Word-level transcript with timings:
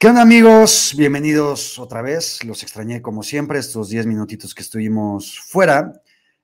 ¿Qué 0.00 0.06
onda 0.06 0.22
amigos? 0.22 0.94
Bienvenidos 0.96 1.76
otra 1.80 2.02
vez. 2.02 2.44
Los 2.44 2.62
extrañé 2.62 3.02
como 3.02 3.24
siempre 3.24 3.58
estos 3.58 3.88
10 3.88 4.06
minutitos 4.06 4.54
que 4.54 4.62
estuvimos 4.62 5.40
fuera. 5.40 5.92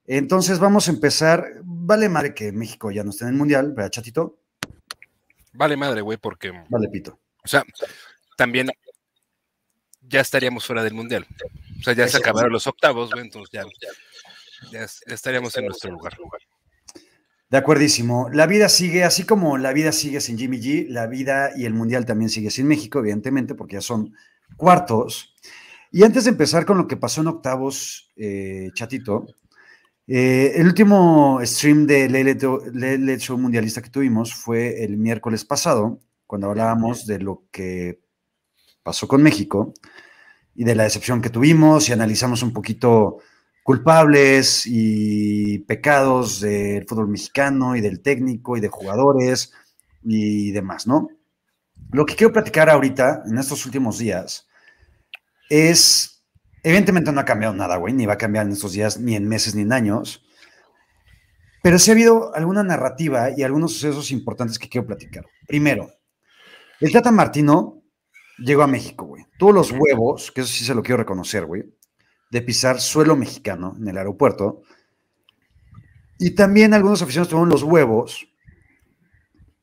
Entonces 0.05 0.59
vamos 0.59 0.89
a 0.89 0.91
empezar. 0.91 1.61
Vale 1.63 2.09
madre 2.09 2.33
que 2.33 2.51
México 2.51 2.91
ya 2.91 3.05
no 3.05 3.11
esté 3.11 3.23
en 3.23 3.29
el 3.29 3.37
Mundial, 3.37 3.71
¿verdad, 3.71 3.91
chatito? 3.91 4.39
Vale 5.53 5.77
madre, 5.77 6.01
güey, 6.01 6.17
porque... 6.17 6.51
Vale 6.67 6.89
pito. 6.89 7.17
O 7.45 7.47
sea, 7.47 7.63
también 8.35 8.67
ya 10.01 10.19
estaríamos 10.19 10.65
fuera 10.65 10.83
del 10.83 10.93
Mundial. 10.93 11.25
O 11.79 11.81
sea, 11.81 11.93
ya 11.93 12.09
se 12.09 12.17
acabaron 12.17 12.51
los 12.51 12.67
octavos, 12.67 13.09
güey, 13.11 13.23
entonces 13.23 13.53
ya, 13.53 13.63
ya 14.69 14.85
estaríamos 15.13 15.55
en 15.55 15.67
nuestro 15.67 15.91
lugar. 15.91 16.17
De 17.55 17.59
acuerdísimo. 17.59 18.27
La 18.33 18.47
vida 18.47 18.67
sigue, 18.67 19.05
así 19.05 19.23
como 19.23 19.57
la 19.57 19.71
vida 19.71 19.93
sigue 19.93 20.19
sin 20.19 20.37
Jimmy 20.37 20.59
G, 20.59 20.89
la 20.89 21.07
vida 21.07 21.51
y 21.55 21.63
el 21.63 21.73
Mundial 21.73 22.05
también 22.05 22.29
sigue 22.29 22.51
sin 22.51 22.67
México, 22.67 22.99
evidentemente, 22.99 23.55
porque 23.55 23.75
ya 23.75 23.81
son 23.81 24.13
cuartos. 24.57 25.33
Y 25.89 26.03
antes 26.03 26.25
de 26.25 26.31
empezar 26.31 26.65
con 26.65 26.77
lo 26.77 26.85
que 26.85 26.97
pasó 26.97 27.21
en 27.21 27.27
octavos, 27.27 28.11
eh, 28.17 28.71
chatito, 28.73 29.27
eh, 30.05 30.51
el 30.55 30.67
último 30.67 31.39
stream 31.43 31.87
de 31.87 32.09
Lele 32.09 33.19
Show 33.19 33.37
Mundialista 33.37 33.81
que 33.81 33.89
tuvimos 33.89 34.35
fue 34.35 34.83
el 34.83 34.97
miércoles 34.97 35.45
pasado, 35.45 36.01
cuando 36.27 36.49
hablábamos 36.49 37.05
de 37.07 37.19
lo 37.19 37.45
que 37.51 38.01
pasó 38.83 39.07
con 39.07 39.23
México 39.23 39.73
y 40.55 40.65
de 40.65 40.75
la 40.75 40.83
decepción 40.83 41.21
que 41.21 41.29
tuvimos 41.29 41.87
y 41.87 41.93
analizamos 41.93 42.43
un 42.43 42.51
poquito 42.51 43.19
culpables 43.65 44.67
y 44.67 45.57
pecados 45.57 46.39
del 46.39 46.85
fútbol 46.87 47.07
mexicano 47.07 47.75
y 47.75 47.81
del 47.81 47.99
técnico 47.99 48.55
y 48.55 48.61
de 48.61 48.67
jugadores 48.67 49.53
y 50.03 50.51
demás, 50.51 50.85
¿no? 50.85 51.09
Lo 51.91 52.05
que 52.05 52.15
quiero 52.15 52.31
platicar 52.31 52.69
ahorita, 52.69 53.23
en 53.25 53.39
estos 53.39 53.65
últimos 53.65 53.97
días, 53.97 54.47
es, 55.49 56.23
evidentemente 56.61 57.11
no 57.11 57.19
ha 57.19 57.25
cambiado 57.25 57.55
nada, 57.55 57.77
güey, 57.77 57.91
ni 57.95 58.05
va 58.05 58.13
a 58.13 58.19
cambiar 58.19 58.45
en 58.45 58.51
estos 58.51 58.73
días, 58.73 58.99
ni 58.99 59.15
en 59.15 59.27
meses, 59.27 59.55
ni 59.55 59.63
en 59.63 59.73
años, 59.73 60.23
pero 61.63 61.79
sí 61.79 61.89
ha 61.89 61.95
habido 61.95 62.35
alguna 62.35 62.61
narrativa 62.61 63.31
y 63.35 63.41
algunos 63.41 63.73
sucesos 63.73 64.11
importantes 64.11 64.59
que 64.59 64.69
quiero 64.69 64.85
platicar. 64.85 65.25
Primero, 65.47 65.89
el 66.79 66.91
Tata 66.91 67.11
Martino 67.11 67.81
llegó 68.37 68.61
a 68.61 68.67
México, 68.67 69.05
güey. 69.05 69.25
Tuvo 69.39 69.53
los 69.53 69.71
huevos, 69.71 70.31
que 70.31 70.41
eso 70.41 70.53
sí 70.53 70.65
se 70.65 70.75
lo 70.75 70.83
quiero 70.83 70.97
reconocer, 70.97 71.47
güey, 71.47 71.63
de 72.29 72.41
pisar 72.41 72.81
suelo 72.81 73.15
mexicano 73.15 73.75
en 73.79 73.87
el 73.87 73.97
aeropuerto. 73.97 74.61
Y 76.17 76.31
también 76.31 76.73
algunos 76.73 77.01
aficionados 77.01 77.29
tuvieron 77.29 77.49
los 77.49 77.63
huevos, 77.63 78.27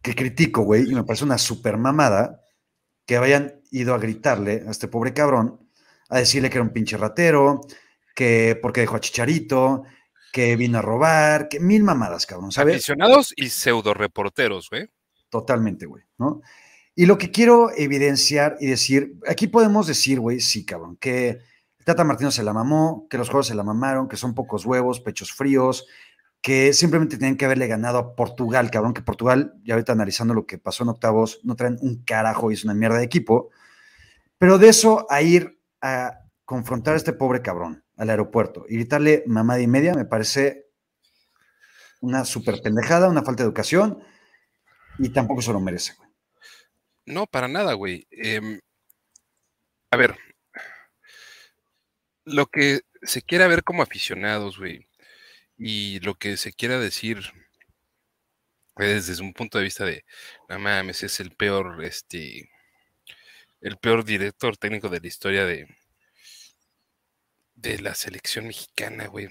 que 0.03 0.15
critico, 0.15 0.63
güey, 0.63 0.91
y 0.91 0.95
me 0.95 1.05
parece 1.05 1.25
una 1.25 1.39
super 1.39 1.79
mamada, 1.79 2.41
que 3.07 3.17
hayan 3.17 3.61
ido 3.71 3.95
a 3.95 3.99
gritarle 3.99 4.65
a 4.67 4.71
este 4.71 4.89
pobre 4.89 5.13
cabrón, 5.13 5.69
a 6.09 6.19
decirle 6.19 6.51
que 6.51 6.59
era 6.59 6.65
un 6.65 6.73
pinche 6.73 6.97
ratero, 6.97 7.61
que 8.15 8.59
porque 8.61 8.83
dejó 8.83 8.97
a 8.97 9.01
Chicharito, 9.01 9.85
que 10.33 10.57
vino 10.57 10.79
a 10.79 10.83
robar, 10.83 11.49
que 11.49 11.61
mil 11.61 11.83
mamadas, 11.83 12.27
cabrón, 12.27 12.53
¿sabes? 12.53 12.77
Aficionados 12.77 13.33
y 13.37 13.49
pseudo 13.49 13.95
reporteros, 13.95 14.69
güey. 14.71 14.89
Totalmente, 15.29 15.87
güey, 15.87 16.05
¿no? 16.19 16.43
Y 16.95 17.07
lo 17.07 17.17
que 17.17 17.31
quiero 17.31 17.71
evidenciar 17.75 18.57
y 18.61 18.67
decir, 18.67 19.15
aquí 19.27 19.47
podemos 19.47 19.87
decir, 19.87 20.21
güey, 20.21 20.41
sí, 20.41 20.65
cabrón, 20.65 20.97
que 20.97 21.41
Tata 21.85 22.05
Martino 22.05 22.31
se 22.31 22.43
la 22.43 22.53
mamó, 22.53 23.07
que 23.09 23.19
los 23.19 23.29
juegos 23.29 23.49
se 23.49 23.55
la 23.55 23.63
mamaron, 23.63 24.09
que 24.09 24.17
son 24.17 24.35
pocos 24.35 24.65
huevos, 24.65 25.01
pechos 25.01 25.33
fríos, 25.33 25.87
que 26.41 26.73
simplemente 26.73 27.19
tienen 27.19 27.37
que 27.37 27.45
haberle 27.45 27.69
ganado 27.69 27.99
a 27.99 28.17
Portugal, 28.17 28.71
cabrón, 28.71 28.95
que 28.95 29.03
Portugal, 29.03 29.55
ya 29.63 29.75
ahorita 29.75 29.93
analizando 29.93 30.35
lo 30.35 30.45
que 30.47 30.59
pasó 30.59 30.83
en 30.83 30.91
octavos, 30.91 31.41
no 31.45 31.55
traen 31.55 31.79
un 31.81 32.03
carajo 32.05 32.51
y 32.51 32.55
es 32.55 32.65
una 32.65 32.75
mierda 32.75 32.99
de 32.99 33.05
equipo. 33.05 33.51
Pero 34.39 34.59
de 34.59 34.69
eso 34.69 35.07
a 35.09 35.23
ir 35.23 35.61
a 35.81 36.21
confrontar 36.45 36.95
a 36.95 36.97
este 36.97 37.13
pobre 37.13 37.43
cabrón 37.43 37.85
al 37.97 38.11
aeropuerto 38.11 38.65
y 38.69 38.75
gritarle 38.75 39.23
mamada 39.27 39.61
y 39.61 39.69
media, 39.69 39.95
me 39.95 40.05
parece 40.05 40.67
una 42.01 42.25
súper 42.25 42.61
pendejada, 42.61 43.09
una 43.09 43.23
falta 43.23 43.45
de 43.45 43.47
educación 43.47 44.03
y 44.99 45.11
tampoco 45.11 45.43
se 45.43 45.53
lo 45.53 45.61
merece. 45.61 45.95
No, 47.07 47.27
para 47.27 47.47
nada, 47.47 47.75
güey. 47.75 48.07
Em, 48.11 48.59
a 49.91 49.97
ver, 49.97 50.17
lo 52.25 52.47
que 52.47 52.83
se 53.03 53.23
quiera 53.23 53.49
ver 53.49 53.65
como 53.65 53.83
aficionados, 53.83 54.59
güey, 54.59 54.87
y 55.59 56.01
lo 56.01 56.15
que 56.15 56.37
se 56.37 56.53
quiera 56.53 56.79
decir 56.79 57.33
pues, 58.75 59.07
desde 59.07 59.23
un 59.23 59.33
punto 59.33 59.59
de 59.59 59.65
vista 59.65 59.85
de, 59.85 60.05
no 60.49 60.59
mames, 60.59 61.03
es 61.03 61.21
el 61.21 61.33
peor, 61.33 61.85
este, 61.85 62.51
el 63.61 63.77
peor 63.79 64.05
director 64.05 64.57
técnico 64.57 64.89
de 64.89 65.01
la 65.01 65.07
historia 65.07 65.47
de, 65.47 65.69
de 67.55 67.79
la 67.81 67.95
selección 67.95 68.47
mexicana, 68.47 69.07
güey. 69.07 69.27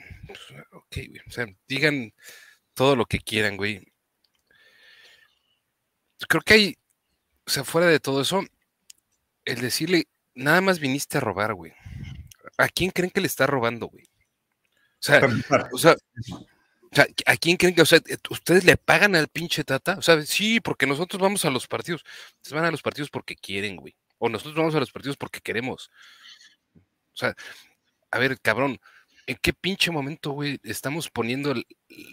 Ok, 0.71 0.95
güey. 1.07 1.21
O 1.27 1.31
sea, 1.31 1.47
digan 1.67 2.13
todo 2.73 2.95
lo 2.95 3.05
que 3.05 3.19
quieran, 3.19 3.57
güey. 3.57 3.81
Creo 6.29 6.41
que 6.41 6.53
hay, 6.53 6.77
o 7.45 7.49
sea, 7.49 7.63
fuera 7.63 7.87
de 7.87 7.99
todo 7.99 8.21
eso, 8.21 8.43
el 9.45 9.61
decirle, 9.61 10.07
nada 10.35 10.61
más 10.61 10.79
viniste 10.79 11.17
a 11.17 11.21
robar, 11.21 11.53
güey. 11.55 11.73
¿A 12.61 12.69
quién 12.69 12.91
creen 12.91 13.11
que 13.11 13.21
le 13.21 13.27
está 13.27 13.47
robando, 13.47 13.87
güey? 13.87 14.05
O 14.05 15.77
sea, 15.77 15.95
o 16.91 16.95
sea, 16.95 17.07
¿a 17.25 17.37
quién 17.37 17.57
creen 17.57 17.73
que, 17.73 17.81
o 17.81 17.85
sea, 17.85 18.01
ustedes 18.29 18.65
le 18.65 18.77
pagan 18.77 19.15
al 19.15 19.29
pinche 19.29 19.63
Tata? 19.63 19.97
O 19.97 20.01
sea, 20.01 20.21
sí, 20.23 20.59
porque 20.59 20.85
nosotros 20.85 21.21
vamos 21.21 21.45
a 21.45 21.49
los 21.49 21.65
partidos. 21.67 22.03
Ustedes 22.35 22.53
van 22.53 22.65
a 22.65 22.71
los 22.71 22.81
partidos 22.81 23.09
porque 23.09 23.35
quieren, 23.35 23.77
güey. 23.77 23.95
O 24.17 24.29
nosotros 24.29 24.55
vamos 24.55 24.75
a 24.75 24.79
los 24.79 24.91
partidos 24.91 25.17
porque 25.17 25.39
queremos. 25.39 25.89
O 26.75 27.17
sea, 27.17 27.35
a 28.11 28.19
ver, 28.19 28.39
cabrón, 28.41 28.79
¿en 29.25 29.37
qué 29.41 29.53
pinche 29.53 29.89
momento, 29.89 30.31
güey, 30.31 30.59
estamos 30.63 31.09
poniendo 31.09 31.55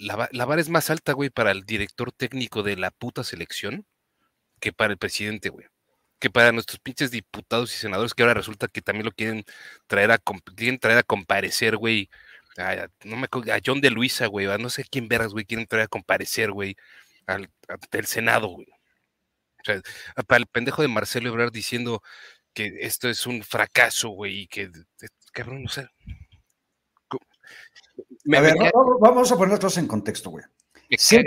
la, 0.01 0.29
la 0.31 0.45
vara 0.45 0.61
es 0.61 0.69
más 0.69 0.91
alta, 0.91 1.13
güey, 1.13 1.29
para 1.29 1.51
el 1.51 1.65
director 1.65 2.13
técnico 2.13 2.63
de 2.63 2.77
la 2.77 2.91
puta 2.91 3.25
selección 3.25 3.85
que 4.61 4.73
para 4.73 4.93
el 4.93 4.99
presidente, 4.99 5.49
güey? 5.51 5.67
Que 6.19 6.31
para 6.31 6.53
nuestros 6.53 6.81
pinches 6.81 7.11
diputados 7.11 7.73
y 7.75 7.79
senadores 7.79 8.15
que 8.15 8.23
ahora 8.23 8.35
resulta 8.35 8.69
que 8.69 8.83
también 8.83 9.07
lo 9.07 9.13
quieren 9.13 9.45
traer 9.87 10.11
a, 10.11 10.19
quieren 10.57 10.79
traer 10.79 10.99
a 10.99 11.03
comparecer, 11.03 11.77
güey. 11.77 12.11
A, 12.57 12.89
no 13.05 13.17
me 13.17 13.27
a 13.53 13.61
John 13.65 13.81
de 13.81 13.91
Luisa, 13.91 14.27
güey, 14.27 14.47
no 14.59 14.69
sé 14.69 14.85
quién 14.85 15.09
verás, 15.09 15.33
güey, 15.33 15.45
quieren 15.45 15.67
traer 15.67 15.85
a 15.85 15.89
comparecer, 15.89 16.51
güey, 16.51 16.77
al, 17.27 17.49
Senado, 18.05 18.49
güey. 18.49 18.67
O 19.61 19.65
sea, 19.65 19.81
para 20.27 20.41
el 20.41 20.47
pendejo 20.47 20.83
de 20.83 20.89
Marcelo 20.89 21.29
Ebrard 21.29 21.53
diciendo 21.53 22.03
que 22.53 22.79
esto 22.81 23.09
es 23.09 23.27
un 23.27 23.43
fracaso, 23.43 24.09
güey, 24.11 24.41
y 24.41 24.47
que, 24.49 24.71
cabrón, 25.33 25.65
no 25.65 25.69
sé. 25.69 25.89
a 28.35 28.41
ver, 28.41 28.55
vamos 29.01 29.31
a 29.31 29.37
ponernos 29.37 29.79
en 29.79 29.87
contexto, 29.87 30.31
güey. 30.31 30.45
Si 30.97 31.17
hay, 31.17 31.25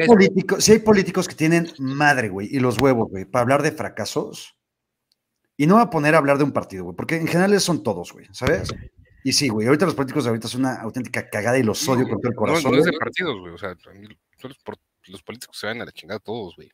si 0.59 0.72
hay 0.72 0.79
políticos 0.79 1.28
que 1.28 1.35
tienen 1.35 1.72
madre, 1.78 2.29
güey, 2.29 2.50
y 2.52 2.59
los 2.59 2.81
huevos, 2.81 3.09
güey, 3.09 3.25
para 3.25 3.44
hablar 3.44 3.62
de 3.62 3.72
fracasos, 3.72 4.58
y 5.62 5.68
no 5.68 5.76
voy 5.76 5.84
a 5.84 5.92
poner 5.92 6.16
a 6.16 6.18
hablar 6.18 6.40
de 6.40 6.44
un 6.44 6.52
partido, 6.52 6.86
güey, 6.86 6.96
porque 6.96 7.18
en 7.18 7.28
general 7.28 7.62
son 7.62 7.84
todos, 7.84 8.14
güey, 8.14 8.26
¿sabes? 8.32 8.74
Y 9.24 9.32
sí, 9.32 9.48
güey, 9.48 9.68
ahorita 9.68 9.86
los 9.86 9.94
políticos 9.94 10.24
de 10.24 10.32
ahorita 10.32 10.48
son 10.48 10.62
una 10.62 10.82
auténtica 10.82 11.30
cagada 11.30 11.56
y 11.60 11.62
los 11.62 11.88
odio 11.88 12.10
con 12.10 12.20
todo 12.20 12.32
el 12.32 12.36
corazón. 12.36 12.72
No, 12.72 12.80
es 12.80 12.86
de 12.86 12.94
partidos, 12.94 13.40
güey, 13.40 13.54
o 13.54 13.58
sea, 13.60 13.78
los 15.06 15.22
políticos 15.22 15.56
se 15.56 15.68
van 15.68 15.80
a 15.80 15.86
la 15.86 15.92
chingada 15.92 16.20
todos, 16.20 16.56
güey. 16.56 16.72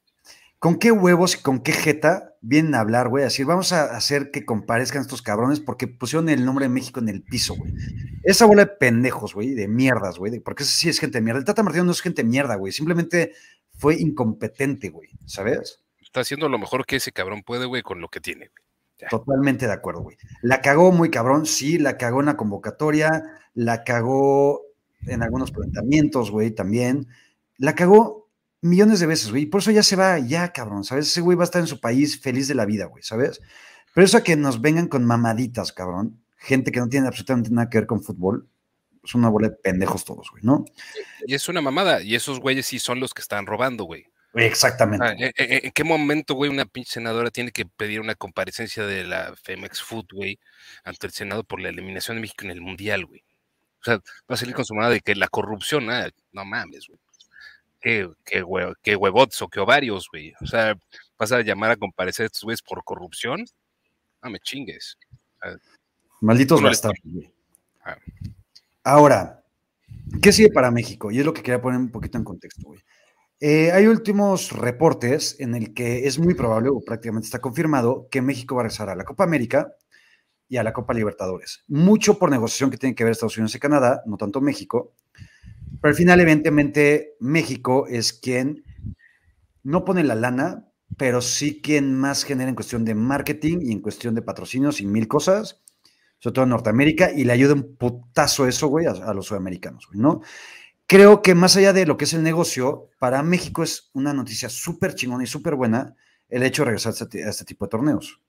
¿Con 0.58 0.80
qué 0.80 0.94
huevos 0.94 1.36
y 1.36 1.42
con 1.42 1.60
qué 1.60 1.74
jeta 1.74 2.38
vienen 2.40 2.76
a 2.76 2.80
hablar, 2.80 3.10
güey? 3.10 3.26
Así, 3.26 3.44
vamos 3.44 3.74
a 3.74 3.94
hacer 3.94 4.32
que 4.32 4.46
comparezcan 4.46 5.02
estos 5.02 5.22
cabrones 5.22 5.60
porque 5.60 5.90
pusieron 5.90 6.30
el 6.30 6.46
nombre 6.46 6.64
de 6.64 6.70
México 6.70 7.02
en 7.02 7.10
el 7.10 7.24
piso, 7.24 7.56
güey. 7.56 7.74
Esa 8.24 8.46
bola 8.46 8.64
de 8.64 8.72
pendejos, 8.72 9.34
güey, 9.34 9.54
de 9.54 9.68
mierdas, 9.68 10.18
güey, 10.18 10.40
porque 10.40 10.64
esa 10.64 10.72
sí 10.72 10.88
es 10.88 10.98
gente 10.98 11.18
de 11.18 11.24
mierda. 11.24 11.40
El 11.40 11.46
Tata 11.46 11.62
Martino 11.62 11.84
no 11.84 11.92
es 11.92 12.00
gente 12.00 12.24
de 12.24 12.30
mierda, 12.30 12.56
güey, 12.56 12.72
simplemente 12.72 13.34
fue 13.74 13.96
incompetente, 13.96 14.92
güey, 14.92 15.10
¿sabes? 15.26 15.84
Está 16.00 16.22
haciendo 16.22 16.48
lo 16.48 16.58
mejor 16.58 16.86
que 16.86 16.96
ese 16.96 17.12
cabrón 17.12 17.44
puede, 17.44 17.66
güey, 17.66 17.82
con 17.82 18.00
lo 18.00 18.08
que 18.08 18.22
tiene, 18.22 18.48
güey. 18.48 18.67
Totalmente 19.10 19.68
de 19.68 19.74
acuerdo, 19.74 20.02
güey. 20.02 20.18
La 20.42 20.62
cagó 20.62 20.92
muy 20.92 21.12
cabrón, 21.12 21.46
sí, 21.46 21.78
la 21.78 21.98
cagó 21.98 22.20
en 22.20 22.28
la 22.28 22.38
convocatoria, 22.38 23.24
la 23.54 23.84
cagó 23.84 24.64
en 25.06 25.24
algunos 25.24 25.52
planteamientos, 25.52 26.32
güey, 26.32 26.52
también. 26.52 27.08
La 27.58 27.76
cagó 27.76 28.30
millones 28.62 29.00
de 29.00 29.06
veces, 29.06 29.30
güey. 29.30 29.44
Y 29.44 29.46
por 29.46 29.62
eso 29.62 29.72
ya 29.72 29.84
se 29.84 29.96
va, 29.96 30.20
ya, 30.20 30.52
cabrón, 30.52 30.84
¿sabes? 30.84 31.08
Ese 31.08 31.22
güey 31.22 31.38
va 31.38 31.44
a 31.44 31.46
estar 31.46 31.62
en 31.62 31.68
su 31.68 31.80
país 31.80 32.20
feliz 32.20 32.48
de 32.48 32.56
la 32.56 32.66
vida, 32.66 32.86
güey, 32.86 33.04
¿sabes? 33.04 33.40
Pero 33.94 34.06
eso 34.06 34.18
a 34.18 34.24
que 34.24 34.36
nos 34.36 34.62
vengan 34.62 34.88
con 34.88 35.06
mamaditas, 35.06 35.72
cabrón, 35.72 36.22
gente 36.38 36.72
que 36.72 36.80
no 36.80 36.90
tiene 36.90 37.08
absolutamente 37.08 37.50
nada 37.52 37.70
que 37.70 37.80
ver 37.80 37.88
con 37.88 38.04
fútbol, 38.04 38.48
es 39.04 39.16
una 39.16 39.30
bola 39.30 39.50
de 39.50 39.56
pendejos 39.56 40.06
todos, 40.06 40.30
güey, 40.32 40.44
¿no? 40.44 40.66
Y 41.26 41.34
es 41.34 41.48
una 41.50 41.62
mamada, 41.62 42.02
y 42.02 42.16
esos 42.16 42.40
güeyes 42.40 42.66
sí 42.66 42.80
son 42.80 43.00
los 43.00 43.14
que 43.14 43.22
están 43.22 43.46
robando, 43.46 43.86
güey. 43.86 44.08
Exactamente. 44.38 45.06
Ah, 45.06 45.16
¿en, 45.18 45.32
en, 45.66 45.72
qué 45.72 45.84
momento, 45.84 46.36
güey, 46.36 46.52
una 46.52 46.66
pinche 46.66 46.92
senadora 46.94 47.32
tiene 47.32 47.52
que 47.52 47.66
pedir 47.66 48.00
una 48.00 48.16
comparecencia 48.16 48.86
de 48.86 49.04
la 49.04 49.34
Femex 49.44 49.82
Food, 49.82 50.08
güey, 50.14 50.40
ante 50.84 51.08
el 51.08 51.14
Senado 51.14 51.44
por 51.44 51.60
la 51.60 51.70
eliminación 51.70 52.18
de 52.18 52.22
México 52.22 52.46
en 52.46 52.52
el 52.52 52.62
Mundial, 52.62 53.06
güey? 53.06 53.24
O 53.82 53.84
sea, 53.84 53.96
va 53.96 54.36
a 54.36 54.38
salir 54.38 54.54
con 54.56 54.66
su 54.66 54.76
manada 54.76 54.94
de 54.94 55.02
que 55.02 55.16
la 55.16 55.28
corrupción, 55.28 55.90
ah, 55.90 56.10
no 56.32 56.46
mames, 56.46 56.88
güey. 56.88 57.00
Qué, 57.80 58.10
qué, 58.84 58.96
huevots 58.96 59.42
o 59.42 59.48
qué 59.48 59.60
ovarios, 59.60 60.08
güey. 60.12 60.34
O 60.42 60.48
sea, 60.48 60.76
vas 61.18 61.32
a 61.32 61.42
llamar 61.42 61.72
a 61.72 61.78
comparecer 61.78 62.24
a 62.24 62.28
estos 62.28 62.44
güeyes 62.44 62.62
por 62.62 62.84
corrupción. 62.84 63.46
Ah, 64.22 64.30
me 64.30 64.40
chingues. 64.40 64.98
Ah, 65.42 65.56
Malditos 66.22 66.62
bastardos. 66.62 67.00
Ah. 67.86 67.98
Ahora, 68.84 69.44
¿qué 70.22 70.32
sigue 70.32 70.50
para 70.50 70.72
México? 70.72 71.12
Y 71.12 71.20
es 71.20 71.26
lo 71.26 71.34
que 71.34 71.44
quería 71.44 71.62
poner 71.62 71.80
un 71.80 71.92
poquito 71.92 72.18
en 72.18 72.24
contexto, 72.24 72.64
güey. 72.64 72.82
Eh, 73.40 73.72
hay 73.72 73.86
últimos 73.86 74.52
reportes 74.52 75.36
en 75.40 75.54
el 75.54 75.74
que 75.74 76.08
es 76.08 76.18
muy 76.18 76.34
probable, 76.34 76.70
o 76.70 76.82
prácticamente 76.82 77.26
está 77.26 77.40
confirmado, 77.40 78.08
que 78.10 78.22
México 78.22 78.56
va 78.56 78.62
a 78.62 78.64
regresar 78.64 78.90
a 78.90 78.96
la 78.96 79.06
Copa 79.06 79.24
América 79.24 79.74
y 80.50 80.58
a 80.58 80.64
la 80.64 80.74
Copa 80.74 80.94
Libertadores. 80.94 81.64
Mucho 81.68 82.18
por 82.18 82.32
negociación 82.32 82.72
que 82.72 82.78
tiene 82.78 82.96
que 82.96 83.04
ver 83.04 83.12
Estados 83.12 83.38
Unidos 83.38 83.56
y 83.56 83.60
Canadá, 83.60 84.02
no 84.06 84.18
tanto 84.18 84.42
México. 84.42 84.94
Pero 85.82 85.90
al 85.90 85.96
final, 85.96 86.20
evidentemente, 86.20 87.16
México 87.20 87.86
es 87.88 88.14
quien 88.14 88.64
no 89.64 89.86
pone 89.86 90.04
la 90.04 90.16
lana, 90.16 90.68
pero 90.98 91.22
sí 91.22 91.62
quien 91.62 91.94
más 91.94 92.24
genera 92.24 92.50
en 92.50 92.56
cuestión 92.56 92.86
de 92.86 92.96
marketing 92.96 93.60
y 93.62 93.72
en 93.72 93.82
cuestión 93.82 94.16
de 94.16 94.22
patrocinios 94.22 94.82
y 94.82 94.88
mil 94.88 95.08
cosas, 95.08 95.62
sobre 96.20 96.34
todo 96.34 96.44
en 96.44 96.50
Norteamérica, 96.50 97.12
y 97.12 97.26
le 97.26 97.34
ayuda 97.34 97.54
un 97.54 97.76
putazo 97.76 98.48
eso, 98.48 98.68
güey, 98.68 98.86
a, 98.86 99.14
los 99.14 99.28
sudamericanos, 99.28 99.90
¿no? 99.92 100.22
Creo 100.88 101.22
que 101.22 101.36
más 101.36 101.58
allá 101.58 101.74
de 101.74 101.86
lo 101.86 101.98
que 101.98 102.06
es 102.06 102.14
el 102.14 102.24
negocio, 102.24 102.90
para 102.98 103.22
México 103.22 103.62
es 103.62 103.90
una 103.94 104.14
noticia 104.14 104.48
súper 104.48 104.96
chingona 104.96 105.26
y 105.26 105.28
súper 105.28 105.56
buena 105.56 105.96
el 106.30 106.44
hecho 106.44 106.62
de 106.62 106.68
regresar 106.68 106.94
a 106.94 107.04
este, 107.04 107.22
este 107.22 107.46
tipo 107.46 107.66
de 107.66 107.70
torneos. 107.70 108.22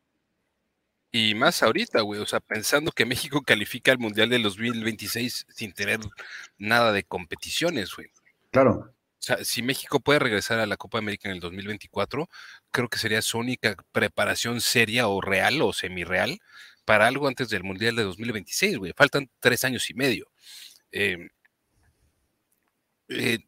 Y 1.10 1.34
más 1.34 1.62
ahorita, 1.62 2.00
güey, 2.02 2.20
o 2.20 2.26
sea, 2.26 2.40
pensando 2.40 2.90
que 2.92 3.06
México 3.06 3.42
califica 3.42 3.92
al 3.92 3.98
Mundial 3.98 4.28
del 4.28 4.42
2026 4.42 5.46
sin 5.48 5.72
tener 5.72 6.00
nada 6.58 6.92
de 6.92 7.04
competiciones, 7.04 7.94
güey. 7.94 8.08
Claro. 8.50 8.92
O 9.18 9.22
sea, 9.22 9.44
si 9.44 9.62
México 9.62 10.00
puede 10.00 10.18
regresar 10.18 10.58
a 10.58 10.66
la 10.66 10.76
Copa 10.76 10.98
América 10.98 11.28
en 11.28 11.36
el 11.36 11.40
2024, 11.40 12.28
creo 12.70 12.88
que 12.88 12.98
sería 12.98 13.22
su 13.22 13.38
única 13.38 13.76
preparación 13.92 14.60
seria 14.60 15.08
o 15.08 15.20
real 15.20 15.62
o 15.62 15.72
semi-real 15.72 16.40
para 16.84 17.06
algo 17.06 17.26
antes 17.28 17.48
del 17.48 17.64
Mundial 17.64 17.96
de 17.96 18.02
2026, 18.02 18.78
güey. 18.78 18.92
Faltan 18.96 19.30
tres 19.40 19.64
años 19.64 19.88
y 19.90 19.94
medio. 19.94 20.30
Em, 20.90 21.28
eh, 23.08 23.38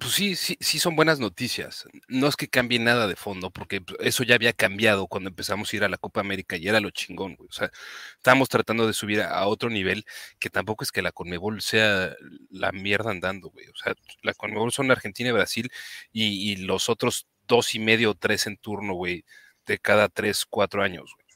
pues 0.00 0.12
sí, 0.12 0.34
sí, 0.34 0.56
sí 0.60 0.78
son 0.78 0.96
buenas 0.96 1.20
noticias. 1.20 1.86
No 2.08 2.26
es 2.26 2.36
que 2.36 2.48
cambie 2.48 2.78
nada 2.78 3.06
de 3.06 3.16
fondo, 3.16 3.50
porque 3.50 3.82
eso 3.98 4.24
ya 4.24 4.34
había 4.34 4.54
cambiado 4.54 5.06
cuando 5.08 5.28
empezamos 5.28 5.72
a 5.72 5.76
ir 5.76 5.84
a 5.84 5.90
la 5.90 5.98
Copa 5.98 6.20
América 6.20 6.56
y 6.56 6.68
era 6.68 6.80
lo 6.80 6.90
chingón, 6.90 7.34
güey. 7.36 7.48
O 7.48 7.52
sea, 7.52 7.70
estábamos 8.16 8.48
tratando 8.48 8.86
de 8.86 8.94
subir 8.94 9.20
a, 9.20 9.46
otro 9.46 9.68
nivel 9.68 10.06
que 10.38 10.48
tampoco 10.48 10.84
es 10.84 10.92
que 10.92 11.02
la 11.02 11.12
Conmebol 11.12 11.60
sea 11.60 12.14
la 12.50 12.72
mierda 12.72 13.10
andando, 13.10 13.50
güey. 13.50 13.66
O 13.68 13.76
sea, 13.76 13.94
la 14.22 14.32
Conmebol 14.32 14.72
son 14.72 14.90
Argentina 14.90 15.28
y 15.28 15.32
Brasil 15.32 15.70
y, 16.12 16.56
los 16.56 16.88
otros 16.88 17.26
dos 17.46 17.74
y 17.74 17.78
medio 17.78 18.12
o 18.12 18.14
tres 18.14 18.46
en 18.46 18.56
turno, 18.56 18.94
güey, 18.94 19.24
de 19.66 19.78
cada 19.78 20.08
tres, 20.08 20.46
cuatro 20.48 20.82
años, 20.82 21.12
güey. 21.14 21.26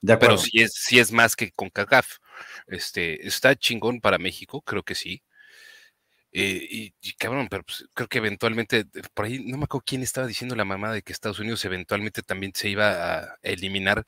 De 0.00 0.16
Pero 0.16 0.36
sí 0.36 0.60
es, 0.60 0.74
sí 0.74 0.98
es 0.98 1.12
más 1.12 1.36
que 1.36 1.52
con 1.52 1.70
CACAF. 1.70 2.18
Este, 2.66 3.24
está 3.26 3.54
chingón 3.54 4.00
para 4.00 4.18
México, 4.18 4.62
creo 4.62 4.82
que 4.82 4.96
sí 4.96 5.22
eh, 6.34 6.92
y, 7.00 7.12
cabrón, 7.18 7.48
pero 7.50 7.62
pues, 7.62 7.86
creo 7.92 8.08
que 8.08 8.18
eventualmente, 8.18 8.86
por 9.12 9.26
ahí, 9.26 9.44
no 9.44 9.58
me 9.58 9.64
acuerdo 9.64 9.84
quién 9.86 10.02
estaba 10.02 10.26
diciendo 10.26 10.56
la 10.56 10.64
mamá 10.64 10.90
de 10.92 11.02
que 11.02 11.12
Estados 11.12 11.38
Unidos 11.38 11.64
eventualmente 11.66 12.22
también 12.22 12.52
se 12.54 12.70
iba 12.70 13.18
a 13.18 13.38
eliminar 13.42 14.04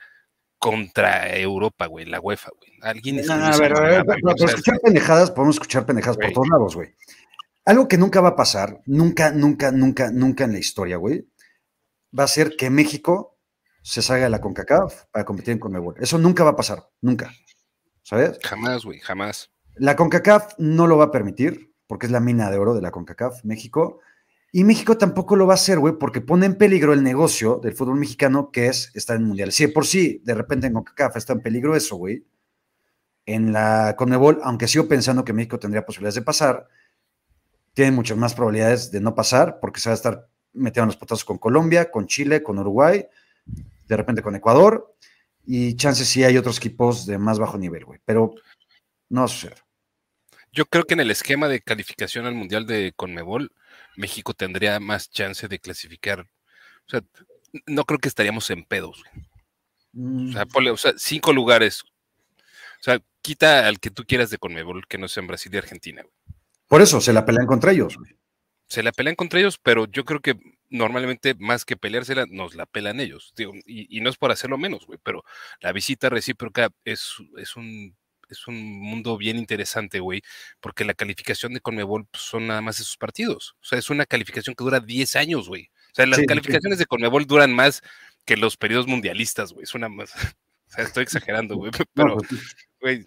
contra 0.58 1.36
Europa, 1.36 1.84
güey, 1.86 2.06
la 2.06 2.20
UEFA, 2.20 2.50
güey. 2.56 2.72
Alguien 2.80 3.16
no, 3.26 3.34
a 3.34 3.58
ver, 3.58 3.74
escuchar 4.46 4.80
pendejadas, 4.80 5.30
podemos 5.30 5.56
escuchar 5.56 5.84
pendejadas 5.84 6.16
por 6.16 6.32
todos 6.32 6.48
lados, 6.48 6.74
güey. 6.74 6.94
Algo 7.66 7.88
que 7.88 7.98
nunca 7.98 8.22
va 8.22 8.30
a 8.30 8.36
pasar, 8.36 8.80
nunca, 8.86 9.30
nunca, 9.30 9.70
nunca, 9.70 10.10
nunca 10.10 10.44
en 10.44 10.52
la 10.52 10.58
historia, 10.58 10.96
güey, 10.96 11.28
va 12.18 12.24
a 12.24 12.28
ser 12.28 12.56
que 12.56 12.70
México 12.70 13.38
se 13.82 14.00
salga 14.00 14.24
de 14.24 14.30
la 14.30 14.40
CONCACAF 14.40 15.04
para 15.10 15.26
competir 15.26 15.52
en 15.52 15.58
CONMEBOL. 15.58 15.96
Eso 16.00 16.16
nunca 16.16 16.42
va 16.42 16.50
a 16.50 16.56
pasar, 16.56 16.88
nunca. 17.02 17.30
¿Sabes? 18.02 18.38
Jamás, 18.42 18.84
güey, 18.86 19.00
jamás. 19.00 19.50
La 19.74 19.96
CONCACAF 19.96 20.54
no 20.56 20.86
lo 20.86 20.96
va 20.96 21.04
a 21.04 21.10
permitir 21.10 21.73
porque 21.86 22.06
es 22.06 22.12
la 22.12 22.20
mina 22.20 22.50
de 22.50 22.58
oro 22.58 22.74
de 22.74 22.82
la 22.82 22.90
CONCACAF, 22.90 23.44
México. 23.44 24.00
Y 24.52 24.64
México 24.64 24.96
tampoco 24.96 25.36
lo 25.36 25.46
va 25.46 25.54
a 25.54 25.56
hacer, 25.56 25.78
güey, 25.78 25.94
porque 25.98 26.20
pone 26.20 26.46
en 26.46 26.56
peligro 26.56 26.92
el 26.92 27.02
negocio 27.02 27.60
del 27.62 27.74
fútbol 27.74 27.96
mexicano, 27.96 28.50
que 28.52 28.68
es 28.68 28.90
estar 28.94 29.16
en 29.16 29.24
mundial. 29.24 29.52
Si 29.52 29.66
por 29.66 29.86
sí, 29.86 30.22
de 30.24 30.34
repente 30.34 30.66
en 30.66 30.74
CONCACAF 30.74 31.16
está 31.16 31.32
en 31.32 31.40
peligro 31.40 31.74
eso, 31.74 31.96
güey, 31.96 32.24
en 33.26 33.52
la 33.52 33.94
CONMEBOL, 33.96 34.40
aunque 34.42 34.68
sigo 34.68 34.86
pensando 34.86 35.24
que 35.24 35.32
México 35.32 35.58
tendría 35.58 35.84
posibilidades 35.84 36.16
de 36.16 36.22
pasar, 36.22 36.68
tiene 37.72 37.90
muchas 37.90 38.16
más 38.16 38.34
probabilidades 38.34 38.90
de 38.90 39.00
no 39.00 39.14
pasar, 39.14 39.58
porque 39.60 39.80
se 39.80 39.88
va 39.88 39.94
a 39.94 39.96
estar 39.96 40.28
metiendo 40.52 40.86
los 40.86 40.96
potazos 40.96 41.24
con 41.24 41.38
Colombia, 41.38 41.90
con 41.90 42.06
Chile, 42.06 42.42
con 42.42 42.58
Uruguay, 42.58 43.04
de 43.88 43.96
repente 43.96 44.22
con 44.22 44.36
Ecuador, 44.36 44.94
y 45.44 45.74
chances 45.74 46.08
sí 46.08 46.22
hay 46.22 46.38
otros 46.38 46.58
equipos 46.58 47.06
de 47.06 47.18
más 47.18 47.38
bajo 47.38 47.58
nivel, 47.58 47.84
güey, 47.84 48.00
pero 48.04 48.34
no 49.08 49.22
va 49.22 49.24
a 49.24 49.28
suceder. 49.28 49.63
Yo 50.54 50.66
creo 50.66 50.84
que 50.84 50.94
en 50.94 51.00
el 51.00 51.10
esquema 51.10 51.48
de 51.48 51.60
calificación 51.60 52.26
al 52.26 52.34
Mundial 52.34 52.64
de 52.64 52.92
Conmebol, 52.94 53.50
México 53.96 54.34
tendría 54.34 54.78
más 54.78 55.10
chance 55.10 55.48
de 55.48 55.58
clasificar. 55.58 56.20
O 56.86 56.90
sea, 56.90 57.02
no 57.66 57.84
creo 57.84 57.98
que 57.98 58.08
estaríamos 58.08 58.48
en 58.50 58.64
pedos. 58.64 59.02
O, 59.96 60.32
sea, 60.32 60.44
mm. 60.44 60.66
o, 60.72 60.76
sea, 60.76 60.92
cinco 60.96 61.32
lugares. 61.32 61.82
O 61.82 62.82
sea, 62.82 63.00
quita 63.20 63.66
al 63.66 63.80
que 63.80 63.90
tú 63.90 64.04
quieras 64.06 64.30
de 64.30 64.38
Conmebol, 64.38 64.86
que 64.86 64.98
no 64.98 65.08
sea 65.08 65.22
en 65.22 65.26
Brasil 65.26 65.52
y 65.52 65.58
Argentina. 65.58 66.04
Por 66.68 66.82
eso, 66.82 67.00
se 67.00 67.12
la 67.12 67.24
pelean 67.24 67.46
contra 67.46 67.72
ellos. 67.72 67.98
Se 68.68 68.82
la 68.84 68.92
pelean 68.92 69.16
contra 69.16 69.40
ellos, 69.40 69.58
pero 69.58 69.86
yo 69.86 70.04
creo 70.04 70.20
que 70.20 70.38
normalmente 70.70 71.34
más 71.34 71.64
que 71.64 71.76
peleársela, 71.76 72.26
nos 72.28 72.54
la 72.54 72.66
pelan 72.66 73.00
ellos. 73.00 73.34
Y, 73.36 73.98
y, 73.98 74.00
no 74.00 74.10
es 74.10 74.16
por 74.16 74.30
hacerlo 74.30 74.56
menos, 74.56 74.86
güey, 74.86 74.98
pero 75.02 75.24
la 75.60 75.72
visita 75.72 76.10
recíproca 76.10 76.70
es, 76.84 77.14
es 77.36 77.56
un 77.56 77.96
es 78.28 78.46
un 78.46 78.56
mundo 78.80 79.16
bien 79.16 79.36
interesante, 79.38 80.00
güey, 80.00 80.22
porque 80.60 80.84
la 80.84 80.94
calificación 80.94 81.54
de 81.54 81.60
Conmebol 81.60 82.06
pues, 82.06 82.22
son 82.22 82.46
nada 82.46 82.60
más 82.60 82.80
esos 82.80 82.96
partidos. 82.96 83.56
O 83.60 83.64
sea, 83.64 83.78
es 83.78 83.90
una 83.90 84.06
calificación 84.06 84.54
que 84.54 84.64
dura 84.64 84.80
10 84.80 85.16
años, 85.16 85.48
güey. 85.48 85.70
O 85.92 85.94
sea, 85.94 86.06
las 86.06 86.20
calificaciones 86.26 86.78
de 86.78 86.86
Conmebol 86.86 87.26
duran 87.26 87.52
más 87.52 87.82
que 88.24 88.36
los 88.36 88.56
periodos 88.56 88.86
mundialistas, 88.86 89.52
güey. 89.52 89.64
Es 89.64 89.74
una 89.74 89.88
más. 89.88 90.12
O 90.66 90.76
sea, 90.76 90.84
estoy 90.86 91.04
exagerando, 91.04 91.54
güey. 91.54 91.70
Pero, 91.94 92.16
pues 92.16 92.56
güey, 92.80 93.04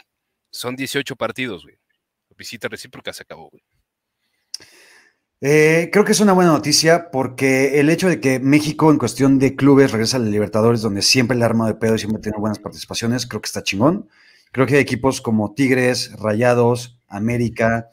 son 0.52 0.78
18 0.78 1.18
partidos, 1.18 1.64
güey. 1.64 1.76
Visita 2.38 2.70
recíproca 2.70 3.12
se 3.12 3.24
acabó, 3.24 3.50
güey. 3.50 3.62
Eh, 5.40 5.90
creo 5.92 6.04
que 6.04 6.14
es 6.14 6.20
una 6.20 6.34
buena 6.34 6.52
noticia 6.52 7.12
porque 7.12 7.80
el 7.80 7.92
hecho 7.92 8.10
de 8.10 8.20
que 8.20 8.40
México 8.40 8.90
en 8.90 8.98
cuestión 8.98 9.38
de 9.38 9.56
clubes 9.56 9.92
regresa 9.92 10.18
a 10.18 10.20
la 10.20 10.30
Libertadores, 10.30 10.82
donde 10.82 11.04
siempre 11.04 11.38
el 11.38 11.44
arma 11.44 11.68
de 11.68 11.76
pedo 11.76 11.96
y 11.96 12.00
siempre 12.00 12.22
tiene 12.22 12.40
buenas 12.40 12.58
participaciones, 12.58 13.28
creo 13.28 13.42
que 13.42 13.48
está 13.48 13.62
chingón. 13.62 14.10
Creo 14.58 14.66
que 14.66 14.74
hay 14.74 14.82
equipos 14.82 15.22
como 15.22 15.54
Tigres, 15.54 16.14
Rayados, 16.14 17.00
América, 17.08 17.92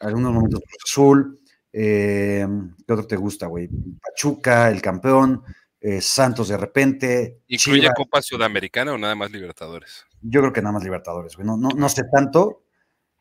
algunos 0.00 0.32
momentos 0.32 0.60
Azul. 0.84 1.38
Eh, 1.72 2.44
¿Qué 2.84 2.92
otro 2.92 3.06
te 3.06 3.14
gusta, 3.14 3.46
güey? 3.46 3.68
Pachuca, 4.02 4.68
el 4.68 4.82
campeón, 4.82 5.44
eh, 5.80 6.00
Santos 6.00 6.48
de 6.48 6.56
repente. 6.56 7.38
¿Incluye 7.46 7.88
Copa 7.94 8.20
Sudamericana 8.20 8.94
o 8.94 8.98
nada 8.98 9.14
más 9.14 9.30
Libertadores? 9.30 10.04
Yo 10.20 10.40
creo 10.40 10.52
que 10.52 10.60
nada 10.60 10.72
más 10.72 10.82
Libertadores, 10.82 11.36
güey. 11.36 11.46
No, 11.46 11.56
no, 11.56 11.88
sé 11.88 12.02
tanto. 12.12 12.64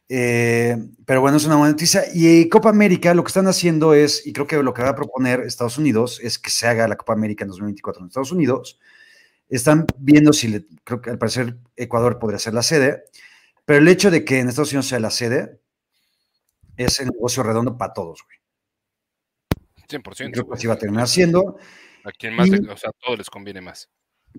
Eh, 0.09 0.75
pero 1.05 1.21
bueno, 1.21 1.37
es 1.37 1.45
una 1.45 1.57
buena 1.57 1.73
noticia. 1.73 2.05
Y 2.15 2.49
Copa 2.49 2.69
América 2.69 3.13
lo 3.13 3.23
que 3.23 3.27
están 3.27 3.45
haciendo 3.45 3.93
es, 3.93 4.25
y 4.25 4.33
creo 4.33 4.47
que 4.47 4.63
lo 4.63 4.73
que 4.73 4.81
va 4.81 4.89
a 4.89 4.95
proponer 4.95 5.41
Estados 5.41 5.77
Unidos 5.77 6.19
es 6.19 6.39
que 6.39 6.49
se 6.49 6.65
haga 6.65 6.87
la 6.87 6.95
Copa 6.95 7.13
América 7.13 7.43
en 7.43 7.49
2024 7.49 8.01
en 8.01 8.07
Estados 8.07 8.31
Unidos 8.31 8.79
están 9.49 9.85
viendo 9.97 10.33
si, 10.33 10.47
le, 10.47 10.65
creo 10.83 11.01
que 11.01 11.09
al 11.09 11.17
parecer 11.17 11.57
Ecuador 11.75 12.19
podría 12.19 12.39
ser 12.39 12.53
la 12.53 12.63
sede, 12.63 13.05
pero 13.65 13.79
el 13.79 13.87
hecho 13.87 14.11
de 14.11 14.25
que 14.25 14.39
en 14.39 14.49
Estados 14.49 14.71
Unidos 14.71 14.87
sea 14.87 14.99
la 14.99 15.11
sede 15.11 15.59
es 16.77 16.99
el 16.99 17.07
negocio 17.07 17.43
redondo 17.43 17.77
para 17.77 17.93
todos, 17.93 18.23
güey. 18.23 18.37
100%. 19.87 20.31
Creo 20.31 20.47
que 20.47 20.53
así 20.53 20.67
va 20.67 20.73
a 20.73 20.79
terminar 20.79 21.07
siendo. 21.07 21.57
A 22.03 22.11
quien 22.11 22.35
más, 22.35 22.49
o 22.49 22.77
sea, 22.77 22.89
a 22.89 23.05
todos 23.05 23.17
les 23.17 23.29
conviene 23.29 23.61
más. 23.61 23.89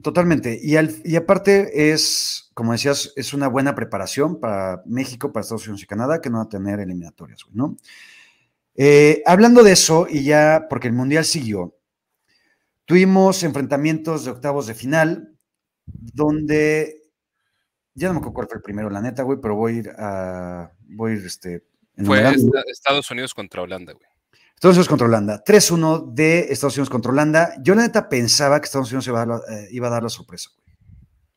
Totalmente. 0.03 0.59
Y, 0.61 0.77
al, 0.77 0.95
y 1.05 1.17
aparte 1.17 1.93
es, 1.93 2.51
como 2.55 2.73
decías, 2.73 3.13
es 3.17 3.33
una 3.33 3.49
buena 3.49 3.75
preparación 3.75 4.41
para 4.41 4.83
México, 4.85 5.33
para 5.33 5.43
Estados 5.43 5.67
Unidos 5.67 5.83
y 5.83 5.87
Canadá, 5.87 6.21
que 6.21 6.29
no 6.29 6.39
va 6.39 6.45
a 6.45 6.49
tener 6.49 6.81
eliminatorias, 6.81 7.45
güey, 7.45 7.57
¿no? 7.57 7.77
Eh, 8.75 9.23
hablando 9.25 9.63
de 9.63 9.73
eso, 9.73 10.07
y 10.09 10.23
ya, 10.23 10.67
porque 10.69 10.89
el 10.89 10.93
Mundial 10.93 11.25
siguió, 11.25 11.79
Tuvimos 12.87 13.43
enfrentamientos 13.43 14.25
de 14.25 14.31
octavos 14.31 14.67
de 14.67 14.75
final, 14.75 15.37
donde 15.85 17.03
ya 17.95 18.09
no 18.09 18.15
me 18.15 18.19
acuerdo 18.21 18.35
cuál 18.35 18.49
fue 18.49 18.57
el 18.59 18.63
primero, 18.63 18.91
la 18.91 19.01
neta, 19.01 19.23
güey, 19.23 19.39
pero 19.41 19.57
voy 19.57 19.73
a 19.73 19.77
ir 19.77 19.91
a. 19.99 20.73
Voy 20.89 21.13
a 21.13 21.15
ir 21.17 21.27
este. 21.27 21.65
Fue 22.05 22.23
Estados 22.71 23.11
Unidos 23.11 23.35
contra 23.35 23.63
Holanda, 23.63 23.93
güey. 23.93 24.07
Estados 24.55 24.77
Unidos 24.77 24.89
contra 24.89 25.07
Holanda. 25.07 25.43
3-1 25.45 26.15
de 26.15 26.41
Estados 26.51 26.77
Unidos 26.77 26.91
contra 26.91 27.11
Holanda. 27.11 27.55
Yo 27.61 27.75
la 27.75 27.83
neta 27.83 28.09
pensaba 28.09 28.61
que 28.61 28.67
Estados 28.67 28.91
Unidos 28.91 29.07
iba 29.09 29.23
a 29.23 29.27
dar 29.27 29.41
la, 29.41 29.57
eh, 29.57 29.69
iba 29.73 29.87
a 29.89 29.91
dar 29.91 30.03
la 30.03 30.09
sorpresa, 30.09 30.51
güey. 30.55 30.67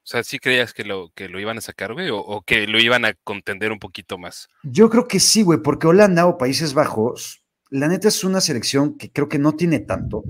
O 0.04 0.12
sea, 0.12 0.24
¿sí 0.24 0.40
creías 0.40 0.74
que 0.74 0.84
lo, 0.84 1.12
que 1.14 1.30
lo 1.30 1.40
iban 1.40 1.58
a 1.58 1.62
sacar, 1.62 1.94
güey? 1.94 2.10
O, 2.10 2.18
o, 2.18 2.42
que 2.42 2.66
lo 2.68 2.80
iban 2.80 3.06
a 3.06 3.14
contender 3.24 3.72
un 3.72 3.80
poquito 3.80 4.18
más? 4.18 4.50
Yo 4.64 4.90
creo 4.90 5.08
que 5.08 5.20
sí, 5.20 5.44
güey, 5.44 5.60
porque 5.60 5.88
Holanda 5.88 6.26
o 6.26 6.38
Países 6.38 6.74
Bajos, 6.74 7.44
la 7.70 7.88
neta 7.88 8.08
es 8.08 8.24
una 8.24 8.42
selección 8.42 8.98
que 8.98 9.12
creo 9.12 9.30
que 9.30 9.38
no 9.38 9.54
tiene 9.54 9.80
tanto. 9.80 10.24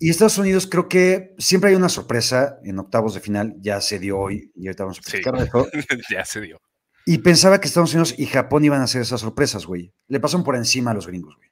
Y 0.00 0.10
Estados 0.10 0.38
Unidos 0.38 0.66
creo 0.66 0.88
que 0.88 1.34
siempre 1.38 1.70
hay 1.70 1.76
una 1.76 1.88
sorpresa 1.88 2.58
en 2.64 2.78
octavos 2.78 3.14
de 3.14 3.20
final, 3.20 3.54
ya 3.58 3.80
se 3.80 3.98
dio 3.98 4.18
hoy, 4.18 4.52
y 4.54 4.66
ahorita 4.68 4.84
vamos 4.84 5.00
a 5.04 5.42
eso. 5.42 5.68
ya 6.10 6.24
se 6.24 6.40
dio. 6.40 6.60
Y 7.04 7.18
pensaba 7.18 7.60
que 7.60 7.66
Estados 7.66 7.94
Unidos 7.94 8.14
y 8.18 8.26
Japón 8.26 8.64
iban 8.64 8.80
a 8.80 8.84
hacer 8.84 9.00
esas 9.00 9.20
sorpresas, 9.20 9.66
güey. 9.66 9.92
Le 10.08 10.20
pasaron 10.20 10.44
por 10.44 10.56
encima 10.56 10.90
a 10.90 10.94
los 10.94 11.06
gringos, 11.06 11.36
güey. 11.36 11.48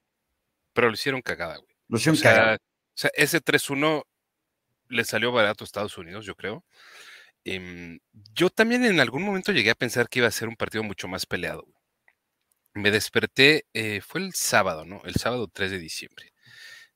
Pero 0.75 0.89
lo 0.89 0.95
hicieron 0.95 1.23
cagada, 1.23 1.57
güey. 1.57 1.75
Lo 1.89 1.97
hicieron 1.97 2.21
cagada. 2.21 2.57
O 2.57 2.99
sea, 2.99 3.11
ese 3.15 3.41
3-1 3.41 4.05
le 4.89 5.05
salió 5.05 5.33
barato 5.33 5.65
a 5.65 5.67
Estados 5.67 5.97
Unidos, 5.99 6.27
yo 6.27 6.35
creo. 6.35 6.65
Em, 7.45 7.99
yo 8.35 8.51
también 8.51 8.85
en 8.85 9.01
algún 9.01 9.23
momento 9.23 9.53
llegué 9.53 9.71
a 9.71 9.75
pensar 9.75 10.09
que 10.09 10.19
iba 10.19 10.29
a 10.29 10.33
ser 10.33 10.49
un 10.49 10.57
partido 10.57 10.85
mucho 10.85 11.09
más 11.09 11.27
peleado. 11.27 11.67
Me 12.75 12.91
desperté, 12.91 13.65
eh, 13.73 14.01
fue 14.03 14.21
el 14.21 14.35
sábado, 14.35 14.85
¿no? 14.85 15.01
El 15.05 15.15
sábado 15.15 15.49
3 15.49 15.71
de 15.71 15.79
diciembre. 15.79 16.33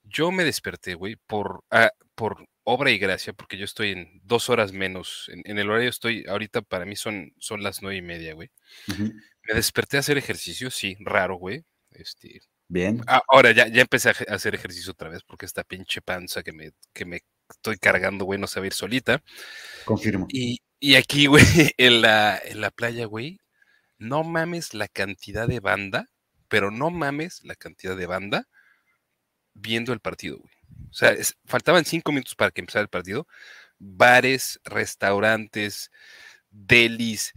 Yo 0.03 0.31
me 0.31 0.45
desperté, 0.45 0.95
güey, 0.95 1.17
por, 1.27 1.65
ah, 1.71 1.91
por 2.15 2.47
obra 2.65 2.91
y 2.91 2.99
gracia, 2.99 3.33
porque 3.33 3.57
yo 3.57 3.65
estoy 3.65 3.91
en 3.91 4.21
dos 4.25 4.49
horas 4.49 4.73
menos. 4.73 5.31
En, 5.45 5.59
el 5.59 5.71
horario 5.71 5.89
estoy, 5.89 6.25
ahorita 6.29 6.63
para 6.63 6.85
mí 6.85 6.97
son, 6.97 7.33
son 7.39 7.63
las 7.63 7.83
nueve 7.83 7.97
y 7.97 8.03
media, 8.03 8.35
güey. 8.35 8.51
Me 8.99 9.55
desperté 9.55 9.97
a 9.97 10.01
hacer 10.01 10.19
ejercicio, 10.19 10.71
sí, 10.71 10.97
raro, 11.01 11.37
güey. 11.37 11.65
Este, 11.91 12.41
Bien. 12.71 13.03
Ah, 13.09 13.21
ahora 13.29 13.51
ya, 13.51 13.67
ya 13.67 13.83
empecé 13.83 14.11
a 14.11 14.35
hacer 14.35 14.55
ejercicio 14.55 14.93
otra 14.93 15.09
vez 15.09 15.25
porque 15.25 15.45
esta 15.45 15.65
pinche 15.65 16.01
panza 16.01 16.45
que 16.45 16.53
me, 16.53 16.71
que 16.93 17.05
me 17.05 17.23
estoy 17.51 17.79
cargando, 17.79 18.25
güey, 18.25 18.39
no 18.39 18.47
sabe 18.47 18.69
ir 18.69 18.75
solita. 18.75 19.23
Confirmo. 19.85 20.29
Y, 20.29 20.61
aquí, 20.95 21.27
güey, 21.27 21.45
en 21.77 22.01
la, 22.01 22.41
en 22.45 22.61
la 22.61 22.71
playa, 22.71 23.07
güey, 23.07 23.41
no 23.99 24.23
mames 24.23 24.73
la 24.73 24.87
cantidad 24.87 25.49
de 25.49 25.59
banda, 25.59 26.11
pero 26.49 26.71
no 26.71 26.91
mames 26.91 27.43
la 27.43 27.57
cantidad 27.57 27.97
de 27.97 28.07
banda 28.07 28.49
viendo 29.61 29.93
el 29.93 30.01
partido, 30.01 30.39
güey. 30.39 30.53
O 30.91 30.95
sea, 30.95 31.17
faltaban 31.45 31.85
cinco 31.85 32.13
minutos 32.13 32.35
para 32.35 32.51
que 32.51 32.61
empezara 32.61 32.83
el 32.83 32.89
partido. 32.89 33.27
Bares, 33.79 34.61
restaurantes, 34.65 35.91
delis, 36.51 37.33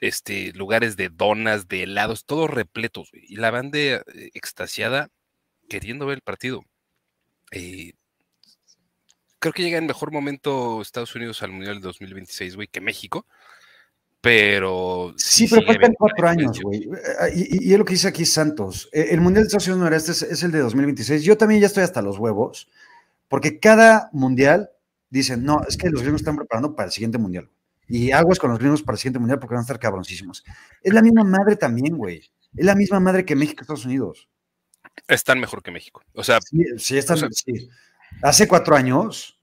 este, 0.00 0.52
lugares 0.52 0.96
de 0.96 1.08
donas, 1.08 1.68
de 1.68 1.84
helados, 1.84 2.24
todos 2.24 2.50
repletos. 2.50 3.10
Y 3.12 3.36
la 3.36 3.50
banda 3.50 3.78
eh, 3.78 4.02
extasiada 4.34 5.10
queriendo 5.68 6.06
ver 6.06 6.16
el 6.16 6.22
partido. 6.22 6.64
Eh, 7.52 7.92
creo 9.38 9.52
que 9.52 9.62
llega 9.62 9.78
en 9.78 9.86
mejor 9.86 10.12
momento 10.12 10.82
Estados 10.82 11.14
Unidos 11.14 11.42
al 11.42 11.52
Mundial 11.52 11.74
del 11.74 11.82
2026, 11.82 12.56
güey, 12.56 12.68
que 12.68 12.80
México. 12.80 13.26
Pero. 14.22 15.12
Sí, 15.16 15.48
pero 15.50 15.66
faltan 15.66 15.94
cuatro 15.98 16.28
años, 16.28 16.60
güey. 16.62 16.84
Eh, 16.84 17.32
y, 17.34 17.72
es 17.72 17.78
lo 17.78 17.84
que 17.84 17.94
dice 17.94 18.06
aquí 18.06 18.24
Santos. 18.24 18.88
E, 18.92 19.08
el 19.10 19.20
Mundial 19.20 19.42
de 19.42 19.48
Estados 19.48 19.66
Unidos 19.66 19.82
Noreste 19.82 20.12
es, 20.12 20.22
es 20.22 20.42
el 20.44 20.52
de 20.52 20.60
2026. 20.60 21.24
Yo 21.24 21.36
también 21.36 21.60
ya 21.60 21.66
estoy 21.66 21.82
hasta 21.82 22.00
los 22.02 22.18
huevos, 22.18 22.70
porque 23.26 23.58
cada 23.58 24.10
mundial 24.12 24.70
dicen, 25.10 25.42
no, 25.42 25.62
es 25.68 25.76
que 25.76 25.90
los 25.90 26.02
gringos 26.02 26.20
están 26.20 26.36
preparando 26.36 26.76
para 26.76 26.86
el 26.86 26.92
siguiente 26.92 27.18
mundial. 27.18 27.50
Y 27.88 28.12
aguas 28.12 28.38
con 28.38 28.50
los 28.50 28.60
gringos 28.60 28.82
para 28.82 28.94
el 28.94 29.00
siguiente 29.00 29.18
mundial 29.18 29.40
porque 29.40 29.54
van 29.54 29.60
a 29.60 29.62
estar 29.62 29.80
cabroncísimos. 29.80 30.44
Es 30.82 30.94
la 30.94 31.02
misma 31.02 31.24
madre 31.24 31.56
también, 31.56 31.96
güey. 31.96 32.22
Es 32.56 32.64
la 32.64 32.76
misma 32.76 33.00
madre 33.00 33.24
que 33.24 33.34
México 33.34 33.58
y 33.60 33.62
Estados 33.62 33.84
Unidos. 33.84 34.28
Están 35.08 35.40
mejor 35.40 35.64
que 35.64 35.72
México. 35.72 36.00
O 36.14 36.22
sea, 36.22 36.38
sí, 36.78 36.96
están. 36.96 37.18
sí. 37.32 37.68
Hace 38.22 38.46
cuatro 38.46 38.76
años 38.76 39.41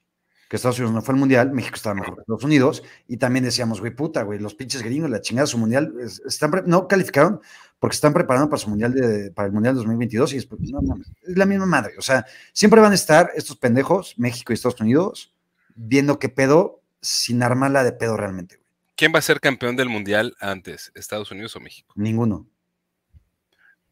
que 0.49 0.55
Estados 0.55 0.79
Unidos 0.79 0.95
no 0.95 1.01
fue 1.03 1.13
al 1.13 1.19
mundial, 1.19 1.51
México 1.51 1.75
estaba 1.75 1.93
mejor 1.93 2.15
que 2.15 2.21
Estados 2.21 2.43
Unidos, 2.43 2.83
y 3.07 3.17
también 3.17 3.45
decíamos, 3.45 3.79
güey, 3.79 3.95
puta, 3.95 4.23
güey, 4.23 4.39
los 4.39 4.55
pinches 4.55 4.81
gringos, 4.81 5.09
la 5.09 5.21
chingada 5.21 5.45
su 5.45 5.59
mundial, 5.59 5.93
están 6.25 6.63
no 6.65 6.87
calificaron 6.87 7.39
porque 7.77 7.93
están 7.93 8.13
preparando 8.13 8.49
para 8.49 8.59
su 8.59 8.67
mundial 8.67 8.91
de, 8.93 9.31
para 9.31 9.45
el 9.45 9.53
mundial 9.53 9.75
2022 9.75 10.33
y 10.33 10.35
después, 10.37 10.59
no, 10.71 10.81
no, 10.81 10.95
es 10.97 11.37
la 11.37 11.45
misma 11.45 11.67
madre, 11.67 11.93
o 11.99 12.01
sea, 12.01 12.25
siempre 12.51 12.81
van 12.81 12.91
a 12.91 12.95
estar 12.95 13.29
estos 13.35 13.57
pendejos, 13.57 14.15
México 14.17 14.51
y 14.51 14.55
Estados 14.55 14.81
Unidos, 14.81 15.33
viendo 15.75 16.17
qué 16.17 16.29
pedo, 16.29 16.81
sin 16.99 17.43
armarla 17.43 17.83
de 17.83 17.93
pedo 17.93 18.17
realmente, 18.17 18.57
güey. 18.57 18.67
¿Quién 18.95 19.13
va 19.13 19.19
a 19.19 19.21
ser 19.21 19.39
campeón 19.39 19.77
del 19.77 19.87
mundial 19.87 20.35
antes, 20.41 20.91
Estados 20.95 21.31
Unidos 21.31 21.55
o 21.55 21.61
México? 21.61 21.93
Ninguno. 21.95 22.49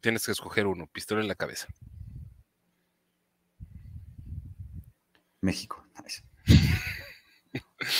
Tienes 0.01 0.25
que 0.25 0.31
escoger 0.33 0.67
uno, 0.67 0.87
pistola 0.87 1.21
en 1.21 1.29
la 1.29 1.35
cabeza. 1.35 1.67
México. 5.39 5.87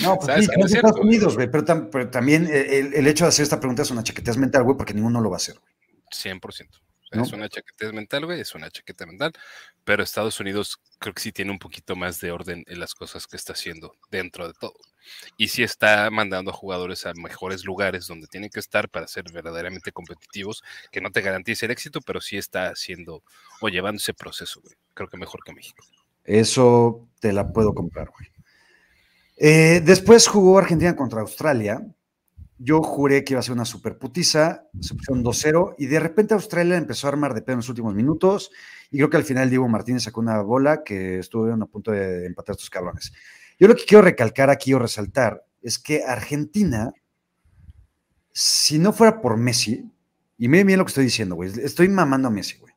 No, 0.01 0.18
pues 0.18 0.46
sí, 0.46 0.51
es 0.56 0.74
Estados 0.74 1.00
Unidos, 1.00 1.36
güey, 1.36 1.50
pero, 1.50 1.63
también 2.10 2.48
el, 2.51 3.08
hecho 3.08 3.25
de 3.25 3.30
hacer 3.30 3.44
esta 3.44 3.60
pregunta 3.60 3.82
es 3.82 3.92
una 3.92 4.04
chaquetez 4.04 4.38
mental, 4.38 4.63
güey, 4.63 4.77
porque 4.77 4.94
ninguno 4.94 5.22
lo 5.22 5.30
va 5.30 5.36
a 5.36 5.38
hacer, 5.38 5.60
güey. 5.60 5.74
100%. 6.12 6.68
Es 7.12 7.32
una 7.32 7.48
chaquetez 7.48 7.94
mental, 7.94 8.25
güey, 8.25 8.42
es 8.42 8.54
una 8.54 8.70
chaqueta 8.70 9.06
mental, 9.06 9.32
pero 9.86 10.04
Estados 10.04 10.39
Unidos 10.42 10.82
creo 11.00 11.13
que 11.13 11.22
sí 11.22 11.32
tiene 11.32 11.51
un 11.51 11.60
poquito 11.60 11.96
más 11.96 12.20
de 12.20 12.32
orden 12.32 12.63
en 12.68 12.80
las 12.80 12.94
cosas 12.94 13.27
que 13.27 13.38
está 13.38 13.54
haciendo 13.54 13.96
dentro 14.12 14.48
de 14.48 14.54
todo. 14.54 14.75
Y 15.38 15.48
sí 15.48 15.63
está 15.63 16.10
mandando 16.12 16.51
a 16.51 16.54
jugadores 16.54 17.06
a 17.06 17.13
mejores 17.13 17.63
lugares 17.63 18.08
donde 18.08 18.27
tienen 18.27 18.50
que 18.50 18.60
estar 18.60 18.89
para 18.89 19.08
ser 19.08 19.24
verdaderamente 19.32 19.94
competitivos, 19.94 20.63
que 20.92 21.00
no 21.00 21.12
te 21.12 21.22
garantice 21.22 21.66
el 21.66 21.72
éxito, 21.72 22.01
pero 22.01 22.20
sí 22.20 22.38
está 22.38 22.68
haciendo 22.70 23.24
o 23.62 23.70
llevando 23.70 24.00
ese 24.00 24.13
proceso, 24.13 24.60
güey. 24.62 24.75
Creo 24.94 25.08
que 25.08 25.18
mejor 25.18 25.44
que 25.46 25.54
México. 25.54 25.86
Eso 26.25 27.08
te 27.22 27.32
la 27.32 27.54
puedo 27.54 27.74
comprar, 27.74 28.10
güey. 28.10 28.37
Eh, 29.38 29.82
después 29.86 30.27
jugó 30.27 30.58
Argentina 30.58 30.96
contra 30.96 31.22
Australia. 31.22 31.86
Yo 32.58 32.82
juré 32.82 33.24
que 33.24 33.34
iba 33.34 33.39
a 33.39 33.44
ser 33.44 33.53
una 33.53 33.65
super 33.65 34.00
putiza, 34.00 34.63
se 34.82 34.96
pusieron 34.96 35.24
2-0 35.24 35.75
y 35.77 35.86
de 35.86 36.00
repente 36.00 36.34
Australia 36.34 36.75
empezó 36.75 37.06
a 37.06 37.12
armar 37.12 37.36
de 37.36 37.44
pedo 37.44 37.53
en 37.53 37.58
los 37.60 37.70
últimos 37.70 37.94
minutos 37.94 38.50
y 38.89 38.98
creo 38.98 39.12
que 39.12 39.17
al 39.17 39.24
final 39.24 39.50
Diego 39.50 39.67
Martínez 39.67 40.03
sacó 40.03 40.22
una 40.22 40.41
bola 40.41 40.84
que 40.84 41.20
estuvo 41.20 41.51
a 41.53 41.65
punto 41.67 41.91
de 41.91 42.25
empatar 42.25 42.53
estos 42.53 42.72
cabrones. 42.72 43.13
Yo 43.60 43.67
lo 43.67 43.75
que 43.75 43.86
quiero 43.86 44.03
recalcar 44.03 44.50
aquí 44.50 44.74
o 44.74 44.79
resaltar 44.79 45.46
es 45.62 45.77
que 45.77 46.03
Argentina, 46.03 46.94
si 48.32 48.79
no 48.79 48.91
fuera 48.91 49.22
por 49.22 49.38
Messi, 49.38 49.86
y 50.39 50.48
miren 50.48 50.67
bien 50.67 50.79
lo 50.79 50.86
que 50.86 50.89
estoy 50.89 51.06
diciendo, 51.06 51.36
güey, 51.36 51.51
estoy 51.63 51.89
mamando 51.89 52.27
a 52.27 52.32
Messi, 52.32 52.58
güey. 52.58 52.74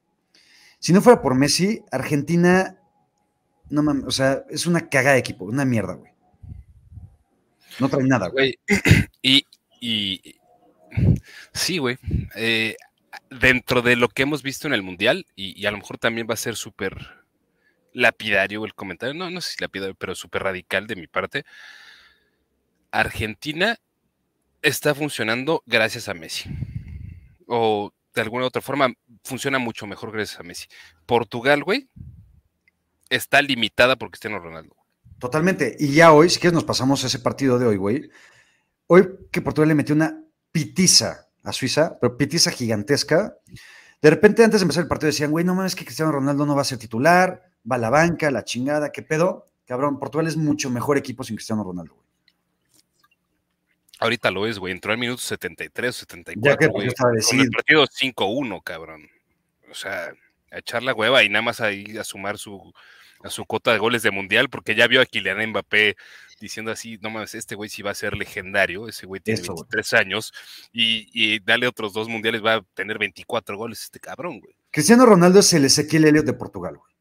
Si 0.78 0.92
no 0.92 1.00
fuera 1.00 1.22
por 1.22 1.34
Messi, 1.34 1.82
Argentina, 1.90 2.78
no 3.70 3.82
mames, 3.82 4.04
o 4.04 4.10
sea, 4.10 4.44
es 4.50 4.66
una 4.66 4.88
caga 4.88 5.12
de 5.12 5.18
equipo, 5.18 5.44
una 5.46 5.64
mierda, 5.64 5.94
güey. 5.94 6.09
No 7.80 7.88
trae 7.88 8.04
nada, 8.04 8.28
güey. 8.28 8.58
Y, 9.22 9.46
y, 9.80 10.36
sí, 11.52 11.78
güey. 11.78 11.98
Eh, 12.36 12.76
dentro 13.30 13.82
de 13.82 13.96
lo 13.96 14.08
que 14.08 14.22
hemos 14.22 14.42
visto 14.42 14.66
en 14.66 14.74
el 14.74 14.82
Mundial, 14.82 15.26
y, 15.36 15.66
a 15.66 15.70
lo 15.70 15.78
mejor 15.78 15.98
también 15.98 16.26
va 16.28 16.34
a 16.34 16.38
ser 16.38 16.56
súper 16.56 16.96
lapidario 17.92 18.64
el 18.64 18.74
comentario, 18.74 19.14
no, 19.14 19.30
no 19.30 19.40
sé 19.40 19.52
si 19.52 19.60
lapidario, 19.60 19.94
pero 19.94 20.14
súper 20.14 20.42
radical 20.44 20.86
de 20.86 20.96
mi 20.96 21.06
parte. 21.06 21.44
Argentina 22.90 23.78
está 24.62 24.94
funcionando 24.94 25.62
gracias 25.66 26.08
a 26.08 26.14
Messi. 26.14 26.50
O 27.46 27.92
de 28.14 28.20
alguna 28.22 28.46
otra 28.46 28.62
forma 28.62 28.92
funciona 29.24 29.58
mucho 29.58 29.86
mejor 29.86 30.12
gracias 30.12 30.40
a 30.40 30.44
Messi. 30.44 30.66
Portugal, 31.06 31.62
güey, 31.62 31.88
está 33.08 33.42
limitada 33.42 33.96
por 33.96 34.10
Cristiano 34.10 34.38
Ronaldo. 34.38 34.79
Totalmente. 35.20 35.76
Y 35.78 35.92
ya 35.92 36.12
hoy, 36.12 36.30
si 36.30 36.40
quieres, 36.40 36.54
nos 36.54 36.64
pasamos 36.64 37.04
a 37.04 37.06
ese 37.06 37.18
partido 37.18 37.58
de 37.58 37.66
hoy, 37.66 37.76
güey. 37.76 38.10
Hoy 38.86 39.06
que 39.30 39.42
Portugal 39.42 39.68
le 39.68 39.74
metió 39.74 39.94
una 39.94 40.24
pitiza 40.50 41.28
a 41.44 41.52
Suiza, 41.52 41.98
pero 42.00 42.16
pitiza 42.16 42.50
gigantesca. 42.50 43.36
De 44.00 44.10
repente, 44.10 44.42
antes 44.42 44.60
de 44.60 44.64
empezar 44.64 44.82
el 44.82 44.88
partido, 44.88 45.08
decían, 45.08 45.30
güey, 45.30 45.44
no 45.44 45.54
mames, 45.54 45.76
que 45.76 45.84
Cristiano 45.84 46.10
Ronaldo 46.10 46.46
no 46.46 46.56
va 46.56 46.62
a 46.62 46.64
ser 46.64 46.78
titular, 46.78 47.42
va 47.70 47.76
a 47.76 47.78
la 47.78 47.90
banca, 47.90 48.30
la 48.30 48.44
chingada, 48.44 48.92
¿qué 48.92 49.02
pedo? 49.02 49.50
Cabrón, 49.66 49.98
Portugal 49.98 50.26
es 50.26 50.38
mucho 50.38 50.70
mejor 50.70 50.96
equipo 50.96 51.22
sin 51.22 51.36
Cristiano 51.36 51.62
Ronaldo, 51.62 51.94
güey. 51.94 52.06
Ahorita 53.98 54.30
lo 54.30 54.46
es, 54.46 54.58
güey. 54.58 54.72
Entró 54.72 54.92
al 54.92 54.98
minuto 54.98 55.20
73, 55.20 55.94
74. 55.94 56.50
Ya 56.50 56.56
que 56.56 56.66
güey. 56.68 56.88
Con 56.94 57.40
el 57.40 57.50
partido 57.50 57.86
5-1, 57.86 58.62
cabrón. 58.64 59.06
O 59.70 59.74
sea, 59.74 60.14
a 60.50 60.58
echar 60.58 60.82
la 60.82 60.94
hueva 60.94 61.22
y 61.22 61.28
nada 61.28 61.42
más 61.42 61.60
ahí 61.60 61.98
a 61.98 62.04
sumar 62.04 62.38
su, 62.38 62.72
a 63.22 63.30
su 63.30 63.44
cota 63.44 63.72
de 63.72 63.78
goles 63.78 64.02
de 64.02 64.10
mundial, 64.10 64.48
porque 64.48 64.74
ya 64.74 64.86
vio 64.86 65.00
a 65.00 65.06
Kylian 65.06 65.50
Mbappé 65.50 65.96
diciendo 66.40 66.72
así, 66.72 66.98
no 67.02 67.10
mames, 67.10 67.34
este 67.34 67.54
güey 67.54 67.68
sí 67.68 67.82
va 67.82 67.90
a 67.90 67.94
ser 67.94 68.16
legendario, 68.16 68.88
ese 68.88 69.06
güey 69.06 69.20
tiene 69.20 69.42
23 69.42 69.92
años, 69.92 70.32
y, 70.72 71.38
dale 71.40 71.66
otros 71.68 71.92
dos 71.92 72.08
mundiales, 72.08 72.42
va 72.44 72.54
a 72.54 72.62
tener 72.74 72.98
24 72.98 73.56
goles 73.56 73.82
este 73.82 74.00
cabrón, 74.00 74.40
güey. 74.40 74.56
Cristiano 74.70 75.04
Ronaldo 75.04 75.40
es 75.40 75.52
el 75.52 75.64
Ezequiel 75.66 76.06
Elliot 76.06 76.24
de 76.24 76.32
Portugal, 76.32 76.78
güey. 76.78 76.92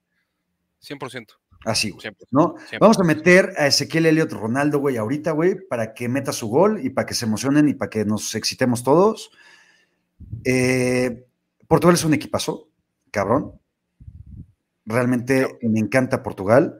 100%. 0.82 1.28
Así, 1.66 1.92
güey. 1.92 2.16
¿no? 2.32 2.56
Vamos 2.80 3.00
a 3.00 3.04
meter 3.04 3.54
a 3.58 3.68
Ezequiel 3.68 4.08
Elliot 4.08 4.32
Ronaldo, 4.32 4.80
güey, 4.80 4.98
ahorita, 4.98 5.32
güey, 5.32 5.56
para 5.68 5.94
que 5.94 6.10
meta 6.10 6.34
su 6.34 6.48
gol 6.48 6.86
y 6.86 6.90
para 6.90 7.06
que 7.06 7.14
se 7.14 7.26
emocionen 7.26 7.70
y 7.70 7.74
para 7.74 7.90
que 7.90 8.06
nos 8.06 8.36
excitemos 8.36 8.84
todos. 8.84 9.32
Eh, 10.44 11.26
Portugal 11.68 11.96
es 11.96 12.04
un 12.04 12.14
equipazo, 12.14 12.70
cabrón. 13.12 13.59
Realmente 14.89 15.60
me 15.62 15.79
encanta 15.79 16.24
Portugal. 16.24 16.79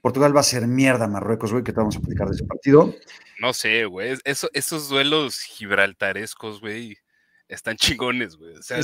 Portugal 0.00 0.34
va 0.34 0.40
a 0.40 0.44
ser 0.44 0.68
mierda 0.68 1.08
Marruecos, 1.08 1.50
güey, 1.50 1.64
que 1.64 1.72
te 1.72 1.80
vamos 1.80 1.96
a 1.96 2.00
platicar 2.00 2.28
de 2.28 2.36
ese 2.36 2.44
partido. 2.44 2.94
No 3.40 3.52
sé, 3.52 3.84
güey. 3.84 4.16
esos 4.24 4.88
duelos 4.88 5.40
gibraltarescos, 5.40 6.60
güey, 6.60 6.96
están 7.48 7.76
chingones, 7.76 8.36
güey. 8.36 8.54
O 8.54 8.62
sea, 8.62 8.78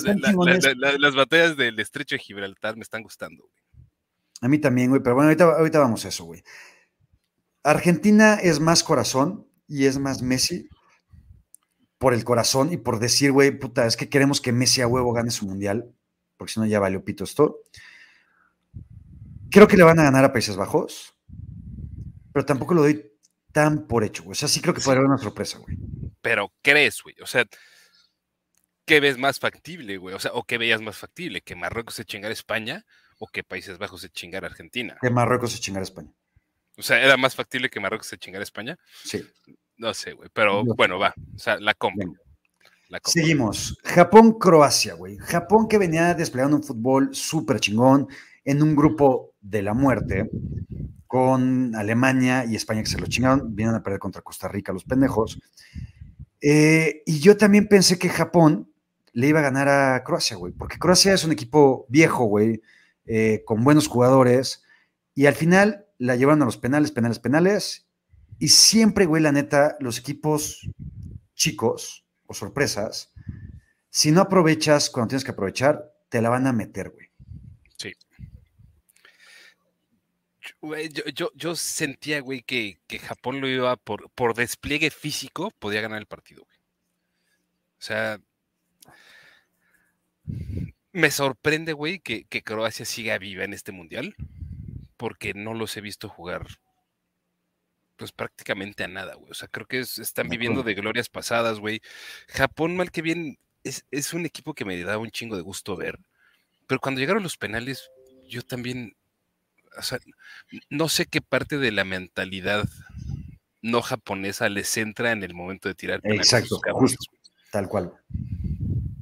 las 0.99 1.15
batallas 1.15 1.57
del 1.57 1.79
estrecho 1.79 2.17
de 2.17 2.19
Gibraltar 2.19 2.77
me 2.77 2.83
están 2.83 3.03
gustando, 3.03 3.45
güey. 3.45 3.87
A 4.41 4.49
mí 4.49 4.59
también, 4.59 4.91
güey, 4.91 5.01
pero 5.01 5.15
bueno, 5.15 5.29
ahorita, 5.29 5.45
ahorita 5.45 5.79
vamos 5.79 6.05
a 6.05 6.09
eso, 6.09 6.25
güey. 6.25 6.43
Argentina 7.63 8.35
es 8.35 8.59
más 8.59 8.83
corazón 8.83 9.47
y 9.69 9.87
es 9.87 9.99
más 9.99 10.21
Messi 10.21 10.69
por 11.99 12.13
el 12.13 12.25
corazón 12.25 12.73
y 12.73 12.77
por 12.77 12.99
decir, 12.99 13.31
güey, 13.31 13.57
puta, 13.57 13.87
es 13.87 13.97
que 13.97 14.09
queremos 14.09 14.41
que 14.41 14.53
Messi 14.53 14.81
a 14.81 14.89
huevo 14.89 15.13
gane 15.13 15.31
su 15.31 15.47
mundial, 15.47 15.95
porque 16.37 16.53
si 16.53 16.61
no 16.61 16.67
ya 16.67 16.81
valió 16.81 17.05
pito 17.05 17.23
esto. 17.23 17.61
Creo 19.51 19.69
que 19.69 19.77
le 19.77 19.85
van 19.85 19.99
a 20.01 20.05
ganar 20.05 20.25
a 20.25 20.33
Países 20.33 20.57
Bajos, 20.57 21.15
pero 22.33 22.45
tampoco 22.45 22.75
lo 22.75 22.83
doy 22.83 23.13
tan 23.53 23.87
por 23.87 24.05
hecho, 24.05 24.25
güey. 24.25 24.33
O 24.33 24.35
sea, 24.35 24.49
sí 24.49 24.61
creo 24.61 24.75
que 24.75 24.81
puede 24.81 24.99
haber 24.99 25.09
una 25.09 25.19
sorpresa, 25.19 25.59
güey. 25.59 25.77
Pero 26.21 26.53
crees, 26.63 27.03
güey. 27.03 27.15
O 27.23 27.27
sea, 27.27 27.47
¿qué 28.85 29.01
ves 29.01 29.17
más 29.19 29.39
factible, 29.39 29.97
güey? 29.97 30.15
O 30.15 30.19
sea, 30.19 30.33
¿o 30.35 30.43
qué 30.43 30.59
veías 30.59 30.81
más 30.81 30.99
factible? 30.99 31.41
¿Que 31.41 31.55
Marruecos 31.55 31.95
se 31.95 32.05
chingara 32.05 32.31
a 32.31 32.33
España 32.33 32.85
o 33.19 33.29
que 33.29 33.45
Países 33.45 33.79
Bajos 33.79 34.01
se 34.01 34.09
chingara 34.09 34.49
a 34.49 34.51
Argentina? 34.51 34.99
Que 35.01 35.11
Marruecos 35.11 35.53
se 35.53 35.61
chingara 35.61 35.83
a 35.83 35.85
España. 35.85 36.13
O 36.77 36.83
sea, 36.83 37.01
¿era 37.01 37.17
más 37.17 37.37
factible 37.37 37.71
que 37.71 37.79
Marruecos 37.79 38.09
se 38.09 38.19
chingara 38.19 38.43
a 38.43 38.45
España? 38.45 38.79
Sí. 39.05 39.25
No 39.77 39.95
sé, 39.95 40.13
güey. 40.13 40.29
Pero 40.33 40.65
bueno, 40.65 40.99
va. 40.99 41.15
O 41.35 41.39
sea, 41.39 41.61
la 41.61 41.75
compro. 41.75 42.13
Seguimos. 43.05 43.77
Japón-Croacia, 43.85 44.95
güey. 44.95 45.17
Japón 45.19 45.69
que 45.69 45.79
venía 45.79 46.15
desplegando 46.15 46.57
un 46.57 46.63
fútbol 46.63 47.15
súper 47.15 47.61
chingón 47.61 48.09
en 48.45 48.63
un 48.63 48.77
grupo 48.77 49.34
de 49.45 49.63
la 49.63 49.75
muerte 49.75 50.31
con 51.07 51.77
Alemania 51.77 52.45
y 52.45 52.57
España 52.57 52.83
que 52.83 52.89
se 52.89 52.99
lo 52.99 53.07
chingaron, 53.07 53.55
vienen 53.55 53.77
a 53.77 53.83
perder 53.83 54.01
contra 54.01 54.23
Costa 54.23 54.49
Rica 54.49 54.73
los 54.73 54.85
pendejos. 54.85 55.39
Eh, 56.41 57.03
y 57.07 57.21
yo 57.21 57.37
también 57.37 57.69
pensé 57.69 57.99
que 57.99 58.09
Japón 58.09 58.73
le 59.13 59.29
iba 59.29 59.39
a 59.39 59.43
ganar 59.43 59.69
a 59.69 60.03
Croacia, 60.03 60.37
güey, 60.37 60.53
porque 60.53 60.79
Croacia 60.79 61.15
es 61.15 61.25
un 61.25 61.31
equipo 61.31 61.87
viejo, 61.89 62.25
güey, 62.25 62.63
eh, 63.07 63.43
con 63.47 63.63
buenos 63.63 63.87
jugadores, 63.87 64.65
y 65.15 65.27
al 65.27 65.35
final 65.35 65.87
la 65.99 66.17
llevaron 66.17 66.43
a 66.43 66.47
los 66.47 66.59
penales, 66.59 66.91
penales, 66.91 67.21
penales, 67.21 67.87
y 68.41 68.49
siempre, 68.49 69.07
güey, 69.07 69.23
la 69.23 69.31
neta, 69.31 69.77
los 69.79 69.99
equipos 69.99 70.69
chicos 71.35 72.05
o 72.27 72.35
sorpresas, 72.35 73.13
si 73.89 74.11
no 74.11 74.23
aprovechas 74.23 74.91
cuando 74.91 75.11
tienes 75.11 75.25
que 75.25 75.31
aprovechar, 75.31 75.93
te 76.09 76.21
la 76.21 76.31
van 76.31 76.49
a 76.49 76.53
meter, 76.53 76.91
güey. 76.91 77.14
Yo, 81.15 81.31
yo, 81.35 81.57
sentía, 81.57 82.21
güey, 82.21 82.43
que, 82.43 82.79
Japón 83.01 83.41
lo 83.41 83.49
iba 83.49 83.77
por, 83.77 84.11
por 84.11 84.35
despliegue 84.35 84.91
físico, 84.91 85.51
podía 85.59 85.81
ganar 85.81 85.99
el 85.99 86.07
partido, 86.07 86.45
güey. 86.45 86.59
O 87.79 87.83
sea, 87.83 88.21
me 90.93 91.11
sorprende, 91.11 91.73
güey, 91.73 92.01
que, 92.01 92.25
Croacia 92.43 92.85
siga 92.85 93.19
viva 93.19 93.45
en 93.45 93.53
este 93.53 93.73
mundial, 93.73 94.15
porque 94.97 95.35
no 95.35 95.55
los 95.55 95.77
he 95.77 95.81
visto 95.81 96.09
jugar, 96.09 96.47
pues 97.97 98.13
prácticamente 98.13 98.85
a 98.85 98.89
nada, 98.89 99.15
güey. 99.15 99.31
O 99.31 99.35
sea, 99.35 99.49
creo 99.49 99.67
que 99.67 99.81
están 99.81 100.29
viviendo 100.29 100.63
de 100.63 100.75
glorias 100.75 101.09
pasadas, 101.09 101.59
güey. 101.61 101.81
Japón, 102.29 102.77
mal 102.77 102.91
que 102.91 103.03
bien, 103.03 103.39
es, 103.65 103.85
es 103.91 104.15
un 104.15 104.27
equipo 104.27 104.55
que 104.55 104.65
me 104.65 104.81
da 104.83 104.99
un 104.99 105.11
chingo 105.11 105.37
de 105.37 105.43
gusto 105.43 105.77
ver, 105.77 105.99
pero 106.67 106.81
cuando 106.81 107.01
llegaron 107.01 107.23
los 107.23 107.37
penales, 107.37 107.91
yo 108.29 108.43
también 108.43 108.97
o 109.77 109.83
sea, 109.83 109.99
no 110.71 110.89
sé 110.89 111.07
qué 111.07 111.21
parte 111.21 111.59
de 111.59 111.73
la 111.73 111.85
mentalidad 111.85 112.69
no 113.63 113.81
japonesa 113.81 114.49
les 114.49 114.77
entra 114.77 115.13
en 115.13 115.23
el 115.23 115.35
momento 115.35 115.69
de 115.69 115.75
tirar 115.75 116.01
Exacto, 116.05 116.61
justo, 116.73 117.05
tal 117.51 117.69
cual. 117.69 117.93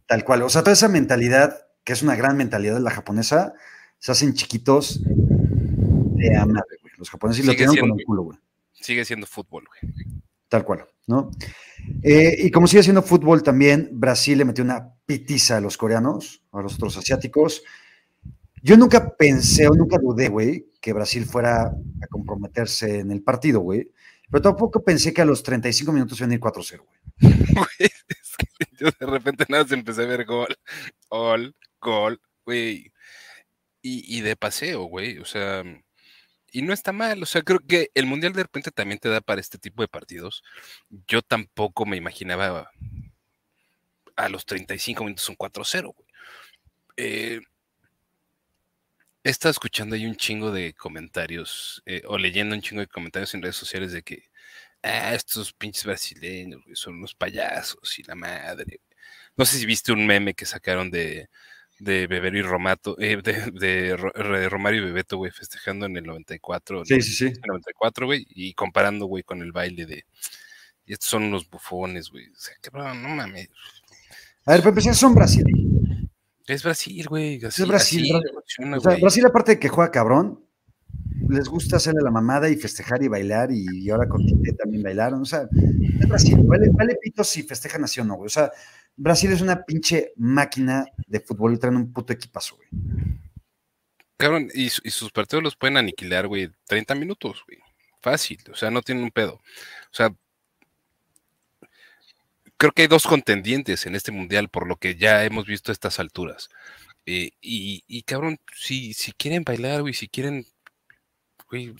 Tal 0.06 0.24
cual. 0.24 0.42
O 0.42 0.48
sea, 0.48 0.62
toda 0.62 0.74
esa 0.74 0.88
mentalidad, 0.88 1.66
que 1.84 1.92
es 1.92 2.02
una 2.02 2.14
gran 2.14 2.36
mentalidad 2.36 2.74
de 2.74 2.80
la 2.80 2.90
japonesa, 2.90 3.54
se 3.98 4.12
hacen 4.12 4.34
chiquitos 4.34 5.00
de 5.04 6.36
amar, 6.36 6.64
güey. 6.80 6.92
Los 6.96 7.10
japoneses 7.10 7.44
lo 7.44 7.54
tienen 7.54 7.76
con 7.76 7.98
el 7.98 8.04
culo, 8.04 8.22
güey. 8.22 8.38
Sigue 8.72 9.04
siendo 9.04 9.26
fútbol, 9.26 9.64
güey. 9.66 9.92
Tal 10.48 10.64
cual, 10.64 10.84
¿no? 11.06 11.30
Eh, 12.02 12.36
y 12.38 12.50
como 12.50 12.66
sigue 12.66 12.82
siendo 12.82 13.02
fútbol 13.02 13.42
también, 13.42 13.88
Brasil 13.92 14.38
le 14.38 14.44
metió 14.44 14.62
una 14.62 14.92
pitiza 15.06 15.56
a 15.56 15.60
los 15.60 15.76
coreanos, 15.76 16.42
a 16.52 16.60
los 16.60 16.74
otros 16.74 16.96
asiáticos. 16.96 17.64
Yo 18.62 18.76
nunca 18.76 19.16
pensé 19.16 19.66
o 19.66 19.74
nunca 19.74 19.98
dudé, 19.98 20.28
güey, 20.28 20.66
que 20.80 20.92
Brasil 20.92 21.24
fuera 21.24 21.64
a 21.66 22.06
comprometerse 22.08 23.00
en 23.00 23.10
el 23.10 23.22
partido, 23.22 23.60
güey. 23.60 23.90
Pero 24.30 24.42
tampoco 24.42 24.82
pensé 24.82 25.12
que 25.12 25.20
a 25.20 25.26
los 25.26 25.42
35 25.42 25.92
minutos 25.92 26.18
iban 26.18 26.30
a 26.30 26.34
ir 26.34 26.40
4-0, 26.40 26.80
güey. 26.80 27.90
Yo 28.78 28.88
de 28.98 29.06
repente 29.06 29.44
nada 29.48 29.66
se 29.66 29.74
empecé 29.74 30.02
a 30.02 30.06
ver 30.06 30.24
gol, 30.24 30.56
gol, 31.10 31.54
gol, 31.80 32.20
güey. 32.46 32.92
Y, 33.82 34.18
y 34.18 34.20
de 34.20 34.36
paseo, 34.36 34.84
güey. 34.84 35.18
O 35.18 35.24
sea, 35.24 35.64
y 36.52 36.62
no 36.62 36.72
está 36.72 36.92
mal. 36.92 37.22
O 37.22 37.26
sea, 37.26 37.42
creo 37.42 37.60
que 37.66 37.90
el 37.94 38.06
Mundial 38.06 38.32
de 38.32 38.42
repente 38.42 38.70
también 38.70 39.00
te 39.00 39.08
da 39.08 39.20
para 39.20 39.40
este 39.40 39.58
tipo 39.58 39.82
de 39.82 39.88
partidos. 39.88 40.44
Yo 41.08 41.22
tampoco 41.22 41.84
me 41.84 41.96
imaginaba 41.96 42.70
a 44.16 44.28
los 44.28 44.46
35 44.46 45.02
minutos 45.04 45.28
un 45.28 45.36
4-0, 45.36 45.94
güey. 45.94 46.08
Eh, 46.96 47.40
he 49.24 49.30
estado 49.30 49.50
escuchando 49.50 49.94
ahí 49.94 50.06
un 50.06 50.16
chingo 50.16 50.50
de 50.50 50.74
comentarios 50.74 51.82
eh, 51.86 52.02
o 52.06 52.18
leyendo 52.18 52.54
un 52.54 52.62
chingo 52.62 52.80
de 52.80 52.88
comentarios 52.88 53.34
en 53.34 53.42
redes 53.42 53.56
sociales 53.56 53.92
de 53.92 54.02
que 54.02 54.24
ah, 54.82 55.14
estos 55.14 55.52
pinches 55.52 55.84
brasileños 55.84 56.62
son 56.74 56.96
unos 56.96 57.14
payasos 57.14 57.98
y 57.98 58.02
la 58.02 58.14
madre. 58.14 58.80
No 59.36 59.44
sé 59.44 59.58
si 59.58 59.66
viste 59.66 59.92
un 59.92 60.06
meme 60.06 60.34
que 60.34 60.44
sacaron 60.46 60.90
de, 60.90 61.28
de 61.78 62.06
Bebero 62.06 62.38
y 62.38 62.42
Romato, 62.42 62.96
eh, 63.00 63.20
de, 63.22 63.96
Romario 64.48 64.82
y 64.82 64.84
Bebeto, 64.86 65.16
güey, 65.16 65.32
festejando 65.32 65.86
en 65.86 65.96
el 65.96 66.04
94. 66.04 66.84
Sí, 66.84 67.00
sí, 67.02 67.12
sí. 67.12 67.24
El 67.26 67.40
94, 67.46 68.06
güey, 68.06 68.26
y 68.30 68.54
comparando, 68.54 69.06
güey, 69.06 69.22
con 69.22 69.42
el 69.42 69.52
baile 69.52 69.86
de. 69.86 70.04
Y 70.84 70.92
estos 70.92 71.10
son 71.10 71.24
unos 71.24 71.48
bufones, 71.48 72.10
güey. 72.10 72.28
O 72.28 72.38
sea, 72.38 72.54
cabrón, 72.60 73.02
no 73.02 73.08
mames. 73.10 73.48
A 74.44 74.52
ver, 74.52 74.60
para 74.60 74.70
empezar, 74.70 74.94
son 74.94 75.14
brasileños. 75.14 75.61
Es 76.46 76.62
Brasil, 76.62 77.06
güey. 77.08 77.40
es 77.42 77.66
Brasil. 77.66 78.12
Brasil, 79.00 79.26
aparte 79.26 79.52
de 79.52 79.58
que 79.58 79.68
juega 79.68 79.90
cabrón, 79.90 80.44
les 81.28 81.48
gusta 81.48 81.76
hacerle 81.76 82.00
la 82.02 82.10
mamada 82.10 82.48
y 82.48 82.56
festejar 82.56 83.02
y 83.02 83.08
bailar 83.08 83.50
y, 83.52 83.88
ahora 83.90 84.08
con 84.08 84.26
Tite 84.26 84.52
también 84.52 84.82
bailaron. 84.82 85.22
O 85.22 85.24
sea, 85.24 85.48
es 86.00 86.08
Brasil. 86.08 86.36
Vale, 86.44 86.70
vale 86.72 86.96
pito 87.00 87.24
si 87.24 87.42
festejan 87.42 87.84
así 87.84 88.00
o 88.00 88.04
no, 88.04 88.16
güey. 88.16 88.26
O 88.26 88.30
sea, 88.30 88.50
Brasil 88.96 89.32
es 89.32 89.40
una 89.40 89.64
pinche 89.64 90.12
máquina 90.16 90.86
de 91.06 91.20
fútbol 91.20 91.54
y 91.54 91.58
traen 91.58 91.76
un 91.76 91.92
puto 91.92 92.12
equipazo, 92.12 92.56
güey. 92.56 92.68
Cabrón, 94.16 94.48
y, 94.54 94.66
y 94.66 94.90
sus 94.90 95.10
partidos 95.10 95.42
los 95.42 95.56
pueden 95.56 95.76
aniquilar, 95.76 96.28
güey, 96.28 96.50
30 96.66 96.94
minutos, 96.94 97.42
güey. 97.46 97.58
Fácil, 98.00 98.38
o 98.52 98.56
sea, 98.56 98.70
no 98.70 98.82
tienen 98.82 99.04
un 99.04 99.10
pedo. 99.10 99.34
O 99.34 99.94
sea, 99.94 100.14
creo 102.62 102.70
que 102.70 102.82
hay 102.82 102.88
dos 102.88 103.08
contendientes 103.08 103.86
en 103.86 103.96
este 103.96 104.12
mundial, 104.12 104.48
por 104.48 104.68
lo 104.68 104.76
que 104.76 104.94
ya 104.94 105.24
hemos 105.24 105.46
visto 105.46 105.72
a 105.72 105.74
estas 105.74 105.98
alturas. 105.98 106.48
Eh, 107.06 107.32
y, 107.40 108.02
cabrón, 108.04 108.38
si, 108.54 108.94
si 108.94 109.10
quieren 109.10 109.42
bailar, 109.42 109.80
güey, 109.80 109.94
si 109.94 110.06
quieren, 110.06 110.46
güey, 111.50 111.74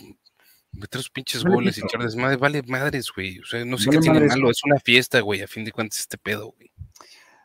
meter 0.72 0.98
los 0.98 1.08
pinches 1.08 1.44
goles 1.44 1.78
y 1.78 1.82
echar 1.82 2.02
desmadre, 2.02 2.36
vale 2.36 2.64
madres, 2.66 3.12
güey. 3.14 3.38
O 3.38 3.44
sea, 3.44 3.64
no 3.64 3.78
sé 3.78 3.90
qué 3.90 3.98
tiene 3.98 4.26
malo, 4.26 4.50
es 4.50 4.64
una 4.64 4.80
fiesta, 4.80 5.20
güey, 5.20 5.42
a 5.42 5.46
fin 5.46 5.64
de 5.64 5.70
cuentas 5.70 6.00
este 6.00 6.18
pedo, 6.18 6.52
güey. 6.58 6.72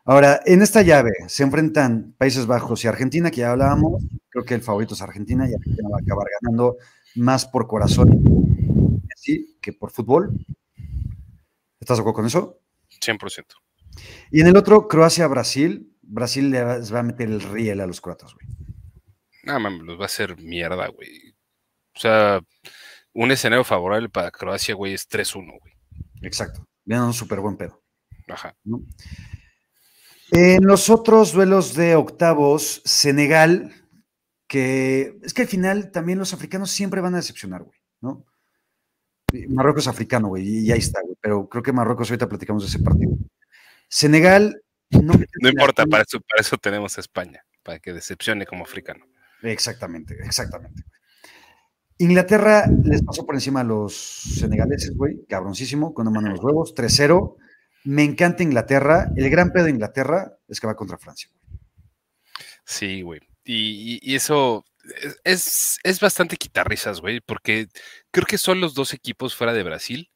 Ahora, 0.03 0.41
en 0.43 0.63
esta 0.63 0.81
llave 0.81 1.11
se 1.27 1.43
enfrentan 1.43 2.15
Países 2.17 2.47
Bajos 2.47 2.83
y 2.85 2.87
Argentina, 2.87 3.29
que 3.29 3.41
ya 3.41 3.51
hablábamos. 3.51 4.03
Creo 4.29 4.45
que 4.45 4.55
el 4.55 4.61
favorito 4.61 4.95
es 4.95 5.01
Argentina 5.03 5.47
y 5.47 5.53
Argentina 5.53 5.89
va 5.89 5.97
a 5.97 6.01
acabar 6.01 6.25
ganando 6.41 6.77
más 7.13 7.45
por 7.45 7.67
corazón 7.67 8.99
así 9.15 9.59
que 9.61 9.73
por 9.73 9.91
fútbol. 9.91 10.43
¿Estás 11.79 11.97
de 11.97 12.01
acuerdo 12.01 12.15
con 12.15 12.25
eso? 12.25 12.61
100%. 13.07 13.45
Y 14.31 14.41
en 14.41 14.47
el 14.47 14.57
otro, 14.57 14.87
Croacia-Brasil, 14.87 15.91
Brasil 16.01 16.51
les 16.51 16.93
va 16.93 16.99
a 16.99 17.03
meter 17.03 17.27
el 17.27 17.41
riel 17.41 17.81
a 17.81 17.87
los 17.87 18.01
croatas, 18.01 18.33
güey. 18.33 18.47
No, 19.43 19.59
mames, 19.59 19.83
los 19.83 19.97
va 19.97 20.03
a 20.03 20.07
hacer 20.07 20.37
mierda, 20.37 20.87
güey. 20.87 21.35
O 21.95 21.99
sea, 21.99 22.41
un 23.13 23.31
escenario 23.31 23.63
favorable 23.63 24.09
para 24.09 24.31
Croacia, 24.31 24.75
güey, 24.75 24.93
es 24.93 25.09
3-1, 25.09 25.59
güey. 25.59 25.73
Exacto. 26.21 26.67
Viene 26.85 27.03
un 27.03 27.13
súper 27.13 27.39
buen 27.39 27.57
pedo. 27.57 27.81
Ajá. 28.27 28.55
En 30.31 30.65
los 30.65 30.89
otros 30.89 31.31
duelos 31.31 31.73
de 31.73 31.95
octavos, 31.95 32.81
Senegal, 32.83 33.73
que 34.47 35.17
es 35.23 35.33
que 35.33 35.43
al 35.43 35.47
final 35.47 35.91
también 35.91 36.19
los 36.19 36.33
africanos 36.33 36.71
siempre 36.71 37.01
van 37.01 37.13
a 37.13 37.17
decepcionar, 37.17 37.63
güey, 37.63 37.79
¿no? 38.01 38.25
Marruecos 39.49 39.83
es 39.83 39.87
africano, 39.87 40.29
güey, 40.29 40.65
y 40.65 40.71
ahí 40.71 40.79
está, 40.79 41.01
güey. 41.01 41.15
Pero 41.19 41.47
creo 41.49 41.63
que 41.63 41.73
Marruecos, 41.73 42.09
ahorita 42.09 42.29
platicamos 42.29 42.63
de 42.63 42.69
ese 42.69 42.79
partido. 42.79 43.17
Senegal. 43.89 44.61
No, 44.89 45.13
no 45.41 45.49
importa, 45.49 45.85
para 45.85 46.03
eso, 46.03 46.19
para 46.21 46.41
eso 46.41 46.57
tenemos 46.57 46.97
a 46.97 47.01
España, 47.01 47.43
para 47.63 47.79
que 47.79 47.91
decepcione 47.91 48.45
como 48.45 48.63
africano. 48.63 49.05
Exactamente, 49.43 50.15
exactamente. 50.23 50.83
Inglaterra 51.99 52.65
les 52.83 53.01
pasó 53.01 53.25
por 53.25 53.35
encima 53.35 53.61
a 53.61 53.63
los 53.63 53.95
senegaleses, 53.95 54.95
güey, 54.95 55.25
cabroncísimo, 55.27 55.93
con 55.93 56.07
una 56.07 56.15
mano 56.15 56.27
en 56.27 56.33
los 56.33 56.43
huevos, 56.43 56.73
3-0. 56.75 57.35
Me 57.85 58.03
encanta 58.03 58.43
Inglaterra. 58.43 59.11
El 59.15 59.29
gran 59.29 59.51
pedo 59.51 59.65
de 59.65 59.71
Inglaterra 59.71 60.37
es 60.47 60.59
que 60.59 60.67
va 60.67 60.75
contra 60.75 60.97
Francia. 60.97 61.29
Sí, 62.63 63.01
güey. 63.01 63.21
Y, 63.43 63.99
y, 64.01 64.15
eso 64.15 64.65
es, 65.23 65.79
es 65.83 65.99
bastante 65.99 66.37
quitarrisas, 66.37 67.01
güey, 67.01 67.19
porque 67.21 67.67
creo 68.11 68.25
que 68.25 68.37
son 68.37 68.61
los 68.61 68.73
dos 68.73 68.93
equipos 68.93 69.35
fuera 69.35 69.53
de 69.53 69.63
Brasil 69.63 70.09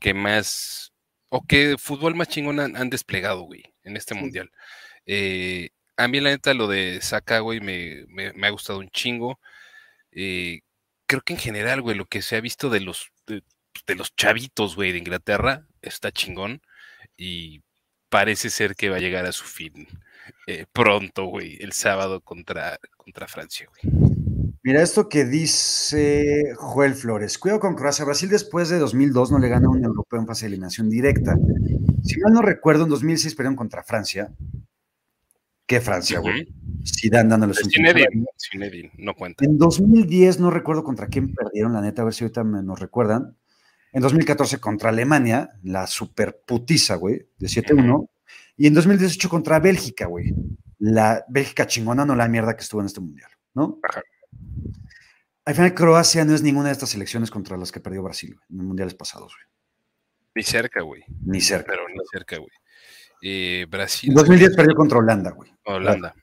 que 0.00 0.14
más, 0.14 0.92
o 1.30 1.46
que 1.46 1.76
fútbol 1.78 2.14
más 2.14 2.28
chingón 2.28 2.60
han, 2.60 2.90
desplegado, 2.90 3.42
güey, 3.42 3.74
en 3.84 3.96
este 3.96 4.14
mundial. 4.14 4.50
Eh, 5.06 5.70
a 5.96 6.08
mí, 6.08 6.20
la 6.20 6.30
neta, 6.30 6.54
lo 6.54 6.68
de 6.68 7.00
Saka, 7.02 7.40
güey, 7.40 7.60
me, 7.60 8.06
ha 8.46 8.50
gustado 8.50 8.78
un 8.78 8.90
chingo. 8.90 9.40
Eh, 10.12 10.60
creo 11.06 11.22
que 11.22 11.34
en 11.34 11.40
general, 11.40 11.82
güey, 11.82 11.96
lo 11.96 12.06
que 12.06 12.22
se 12.22 12.36
ha 12.36 12.40
visto 12.40 12.70
de 12.70 12.80
los, 12.80 13.10
de, 13.26 13.42
los 13.96 14.14
chavitos, 14.16 14.76
güey, 14.76 14.92
de 14.92 14.98
Inglaterra, 14.98 15.66
está 15.82 16.12
chingón. 16.12 16.62
Y 17.16 17.62
parece 18.10 18.50
ser 18.50 18.76
que 18.76 18.90
va 18.90 18.96
a 18.96 19.00
llegar 19.00 19.26
a 19.26 19.32
su 19.32 19.44
fin 19.44 19.88
eh, 20.46 20.66
pronto, 20.72 21.24
güey, 21.26 21.58
el 21.60 21.72
sábado 21.72 22.20
contra, 22.20 22.78
contra 22.96 23.28
Francia, 23.28 23.66
güey. 23.68 24.07
Mira 24.68 24.82
esto 24.82 25.08
que 25.08 25.24
dice 25.24 26.52
Joel 26.56 26.92
Flores. 26.92 27.38
Cuidado 27.38 27.58
con 27.58 27.74
Croacia. 27.74 28.04
Brasil 28.04 28.28
después 28.28 28.68
de 28.68 28.78
2002 28.78 29.32
no 29.32 29.38
le 29.38 29.48
gana 29.48 29.66
a 29.66 29.70
un 29.70 29.82
europeo 29.82 30.20
en 30.20 30.26
fase 30.26 30.44
de 30.44 30.48
eliminación 30.48 30.90
directa. 30.90 31.38
Si 32.04 32.20
mal 32.20 32.34
no 32.34 32.42
recuerdo, 32.42 32.84
en 32.84 32.90
2006 32.90 33.34
perdieron 33.34 33.56
contra 33.56 33.82
Francia. 33.82 34.30
¿Qué 35.64 35.80
Francia, 35.80 36.18
güey? 36.18 36.54
Si 36.84 37.08
dan 37.08 37.30
dándoles 37.30 37.64
un 37.64 37.70
Zinedine, 37.70 38.92
no 38.98 39.14
cuenta. 39.14 39.42
En 39.42 39.56
2010 39.56 40.38
no 40.38 40.50
recuerdo 40.50 40.84
contra 40.84 41.06
quién 41.06 41.32
perdieron, 41.32 41.72
la 41.72 41.80
neta, 41.80 42.02
a 42.02 42.04
ver 42.04 42.12
si 42.12 42.24
ahorita 42.24 42.44
me, 42.44 42.62
nos 42.62 42.78
recuerdan. 42.78 43.38
En 43.94 44.02
2014 44.02 44.60
contra 44.60 44.90
Alemania, 44.90 45.48
la 45.62 45.86
super 45.86 46.42
putiza, 46.44 46.96
güey, 46.96 47.26
de 47.38 47.46
7-1. 47.46 48.06
Y 48.58 48.66
en 48.66 48.74
2018 48.74 49.30
contra 49.30 49.60
Bélgica, 49.60 50.04
güey. 50.04 50.34
La 50.78 51.24
Bélgica 51.26 51.66
chingona, 51.66 52.04
no 52.04 52.14
la 52.14 52.28
mierda 52.28 52.54
que 52.54 52.60
estuvo 52.60 52.82
en 52.82 52.86
este 52.88 53.00
mundial, 53.00 53.30
¿no? 53.54 53.78
Ajá. 53.82 54.02
Al 55.48 55.54
final, 55.54 55.72
Croacia 55.72 56.26
no 56.26 56.34
es 56.34 56.42
ninguna 56.42 56.66
de 56.66 56.72
estas 56.72 56.90
selecciones 56.90 57.30
contra 57.30 57.56
las 57.56 57.72
que 57.72 57.80
perdió 57.80 58.02
Brasil 58.02 58.38
en 58.50 58.58
los 58.58 58.66
mundiales 58.66 58.92
pasados, 58.92 59.32
güey. 59.34 59.48
Ni 60.34 60.42
cerca, 60.42 60.82
güey. 60.82 61.02
Ni 61.24 61.40
cerca. 61.40 61.72
Pero 61.72 61.88
ni 61.88 61.96
cerca, 62.12 62.36
güey. 62.36 62.50
Eh, 63.22 63.64
Brasil. 63.66 64.10
En 64.10 64.16
2010 64.16 64.54
perdió 64.54 64.74
contra 64.74 64.98
Holanda, 64.98 65.30
güey. 65.30 65.50
Holanda. 65.64 66.14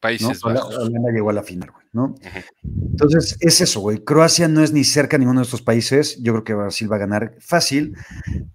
Países 0.00 0.42
Bajos. 0.42 0.76
Holanda 0.76 1.10
llegó 1.12 1.30
a 1.30 1.32
la 1.32 1.42
final, 1.42 1.70
güey, 1.70 1.86
¿no? 1.92 2.14
Entonces, 2.62 3.38
es 3.40 3.62
eso, 3.62 3.80
güey. 3.80 4.04
Croacia 4.04 4.48
no 4.48 4.62
es 4.62 4.70
ni 4.70 4.84
cerca 4.84 5.16
a 5.16 5.18
ninguno 5.18 5.40
de 5.40 5.44
estos 5.44 5.62
países. 5.62 6.22
Yo 6.22 6.34
creo 6.34 6.44
que 6.44 6.52
Brasil 6.52 6.92
va 6.92 6.96
a 6.96 6.98
ganar 6.98 7.36
fácil. 7.40 7.96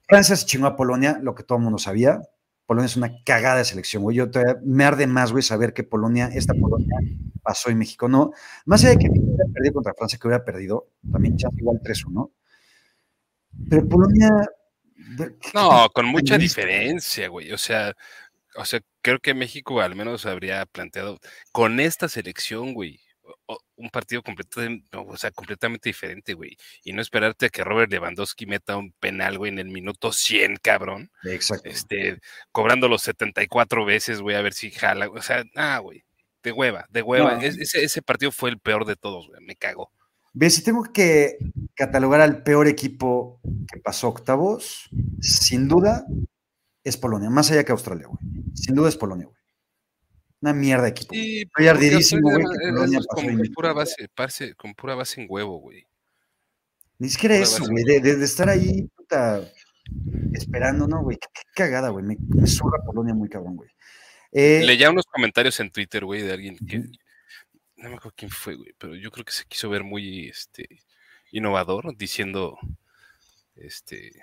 Francia 0.08 0.36
se 0.36 0.46
chingó 0.46 0.68
a 0.68 0.76
Polonia, 0.76 1.18
lo 1.24 1.34
que 1.34 1.42
todo 1.42 1.58
el 1.58 1.64
mundo 1.64 1.80
sabía. 1.80 2.22
Polonia 2.68 2.86
es 2.86 2.98
una 2.98 3.24
cagada 3.24 3.58
de 3.58 3.66
selección, 3.66 4.04
güey. 4.04 4.18
Yo 4.18 4.28
me 4.64 4.84
arde 4.84 5.08
más, 5.08 5.32
güey, 5.32 5.42
saber 5.42 5.74
que 5.74 5.84
Polonia, 5.84 6.28
esta 6.28 6.54
Polonia, 6.54 7.00
pasó 7.42 7.72
y 7.72 7.76
México 7.76 8.10
no. 8.10 8.32
Más 8.66 8.84
allá 8.84 8.92
de 8.92 9.00
que 9.00 9.10
hubiera 9.10 9.46
perdido 9.54 9.74
contra 9.74 9.94
Francia, 9.94 10.20
que 10.22 10.28
hubiera 10.28 10.44
perdido, 10.44 10.90
también 11.10 11.38
ya 11.38 11.48
igual 11.58 11.80
3-1. 11.82 12.30
Pero 13.70 13.88
Polonia. 13.88 14.30
No, 15.54 15.88
con 15.94 16.08
mucha 16.08 16.38
diferencia, 16.38 17.30
güey. 17.30 17.54
O 17.54 17.58
sea, 17.58 17.96
o 18.58 18.66
sea, 18.66 18.82
creo 19.02 19.20
que 19.20 19.34
México 19.34 19.80
al 19.80 19.96
menos 19.96 20.26
habría 20.26 20.66
planteado 20.66 21.20
con 21.54 21.80
esta 21.80 22.10
selección, 22.10 22.74
güey, 22.74 23.00
un 23.78 23.90
partido 23.90 24.24
o 24.92 25.18
sea, 25.18 25.32
completamente 25.32 25.90
diferente, 25.90 26.34
güey. 26.34 26.58
Y 26.84 26.94
no 26.94 27.02
esperarte 27.02 27.46
a 27.46 27.50
que 27.50 27.64
Robert 27.64 27.92
Lewandowski 27.92 28.46
meta 28.46 28.76
un 28.76 28.92
penal, 29.00 29.38
güey, 29.38 29.52
en 29.52 29.60
el 29.60 29.70
minuto 29.70 30.12
100, 30.12 30.58
cabrón. 30.58 31.12
Exacto. 31.24 31.70
Este, 31.70 32.20
cobrando 32.52 32.88
los 32.88 33.04
74 33.04 33.86
veces, 33.86 34.22
güey, 34.22 34.36
a 34.36 34.42
ver 34.42 34.54
si 34.54 34.72
jala. 34.72 35.10
O 35.10 35.22
sea, 35.22 35.44
ah, 35.56 35.80
güey, 35.80 36.04
de 36.44 36.52
hueva, 36.52 36.88
de 36.90 37.02
hueva. 37.02 37.40
ese, 37.44 38.02
partido 38.02 38.32
fue 38.32 38.50
el 38.50 38.60
peor 38.60 38.86
de 38.86 38.96
todos, 38.96 39.28
güey, 39.28 39.44
me 39.46 39.56
cago. 39.56 39.92
Ve, 40.34 40.50
si 40.50 40.64
tengo 40.64 40.84
que 40.84 41.38
catalogar 41.74 42.22
al 42.22 42.44
peor 42.44 42.68
equipo 42.68 43.40
que 43.72 43.80
pasó 43.80 44.10
octavos, 44.10 44.90
sin 45.22 45.68
duda 45.68 46.06
es 46.84 46.98
Polonia, 46.98 47.30
más 47.30 47.52
allá 47.52 47.64
que 47.64 47.72
Australia, 47.72 48.08
güey. 48.08 48.20
Sin 48.54 48.76
duda 48.76 48.90
es 48.90 48.98
Polonia, 48.98 49.26
güey. 49.26 49.37
Una 50.42 50.54
mierda 50.54 50.84
de 50.84 50.90
equipo. 50.90 51.14
Sí, 51.14 51.42
Estoy 51.42 51.68
ardidísimo, 51.68 52.30
güey. 52.30 52.44
Con, 53.08 53.54
pura 53.54 53.74
base, 53.74 54.08
con 54.56 54.74
pura 54.76 54.96
base 54.96 55.22
en 55.22 55.28
huevo, 55.30 55.60
güey. 55.60 55.86
Ni 57.00 57.10
siquiera 57.10 57.36
eso, 57.38 57.66
güey. 57.68 57.84
De, 57.84 58.00
de, 58.00 58.26
estar 58.26 58.50
ahí, 58.50 58.88
puta, 58.96 59.42
esperando, 60.34 60.88
¿no, 60.88 61.02
güey? 61.04 61.18
Qué, 61.18 61.42
cagada, 61.56 61.90
güey. 61.90 62.06
Me, 62.06 62.18
me 62.20 62.48
surra 62.48 62.84
Polonia 62.86 63.14
muy 63.14 63.30
cabrón, 63.30 63.56
güey. 63.56 63.70
Eh, 64.32 64.62
Leía 64.64 64.92
unos 64.92 65.06
comentarios 65.06 65.60
en 65.60 65.72
Twitter, 65.72 66.06
güey, 66.06 66.22
de 66.22 66.34
alguien 66.34 66.58
que. 66.58 66.80
No 67.78 67.90
me 67.90 67.96
acuerdo 67.96 68.14
quién 68.16 68.32
fue, 68.32 68.56
güey, 68.56 68.74
pero 68.78 68.96
yo 68.96 69.12
creo 69.12 69.24
que 69.24 69.32
se 69.32 69.46
quiso 69.46 69.70
ver 69.70 69.84
muy 69.84 70.30
este, 70.30 70.68
innovador, 71.32 71.96
diciendo 71.96 72.58
este, 73.56 74.14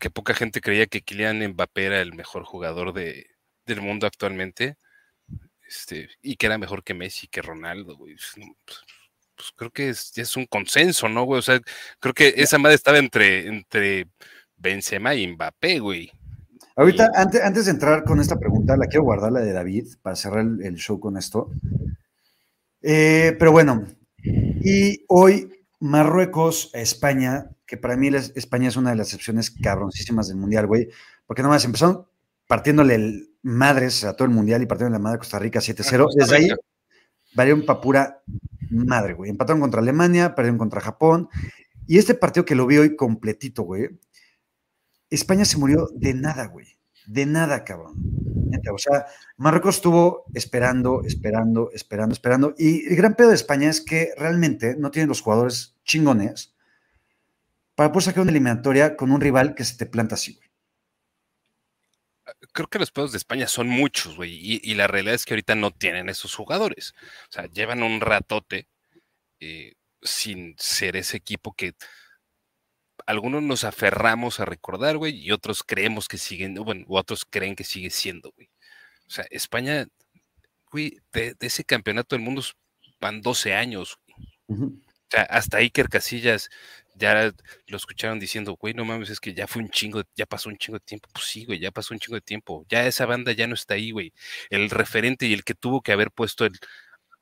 que 0.00 0.10
poca 0.10 0.34
gente 0.34 0.60
creía 0.60 0.86
que 0.86 1.02
Kylian 1.02 1.46
Mbappé 1.50 1.84
era 1.84 2.00
el 2.00 2.14
mejor 2.14 2.42
jugador 2.42 2.92
de, 2.92 3.26
del 3.66 3.80
mundo 3.80 4.06
actualmente, 4.06 4.76
este, 5.66 6.08
y 6.20 6.36
que 6.36 6.46
era 6.46 6.58
mejor 6.58 6.84
que 6.84 6.94
Messi, 6.94 7.28
que 7.28 7.42
Ronaldo, 7.42 7.96
güey. 7.96 8.14
Pues, 8.14 8.46
pues, 8.64 8.78
pues, 9.34 9.52
creo 9.56 9.70
que 9.70 9.88
es, 9.88 10.16
es 10.16 10.36
un 10.36 10.46
consenso, 10.46 11.08
¿no, 11.08 11.24
güey? 11.24 11.38
O 11.38 11.42
sea, 11.42 11.60
creo 11.98 12.14
que 12.14 12.34
esa 12.36 12.58
madre 12.58 12.76
estaba 12.76 12.98
entre, 12.98 13.46
entre 13.46 14.08
Benzema 14.56 15.14
y 15.14 15.26
Mbappé, 15.26 15.78
güey. 15.78 16.12
Ahorita, 16.76 17.10
antes, 17.14 17.42
antes 17.42 17.64
de 17.66 17.72
entrar 17.72 18.04
con 18.04 18.20
esta 18.20 18.38
pregunta, 18.38 18.76
la 18.76 18.86
quiero 18.86 19.04
guardar, 19.04 19.32
la 19.32 19.40
de 19.40 19.52
David, 19.52 19.86
para 20.00 20.16
cerrar 20.16 20.46
el, 20.62 20.76
show 20.76 20.98
con 20.98 21.16
esto. 21.16 21.50
Eh, 22.80 23.36
pero 23.38 23.52
bueno, 23.52 23.86
y 24.24 25.04
hoy 25.08 25.50
Marruecos, 25.80 26.70
España, 26.72 27.50
que 27.66 27.76
para 27.76 27.96
mí 27.96 28.08
España 28.08 28.68
es 28.68 28.76
una 28.76 28.90
de 28.90 28.96
las 28.96 29.08
excepciones 29.08 29.50
cabroncísimas 29.50 30.28
del 30.28 30.36
Mundial, 30.36 30.66
güey, 30.66 30.88
porque 31.26 31.42
nomás 31.42 31.64
empezaron 31.64 32.06
partiéndole 32.46 32.94
el 32.94 33.31
madres 33.42 34.04
a 34.04 34.14
todo 34.14 34.26
el 34.26 34.34
mundial 34.34 34.62
y 34.62 34.66
partiéndole 34.66 34.98
la 34.98 35.02
madre 35.02 35.18
Costa 35.18 35.38
Rica 35.38 35.60
7-0. 35.60 36.08
Desde 36.14 36.36
ahí 36.36 36.48
valieron 37.34 37.64
para 37.64 37.80
pura 37.80 38.22
madre, 38.70 39.14
güey. 39.14 39.30
Empataron 39.30 39.60
contra 39.60 39.80
Alemania, 39.80 40.34
perdieron 40.34 40.58
contra 40.58 40.80
Japón. 40.80 41.28
Y 41.86 41.98
este 41.98 42.14
partido 42.14 42.44
que 42.44 42.54
lo 42.54 42.66
vi 42.66 42.78
hoy 42.78 42.96
completito, 42.96 43.62
güey, 43.62 43.90
España 45.10 45.44
se 45.44 45.58
murió 45.58 45.88
de 45.94 46.14
nada, 46.14 46.46
güey. 46.46 46.66
De 47.06 47.26
nada, 47.26 47.64
cabrón. 47.64 47.94
O 48.72 48.78
sea, 48.78 49.06
Marruecos 49.36 49.76
estuvo 49.76 50.24
esperando, 50.34 51.02
esperando, 51.04 51.70
esperando, 51.72 52.12
esperando. 52.12 52.54
Y 52.56 52.86
el 52.88 52.96
gran 52.96 53.14
pedo 53.14 53.30
de 53.30 53.34
España 53.34 53.68
es 53.68 53.80
que 53.80 54.12
realmente 54.16 54.76
no 54.78 54.90
tienen 54.90 55.08
los 55.08 55.20
jugadores 55.20 55.76
chingones 55.84 56.54
para 57.74 57.90
poder 57.90 58.04
sacar 58.04 58.22
una 58.22 58.30
eliminatoria 58.30 58.96
con 58.96 59.10
un 59.10 59.20
rival 59.20 59.54
que 59.54 59.64
se 59.64 59.76
te 59.76 59.86
planta 59.86 60.14
así, 60.14 60.34
güey 60.34 60.51
creo 62.52 62.68
que 62.68 62.78
los 62.78 62.90
pedos 62.90 63.12
de 63.12 63.18
España 63.18 63.46
son 63.46 63.68
muchos, 63.68 64.16
güey, 64.16 64.60
y, 64.62 64.74
la 64.74 64.86
realidad 64.86 65.14
es 65.14 65.24
que 65.24 65.34
ahorita 65.34 65.54
no 65.54 65.70
tienen 65.70 66.08
esos 66.08 66.34
jugadores. 66.34 66.94
O 67.28 67.32
sea, 67.32 67.46
llevan 67.46 67.82
un 67.82 68.00
ratote 68.00 68.68
eh, 69.40 69.74
sin 70.02 70.54
ser 70.58 70.96
ese 70.96 71.16
equipo 71.16 71.54
que 71.54 71.74
algunos 73.06 73.42
nos 73.42 73.64
aferramos 73.64 74.40
a 74.40 74.44
recordar, 74.44 74.96
güey, 74.96 75.18
y 75.18 75.32
otros 75.32 75.62
creemos 75.64 76.08
que 76.08 76.18
siguen, 76.18 76.54
bueno, 76.54 76.84
otros 76.88 77.24
creen 77.28 77.56
que 77.56 77.64
sigue 77.64 77.90
siendo, 77.90 78.32
güey. 78.36 78.48
O 79.06 79.10
sea, 79.10 79.26
España, 79.30 79.86
güey, 80.70 81.00
de, 81.12 81.36
ese 81.40 81.64
campeonato 81.64 82.16
del 82.16 82.24
mundo 82.24 82.42
van 83.00 83.22
12 83.22 83.54
años, 83.54 83.98
güey. 84.06 84.68
O 84.68 85.14
sea, 85.14 85.22
hasta 85.24 85.58
Iker 85.58 85.88
Casillas 85.88 86.48
ya 86.94 87.32
lo 87.66 87.76
escucharon 87.76 88.18
diciendo, 88.18 88.56
güey, 88.60 88.74
no 88.74 88.84
mames, 88.84 89.10
es 89.10 89.20
que 89.20 89.34
ya 89.34 89.46
fue 89.46 89.62
un 89.62 89.70
chingo, 89.70 90.02
ya 90.14 90.26
pasó 90.26 90.48
un 90.48 90.56
chingo 90.56 90.78
de 90.78 90.84
tiempo. 90.84 91.08
Pues 91.12 91.26
sí, 91.26 91.44
güey, 91.44 91.58
ya 91.58 91.70
pasó 91.70 91.94
un 91.94 92.00
chingo 92.00 92.16
de 92.16 92.20
tiempo. 92.20 92.64
Ya 92.68 92.86
esa 92.86 93.06
banda 93.06 93.32
ya 93.32 93.46
no 93.46 93.54
está 93.54 93.74
ahí, 93.74 93.90
güey. 93.90 94.12
El 94.50 94.70
referente 94.70 95.26
y 95.26 95.32
el 95.32 95.44
que 95.44 95.54
tuvo 95.54 95.80
que 95.82 95.92
haber 95.92 96.10
puesto 96.10 96.44
el 96.44 96.58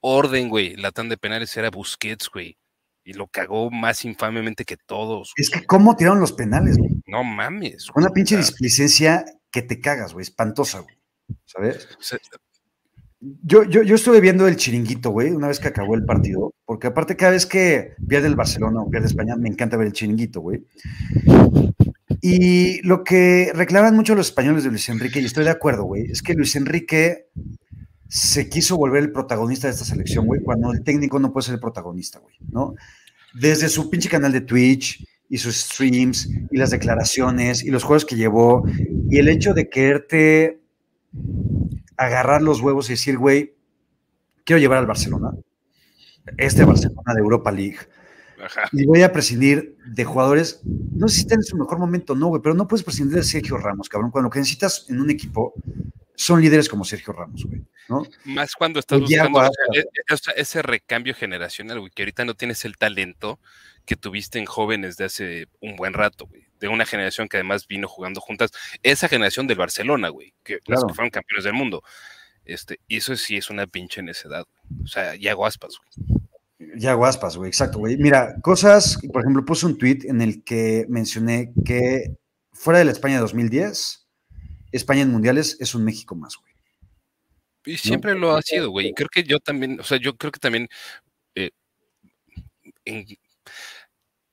orden, 0.01 0.49
güey, 0.49 0.77
la 0.77 0.91
tan 0.91 1.09
de 1.09 1.17
penales 1.17 1.57
era 1.57 1.71
Busquets, 1.71 2.29
güey. 2.33 2.57
Y 3.05 3.15
lo 3.15 3.27
cagó 3.29 3.71
más 3.71 4.05
infamemente 4.05 4.65
que 4.65 4.77
todos. 4.77 5.33
Es 5.37 5.51
que, 5.51 5.65
¿cómo 5.65 5.97
tiraron 5.97 6.21
los 6.21 6.33
penales, 6.33 6.77
güey? 6.77 6.91
No 7.07 7.25
mames. 7.25 7.89
Una 7.95 8.11
pinche 8.11 8.37
displicencia 8.37 9.25
que 9.51 9.63
te 9.63 9.81
cagas, 9.81 10.13
güey, 10.13 10.23
espantosa, 10.23 10.81
güey. 10.81 10.97
¿Sabes? 11.45 11.89
Yo, 13.21 13.65
yo, 13.65 13.83
yo, 13.83 13.97
estuve 13.97 14.21
viendo 14.23 14.49
el 14.49 14.57
chiringuito, 14.57 15.11
güey, 15.11 15.31
una 15.31 15.49
vez 15.49 15.61
que 15.61 15.69
acabó 15.69 15.95
el 15.95 16.07
partido, 16.07 16.55
porque 16.65 16.87
aparte 16.87 17.17
cada 17.17 17.33
vez 17.33 17.45
que 17.45 17.93
pierde 18.09 18.29
el 18.29 18.35
Barcelona 18.35 18.81
o 18.81 18.91
pierde 18.91 19.09
España, 19.09 19.37
me 19.37 19.51
encanta 19.51 19.77
ver 19.77 19.89
el 19.89 19.93
chiringuito, 19.93 20.41
güey. 20.41 20.65
Y 22.23 22.81
lo 22.81 23.05
que 23.05 23.53
reclaman 23.55 23.95
mucho 23.95 24.15
los 24.15 24.29
españoles 24.29 24.65
de 24.65 24.71
Luis 24.71 24.89
Enrique, 24.89 25.21
y 25.21 25.27
estoy 25.27 25.45
de 25.45 25.51
acuerdo, 25.51 25.85
güey, 25.85 26.05
es 26.11 26.23
que 26.23 26.33
Luis 26.33 26.57
Enrique 26.57 27.27
se 28.09 28.49
quiso 28.49 28.79
volver 28.79 29.03
el 29.03 29.13
protagonista 29.13 29.67
de 29.67 29.75
esta 29.75 29.85
selección, 29.85 30.27
güey, 30.27 30.41
cuando 30.43 30.73
el 30.73 30.83
técnico 30.83 31.19
no 31.19 31.31
puede 31.31 31.47
ser 31.47 31.55
el 31.57 31.61
protagonista, 31.61 32.21
güey, 32.21 32.37
¿no? 32.51 32.75
Desde 33.35 33.69
su 33.69 33.91
pinche 33.91 34.09
canal 34.09 34.33
de 34.33 34.41
Twitch 34.41 35.07
y 35.29 35.37
sus 35.39 35.57
streams 35.57 36.29
y 36.51 36.57
las 36.57 36.71
declaraciones 36.71 37.63
y 37.63 37.71
los 37.71 37.85
juegos 37.85 38.07
que 38.07 38.17
llevó 38.17 38.65
y 39.11 39.19
el 39.19 39.29
hecho 39.29 39.53
de 39.55 39.69
quererte 39.69 40.61
agarrar 42.01 42.41
los 42.41 42.61
huevos 42.61 42.89
y 42.89 42.95
decir, 42.95 43.19
güey, 43.19 43.55
quiero 44.45 44.59
llevar 44.59 44.79
al 44.79 44.87
Barcelona. 44.87 45.33
este 46.39 46.65
Barcelona 46.65 47.15
de 47.15 47.21
Europa 47.21 47.53
League. 47.53 47.79
Y 48.73 48.87
voy 48.87 49.03
a 49.03 49.13
prescindir 49.13 49.77
de 49.85 50.05
jugadores, 50.05 50.63
no 50.65 51.09
sé 51.09 51.17
si 51.17 51.21
están 51.23 51.41
en 51.41 51.45
su 51.45 51.59
mejor 51.59 51.79
momento, 51.79 52.15
no, 52.15 52.29
güey, 52.29 52.41
pero 52.41 52.55
no 52.55 52.67
puedes 52.67 52.83
prescindir 52.83 53.17
de 53.17 53.23
Sergio 53.23 53.59
Ramos, 53.59 53.91
cabrón, 53.91 54.11
cuando 54.11 54.29
lo 54.29 54.33
que 54.33 54.39
necesitas 54.39 54.87
en 54.89 54.99
un 54.99 55.11
equipo 55.11 55.53
son 56.15 56.41
líderes 56.41 56.67
como 56.67 56.87
Sergio 56.87 57.13
Ramos, 57.13 57.45
güey, 57.45 57.63
¿no? 57.91 58.03
Más 58.25 58.55
cuando 58.55 58.81
estás 58.81 58.99
buscando 58.99 59.45
e, 59.75 59.81
e, 59.81 60.31
ese 60.37 60.63
recambio 60.63 61.15
generacional, 61.15 61.81
güey, 61.81 61.93
que 61.95 62.03
ahorita 62.03 62.25
no 62.25 62.33
tienes 62.33 62.65
el 62.65 62.79
talento 62.79 63.39
que 63.85 63.97
tuviste 63.97 64.39
en 64.39 64.47
jóvenes 64.47 64.97
de 64.97 65.05
hace 65.05 65.49
un 65.61 65.77
buen 65.77 65.93
rato, 65.93 66.27
güey, 66.27 66.47
de 66.61 66.69
una 66.69 66.87
generación 66.87 67.29
que 67.29 67.39
además 67.39 67.67
vino 67.67 67.89
jugando 67.89 68.21
juntas, 68.21 68.51
esa 68.83 69.09
generación 69.09 69.47
del 69.47 69.59
Barcelona, 69.59 70.11
güey, 70.11 70.35
que, 70.45 70.59
que 70.59 70.75
fueron 70.95 71.11
campeones 71.11 71.45
del 71.45 71.55
mundo. 71.55 71.83
Este, 72.45 72.81
y 72.87 72.99
eso 72.99 73.17
sí 73.17 73.37
es 73.37 73.51
una 73.51 73.67
pinche 73.67 74.03
necedad, 74.03 74.45
güey. 74.45 74.85
O 74.85 74.87
sea, 74.87 75.15
ya 75.15 75.35
Aspas, 75.35 75.79
güey. 75.79 76.21
Ya 76.77 76.93
guaspas, 76.93 77.37
güey, 77.37 77.49
exacto, 77.49 77.79
güey. 77.79 77.97
Mira, 77.97 78.37
cosas, 78.43 78.99
por 79.13 79.23
ejemplo, 79.23 79.45
puse 79.45 79.65
un 79.65 79.79
tweet 79.79 80.01
en 80.05 80.21
el 80.21 80.45
que 80.45 80.85
mencioné 80.89 81.53
que 81.65 82.17
fuera 82.53 82.79
de 82.79 82.85
la 82.85 82.93
España 82.93 83.15
de 83.15 83.23
2010, 83.23 84.07
España 84.73 85.03
en 85.03 85.11
mundiales 85.11 85.57
es 85.61 85.75
un 85.75 85.85
México 85.85 86.15
más, 86.15 86.37
güey. 86.37 86.53
Y 87.65 87.79
siempre 87.79 88.15
lo 88.15 88.37
ha 88.37 88.43
sido, 88.43 88.71
güey. 88.71 88.89
Y 88.89 88.93
creo 88.93 89.09
que 89.09 89.23
yo 89.23 89.41
también, 89.41 89.81
o 89.81 89.85
sea, 89.85 89.99
yo 89.99 90.17
creo 90.17 90.33
que 90.33 90.39
también 90.39 90.69
eh, 91.35 91.51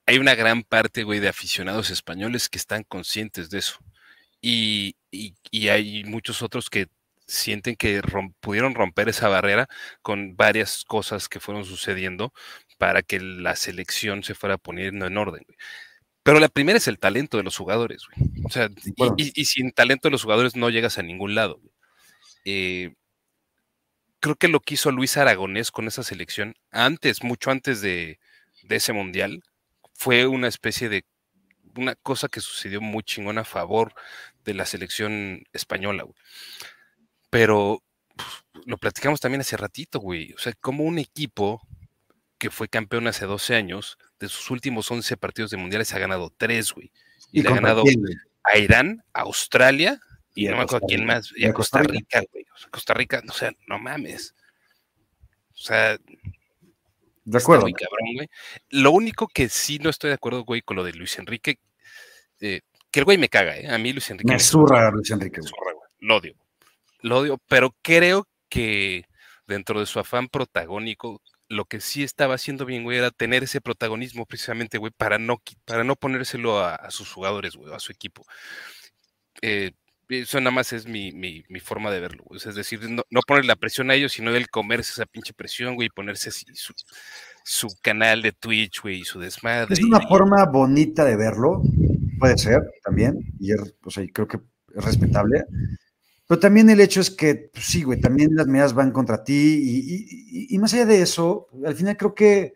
hay 0.07 0.17
una 0.17 0.35
gran 0.35 0.63
parte, 0.63 1.03
güey, 1.03 1.19
de 1.19 1.27
aficionados 1.27 1.91
españoles 1.91 2.49
que 2.49 2.57
están 2.57 2.83
conscientes 2.83 3.49
de 3.49 3.59
eso. 3.59 3.77
Y, 4.41 4.95
y 5.11 5.67
hay 5.67 6.03
muchos 6.05 6.41
otros 6.41 6.69
que 6.69 6.87
sienten 7.27 7.75
que 7.75 8.01
pudieron 8.39 8.73
romper 8.73 9.09
esa 9.09 9.27
barrera 9.27 9.67
con 10.01 10.37
varias 10.37 10.85
cosas 10.85 11.27
que 11.27 11.41
fueron 11.41 11.65
sucediendo 11.65 12.33
para 12.77 13.03
que 13.03 13.19
la 13.19 13.55
selección 13.55 14.23
se 14.23 14.33
fuera 14.33 14.57
poniendo 14.57 15.05
en 15.05 15.17
orden. 15.17 15.45
Pero 16.23 16.39
la 16.39 16.49
primera 16.49 16.77
es 16.77 16.87
el 16.87 16.99
talento 16.99 17.37
de 17.37 17.43
los 17.43 17.57
jugadores, 17.57 18.03
güey. 18.07 18.43
O 18.45 18.49
sea, 18.49 18.69
y, 19.17 19.45
sin 19.45 19.71
talento 19.71 20.07
de 20.07 20.11
los 20.11 20.23
jugadores 20.23 20.55
no 20.55 20.69
llegas 20.69 20.97
a 20.97 21.03
ningún 21.03 21.35
lado. 21.35 21.59
Eh, 22.45 22.95
creo 24.19 24.35
que 24.35 24.47
lo 24.47 24.59
que 24.61 24.75
hizo 24.75 24.91
Luis 24.91 25.17
Aragonés 25.17 25.71
con 25.71 25.87
esa 25.87 26.03
selección, 26.03 26.55
antes, 26.71 27.23
mucho 27.23 27.51
antes 27.51 27.81
de, 27.81 28.19
de 28.63 28.75
ese 28.75 28.93
mundial, 28.93 29.43
fue 29.97 30.27
una 30.27 30.47
especie 30.47 30.89
de 30.89 31.03
una 31.75 31.95
cosa 31.95 32.27
que 32.29 32.39
sucedió 32.39 32.81
muy 32.81 33.03
chingón 33.03 33.39
a 33.39 33.43
favor 33.43 33.93
de 34.45 34.53
la 34.53 34.65
selección 34.65 35.43
española. 35.53 36.03
Güey. 36.03 36.15
Pero 37.31 37.83
lo 38.65 38.77
platicamos 38.77 39.19
también 39.19 39.41
hace 39.41 39.57
ratito, 39.57 39.99
güey. 39.99 40.33
O 40.33 40.37
sea, 40.37 40.53
como 40.61 40.83
un 40.83 40.99
equipo 40.99 41.67
que 42.37 42.51
fue 42.51 42.69
campeón 42.69 43.07
hace 43.07 43.25
12 43.25 43.55
años, 43.55 43.97
de 44.19 44.29
sus 44.29 44.51
últimos 44.51 44.89
11 44.91 45.17
partidos 45.17 45.49
de 45.49 45.57
mundiales 45.57 45.91
ha 45.93 45.99
ganado 45.99 46.31
3, 46.37 46.73
güey. 46.73 46.91
Y, 47.31 47.41
le 47.41 47.49
ha 47.49 47.55
ganado 47.55 47.83
a 48.43 48.57
Irán, 48.57 49.03
a 49.13 49.21
Australia 49.21 49.99
y, 50.35 50.45
no 50.45 50.57
me 50.57 50.63
acuerdo 50.63 50.85
a 50.85 50.87
quién 50.87 51.05
más, 51.05 51.33
y 51.35 51.45
a 51.45 51.53
Costa 51.53 51.81
Rica, 51.81 52.21
güey. 52.31 52.45
O 52.53 52.57
sea, 52.57 52.69
Costa 52.69 52.93
Rica, 52.93 53.23
o 53.27 53.33
sea, 53.33 53.51
no 53.67 53.79
mames. 53.79 54.35
O 55.53 55.57
sea, 55.57 55.97
de 57.31 57.37
acuerdo. 57.37 57.63
Muy 57.63 57.73
cabrón, 57.73 58.15
güey. 58.15 58.29
Lo 58.69 58.91
único 58.91 59.27
que 59.27 59.49
sí 59.49 59.79
no 59.79 59.89
estoy 59.89 60.09
de 60.09 60.15
acuerdo, 60.15 60.43
güey, 60.43 60.61
con 60.61 60.77
lo 60.77 60.83
de 60.83 60.93
Luis 60.93 61.17
Enrique, 61.19 61.59
eh, 62.39 62.61
que 62.91 62.99
el 62.99 63.05
güey 63.05 63.17
me 63.17 63.29
caga, 63.29 63.57
¿eh? 63.57 63.67
A 63.69 63.77
mí 63.77 63.91
Luis 63.91 64.09
Enrique. 64.09 64.31
Me 64.31 64.39
zurra 64.39 64.89
Luis 64.91 65.11
Enrique. 65.11 65.41
Me 65.41 65.47
zurra, 65.47 65.73
güey. 65.73 65.89
Lo 65.99 66.17
odio 66.17 66.35
lo 67.01 67.19
odio, 67.19 67.41
pero 67.47 67.75
creo 67.81 68.27
que 68.49 69.05
dentro 69.47 69.79
de 69.79 69.85
su 69.85 69.99
afán 69.99 70.27
protagónico, 70.29 71.21
lo 71.49 71.65
que 71.65 71.79
sí 71.79 72.03
estaba 72.03 72.35
haciendo 72.35 72.65
bien, 72.65 72.83
güey, 72.83 72.97
era 72.97 73.11
tener 73.11 73.43
ese 73.43 73.61
protagonismo 73.61 74.25
precisamente, 74.25 74.77
güey, 74.77 74.91
para 74.95 75.17
no, 75.17 75.41
para 75.65 75.83
no 75.83 75.95
ponérselo 75.95 76.59
a, 76.59 76.91
sus 76.91 77.11
jugadores, 77.11 77.55
güey, 77.55 77.73
a 77.73 77.79
su 77.79 77.91
equipo. 77.91 78.25
Eh, 79.41 79.71
eso 80.09 80.39
nada 80.39 80.51
más 80.51 80.73
es 80.73 80.87
mi, 80.87 81.43
forma 81.61 81.91
de 81.91 81.99
verlo, 81.99 82.23
güey. 82.25 82.39
Es 82.43 82.55
decir, 82.55 82.89
no, 82.89 83.03
no 83.09 83.21
poner 83.21 83.45
la 83.45 83.55
presión 83.55 83.91
a 83.91 83.95
ellos, 83.95 84.13
sino 84.13 84.35
el 84.35 84.49
comerse 84.49 84.91
esa 84.91 85.05
pinche 85.05 85.33
presión, 85.33 85.75
güey, 85.75 85.87
y 85.87 85.89
ponerse 85.89 86.29
así 86.29 86.45
su, 87.43 87.67
canal 87.81 88.21
de 88.21 88.31
Twitch, 88.31 88.81
güey, 88.81 89.01
y 89.01 89.05
su 89.05 89.19
desmadre. 89.19 89.73
Es 89.73 89.83
una 89.83 90.01
forma 90.01 90.45
bonita 90.45 91.05
de 91.05 91.15
verlo, 91.15 91.61
puede 92.19 92.37
ser 92.37 92.61
también, 92.83 93.19
y 93.39 93.51
creo 94.11 94.27
que 94.27 94.37
es 94.75 94.85
respetable, 94.85 95.43
pero 96.27 96.39
también 96.39 96.69
el 96.69 96.81
hecho 96.81 96.99
es 96.99 97.09
que, 97.09 97.49
pues, 97.53 97.65
sí, 97.65 97.83
güey, 97.83 98.01
también 98.01 98.35
las 98.35 98.47
medidas 98.47 98.73
van 98.73 98.91
contra 98.91 99.23
ti 99.23 100.47
y, 100.49 100.57
más 100.59 100.73
allá 100.73 100.85
de 100.85 101.01
eso, 101.01 101.47
al 101.65 101.75
final 101.75 101.95
creo 101.95 102.13
que 102.13 102.53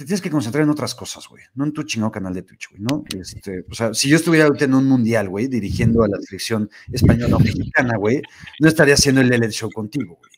te 0.00 0.06
tienes 0.06 0.22
que 0.22 0.30
concentrar 0.30 0.64
en 0.64 0.70
otras 0.70 0.94
cosas, 0.94 1.28
güey, 1.28 1.44
no 1.56 1.66
en 1.66 1.74
tu 1.74 1.82
chingado 1.82 2.10
canal 2.10 2.32
de 2.32 2.42
Twitch, 2.42 2.70
güey, 2.70 2.80
¿no? 2.80 3.04
Este, 3.14 3.66
o 3.70 3.74
sea, 3.74 3.92
si 3.92 4.08
yo 4.08 4.16
estuviera 4.16 4.48
en 4.58 4.72
un 4.72 4.86
mundial, 4.88 5.28
güey, 5.28 5.46
dirigiendo 5.46 6.02
a 6.02 6.08
la 6.08 6.16
selección 6.22 6.70
española 6.90 7.36
o 7.36 7.38
mexicana, 7.38 7.98
güey, 7.98 8.22
no 8.60 8.68
estaría 8.68 8.94
haciendo 8.94 9.20
el 9.20 9.28
LL 9.28 9.50
Show 9.50 9.70
contigo, 9.70 10.16
güey. 10.16 10.32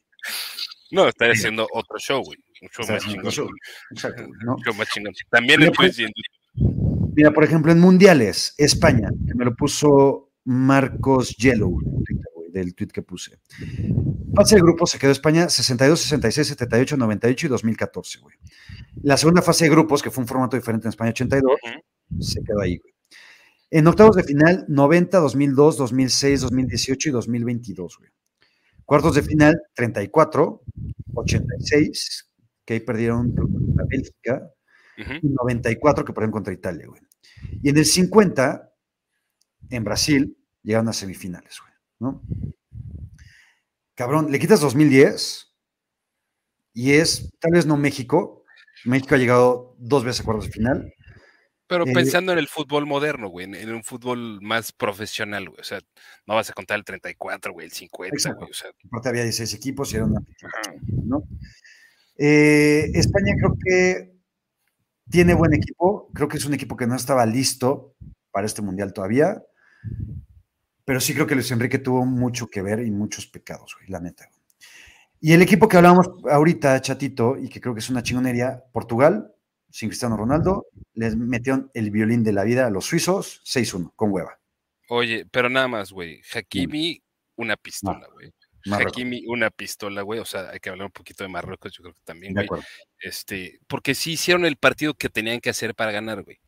No, 0.90 1.06
estaría 1.06 1.34
haciendo 1.34 1.68
otro 1.72 1.96
show, 1.96 2.24
güey. 2.24 2.40
Un 2.60 2.68
show 2.70 2.84
más 2.88 3.04
chingón. 3.04 3.56
Exacto, 3.92 4.24
show 4.64 4.74
más 4.74 4.88
chingón. 4.88 5.14
También 5.30 5.62
el 5.62 5.70
Mira, 7.14 7.30
por 7.30 7.44
ejemplo, 7.44 7.70
en 7.70 7.78
mundiales, 7.78 8.56
España, 8.58 9.10
que 9.28 9.34
me 9.36 9.44
lo 9.44 9.54
puso 9.54 10.32
Marcos 10.44 11.36
Yellow, 11.36 11.78
del 12.52 12.74
tweet 12.74 12.88
que 12.88 13.02
puse. 13.02 13.38
Fase 14.34 14.56
de 14.56 14.62
grupo 14.62 14.86
se 14.86 14.98
quedó 14.98 15.10
España 15.10 15.48
62, 15.48 16.00
66, 16.00 16.48
78, 16.48 16.96
98 16.96 17.46
y 17.46 17.50
2014, 17.50 18.18
güey. 18.20 18.36
La 19.02 19.16
segunda 19.16 19.42
fase 19.42 19.64
de 19.64 19.70
grupos, 19.70 20.02
que 20.02 20.10
fue 20.10 20.22
un 20.22 20.28
formato 20.28 20.56
diferente 20.56 20.86
en 20.86 20.90
España 20.90 21.10
82, 21.10 21.52
se 22.20 22.42
quedó 22.42 22.60
ahí, 22.60 22.78
güey. 22.78 22.92
En 23.70 23.86
octavos 23.86 24.16
de 24.16 24.22
final, 24.22 24.66
90, 24.68 25.18
2002, 25.18 25.76
2006, 25.78 26.40
2018 26.42 27.08
y 27.08 27.12
2022, 27.12 27.98
güey. 27.98 28.10
Cuartos 28.84 29.14
de 29.14 29.22
final, 29.22 29.62
34, 29.74 30.62
86, 31.14 32.30
que 32.64 32.74
ahí 32.74 32.80
perdieron 32.80 33.34
contra 33.34 33.86
Bélgica, 33.88 34.50
y 34.96 35.28
94 35.28 36.04
que 36.04 36.12
perdieron 36.12 36.32
contra 36.32 36.52
Italia, 36.52 36.86
güey. 36.86 37.00
Y 37.62 37.70
en 37.70 37.78
el 37.78 37.86
50, 37.86 38.72
en 39.70 39.84
Brasil 39.84 40.36
llegaron 40.62 40.88
a 40.88 40.92
semifinales, 40.92 41.58
güey, 41.60 41.71
¿no? 42.02 42.22
Cabrón, 43.94 44.30
le 44.30 44.38
quitas 44.38 44.60
2010 44.60 45.54
y 46.74 46.92
es, 46.92 47.30
tal 47.38 47.52
vez 47.52 47.66
no 47.66 47.76
México, 47.76 48.44
México 48.84 49.14
ha 49.14 49.18
llegado 49.18 49.76
dos 49.78 50.04
veces 50.04 50.20
a 50.20 50.24
cuartos 50.24 50.46
de 50.46 50.52
final. 50.52 50.94
Pero 51.66 51.86
eh, 51.86 51.92
pensando 51.92 52.32
en 52.32 52.38
el 52.38 52.48
fútbol 52.48 52.86
moderno, 52.86 53.28
güey, 53.28 53.46
en 53.46 53.72
un 53.72 53.84
fútbol 53.84 54.40
más 54.42 54.72
profesional, 54.72 55.48
güey. 55.48 55.60
O 55.60 55.64
sea, 55.64 55.80
no 56.26 56.34
vas 56.34 56.50
a 56.50 56.52
contar 56.52 56.78
el 56.78 56.84
34, 56.84 57.52
güey, 57.52 57.66
el 57.66 57.72
50, 57.72 58.32
güey. 58.34 58.50
O 58.50 58.54
sea. 58.54 58.70
Aparte 58.86 59.08
había 59.08 59.22
16 59.22 59.54
equipos 59.54 59.92
y 59.92 59.96
era 59.96 60.06
una. 60.06 60.20
¿no? 61.04 61.22
Eh, 62.18 62.90
España 62.94 63.32
creo 63.38 63.56
que 63.64 64.12
tiene 65.08 65.34
buen 65.34 65.54
equipo. 65.54 66.10
Creo 66.12 66.28
que 66.28 66.36
es 66.36 66.44
un 66.44 66.54
equipo 66.54 66.76
que 66.76 66.86
no 66.86 66.96
estaba 66.96 67.24
listo 67.24 67.94
para 68.32 68.46
este 68.46 68.60
mundial 68.60 68.92
todavía. 68.92 69.42
Pero 70.84 71.00
sí 71.00 71.14
creo 71.14 71.26
que 71.26 71.34
Luis 71.34 71.50
Enrique 71.50 71.78
tuvo 71.78 72.04
mucho 72.04 72.48
que 72.48 72.62
ver 72.62 72.80
y 72.80 72.90
muchos 72.90 73.26
pecados, 73.26 73.74
güey, 73.78 73.88
la 73.90 74.00
neta. 74.00 74.28
Y 75.20 75.32
el 75.32 75.42
equipo 75.42 75.68
que 75.68 75.76
hablábamos 75.76 76.08
ahorita, 76.28 76.80
chatito, 76.80 77.38
y 77.38 77.48
que 77.48 77.60
creo 77.60 77.74
que 77.74 77.80
es 77.80 77.90
una 77.90 78.02
chingonería, 78.02 78.64
Portugal, 78.72 79.32
sin 79.70 79.88
Cristiano 79.88 80.16
Ronaldo, 80.16 80.66
les 80.94 81.16
metieron 81.16 81.70
el 81.74 81.92
violín 81.92 82.24
de 82.24 82.32
la 82.32 82.42
vida 82.42 82.66
a 82.66 82.70
los 82.70 82.86
suizos, 82.86 83.40
6-1, 83.44 83.92
con 83.94 84.10
hueva. 84.10 84.40
Oye, 84.88 85.24
pero 85.30 85.48
nada 85.48 85.68
más, 85.68 85.92
güey. 85.92 86.20
Hakimi, 86.34 87.00
una 87.36 87.56
pistola, 87.56 88.06
güey. 88.12 88.32
Hakimi, 88.70 89.24
una 89.26 89.50
pistola, 89.50 90.02
güey. 90.02 90.18
O 90.18 90.24
sea, 90.24 90.50
hay 90.50 90.58
que 90.58 90.70
hablar 90.70 90.86
un 90.86 90.92
poquito 90.92 91.22
de 91.22 91.28
Marruecos, 91.28 91.72
yo 91.72 91.82
creo 91.82 91.94
que 91.94 92.02
también, 92.04 92.34
güey. 92.34 92.60
Este, 92.98 93.60
porque 93.68 93.94
sí 93.94 94.12
hicieron 94.12 94.44
el 94.44 94.56
partido 94.56 94.94
que 94.94 95.08
tenían 95.08 95.40
que 95.40 95.50
hacer 95.50 95.74
para 95.74 95.92
ganar, 95.92 96.24
güey. 96.24 96.40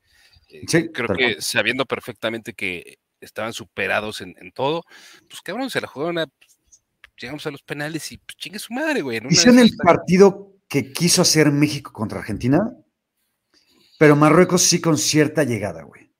Eh, 0.49 0.65
sí, 0.67 0.89
creo 0.91 1.17
que 1.17 1.41
sabiendo 1.41 1.87
perfectamente 1.87 2.55
que 2.55 2.99
estaban 3.25 3.53
superados 3.53 4.21
en, 4.21 4.35
todo, 4.53 4.85
pues 5.29 5.41
cabrón, 5.43 5.71
se 5.71 5.81
la 5.81 5.87
jugaron 5.87 6.19
a, 6.19 6.27
llegamos 7.19 7.47
a 7.47 7.51
los 7.51 7.63
penales 7.63 8.11
y 8.13 8.19
pues, 8.19 8.37
chingue 8.37 8.59
su 8.59 8.73
madre, 8.73 9.03
güey. 9.03 9.21
Hicieron 9.29 9.59
el 9.59 9.71
partido 9.77 10.53
que 10.69 10.93
quiso 10.93 11.23
hacer 11.23 11.51
México 11.51 11.93
contra 11.93 12.21
Argentina, 12.21 12.73
pero 13.99 14.17
Marruecos 14.17 14.63
sí 14.63 14.81
con 14.81 14.99
cierta 14.99 15.45
llegada, 15.45 15.83
güey. 15.83 16.11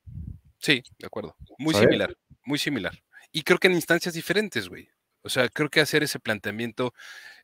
Sí, 0.59 0.81
de 0.97 1.05
acuerdo. 1.05 1.35
Muy 1.57 1.75
similar, 1.75 2.15
muy 2.43 2.57
similar. 2.57 3.03
Y 3.31 3.43
creo 3.43 3.59
que 3.59 3.67
en 3.67 3.73
instancias 3.73 4.13
diferentes, 4.13 4.69
güey. 4.69 4.89
O 5.21 5.29
sea, 5.29 5.49
creo 5.49 5.69
que 5.69 5.81
hacer 5.81 6.03
ese 6.03 6.19
planteamiento 6.19 6.93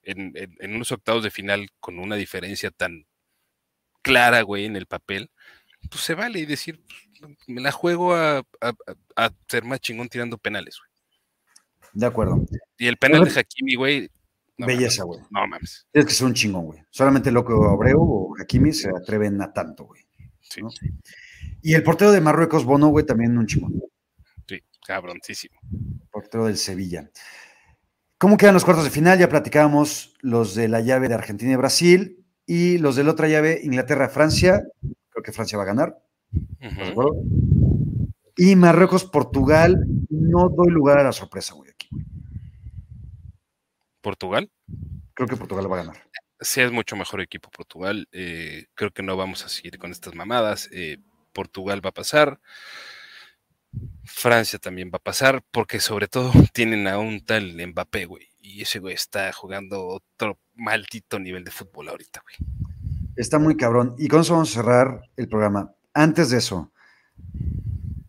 en, 0.03 0.33
en, 0.35 0.75
unos 0.75 0.91
octavos 0.91 1.23
de 1.23 1.31
final 1.31 1.67
con 1.79 1.99
una 1.99 2.15
diferencia 2.15 2.71
tan 2.71 3.05
clara, 4.01 4.41
güey, 4.41 4.65
en 4.65 4.75
el 4.75 4.85
papel, 4.85 5.31
pues 5.89 6.03
se 6.03 6.15
vale 6.15 6.39
y 6.39 6.45
decir, 6.45 6.79
pues, 6.87 7.10
me 7.47 7.61
la 7.61 7.71
juego 7.71 8.15
a, 8.15 8.43
ser 9.47 9.63
más 9.63 9.79
chingón 9.79 10.09
tirando 10.09 10.37
penales, 10.37 10.77
güey. 10.79 10.91
De 11.93 12.05
acuerdo. 12.05 12.45
Y 12.77 12.87
el 12.87 12.97
penal 12.97 13.25
de 13.25 13.39
Hakimi, 13.39 13.75
güey, 13.75 14.09
Belleza, 14.57 15.03
güey. 15.03 15.19
No 15.29 15.47
mames. 15.47 15.87
Es 15.93 16.05
que 16.05 16.11
es 16.11 16.21
un 16.21 16.33
chingón, 16.33 16.65
güey. 16.65 16.79
Solamente 16.89 17.31
Loco 17.31 17.69
Abreu 17.69 17.99
o 18.01 18.35
Hakimi 18.39 18.73
se 18.73 18.89
atreven 18.89 19.41
a 19.41 19.51
tanto, 19.51 19.85
güey. 19.85 20.05
Sí. 20.41 20.61
Y 21.61 21.73
el 21.73 21.83
portero 21.83 22.11
de 22.11 22.21
Marruecos, 22.21 22.65
Bono, 22.65 22.87
güey, 22.87 23.05
también 23.05 23.37
un 23.37 23.47
chingón. 23.47 23.81
Sí, 24.47 24.61
cabroncísimo. 24.85 25.59
Portero 26.11 26.45
del 26.45 26.57
Sevilla. 26.57 27.09
¿Cómo 28.17 28.37
quedan 28.37 28.53
los 28.53 28.65
cuartos 28.65 28.83
de 28.83 28.91
final? 28.91 29.17
Ya 29.17 29.29
platicábamos 29.29 30.15
los 30.21 30.53
de 30.53 30.67
la 30.67 30.81
llave 30.81 31.07
de 31.07 31.15
Argentina 31.15 31.53
y 31.53 31.55
Brasil 31.55 32.25
y 32.45 32.77
los 32.77 32.95
de 32.95 33.03
la 33.03 33.11
otra 33.11 33.27
llave, 33.27 33.61
Inglaterra-Francia. 33.63 34.63
Creo 35.09 35.23
que 35.23 35.31
Francia 35.31 35.57
va 35.57 35.63
a 35.63 35.67
ganar. 35.67 35.97
Y 38.37 38.55
Marruecos-Portugal. 38.55 39.85
No 40.09 40.49
doy 40.49 40.71
lugar 40.71 40.99
a 40.99 41.03
la 41.03 41.11
sorpresa, 41.11 41.53
güey, 41.53 41.71
aquí. 41.71 41.89
¿Portugal? 44.01 44.49
Creo 45.13 45.27
que 45.27 45.37
Portugal 45.37 45.71
va 45.71 45.79
a 45.79 45.83
ganar. 45.83 45.97
Sí, 46.39 46.61
es 46.61 46.71
mucho 46.71 46.95
mejor 46.95 47.21
equipo 47.21 47.51
Portugal. 47.51 48.07
Eh, 48.11 48.65
creo 48.73 48.91
que 48.91 49.03
no 49.03 49.15
vamos 49.15 49.45
a 49.45 49.49
seguir 49.49 49.77
con 49.77 49.91
estas 49.91 50.15
mamadas. 50.15 50.69
Eh, 50.71 50.97
Portugal 51.33 51.85
va 51.85 51.89
a 51.89 51.93
pasar. 51.93 52.39
Francia 54.03 54.59
también 54.59 54.89
va 54.93 54.97
a 54.97 55.03
pasar, 55.03 55.43
porque 55.51 55.79
sobre 55.79 56.07
todo 56.07 56.31
tienen 56.53 56.87
a 56.87 56.97
un 56.97 57.23
tal 57.23 57.55
Mbappé, 57.55 58.05
güey. 58.05 58.29
Y 58.39 58.63
ese 58.63 58.79
güey 58.79 58.95
está 58.95 59.31
jugando 59.33 59.85
otro 59.85 60.39
maldito 60.55 61.19
nivel 61.19 61.43
de 61.43 61.51
fútbol 61.51 61.89
ahorita, 61.89 62.21
güey. 62.23 62.49
Está 63.15 63.37
muy 63.37 63.55
cabrón. 63.55 63.95
Y 63.97 64.07
con 64.07 64.21
eso 64.21 64.33
vamos 64.33 64.51
a 64.51 64.53
cerrar 64.61 65.01
el 65.15 65.27
programa. 65.27 65.73
Antes 65.93 66.29
de 66.29 66.37
eso, 66.37 66.71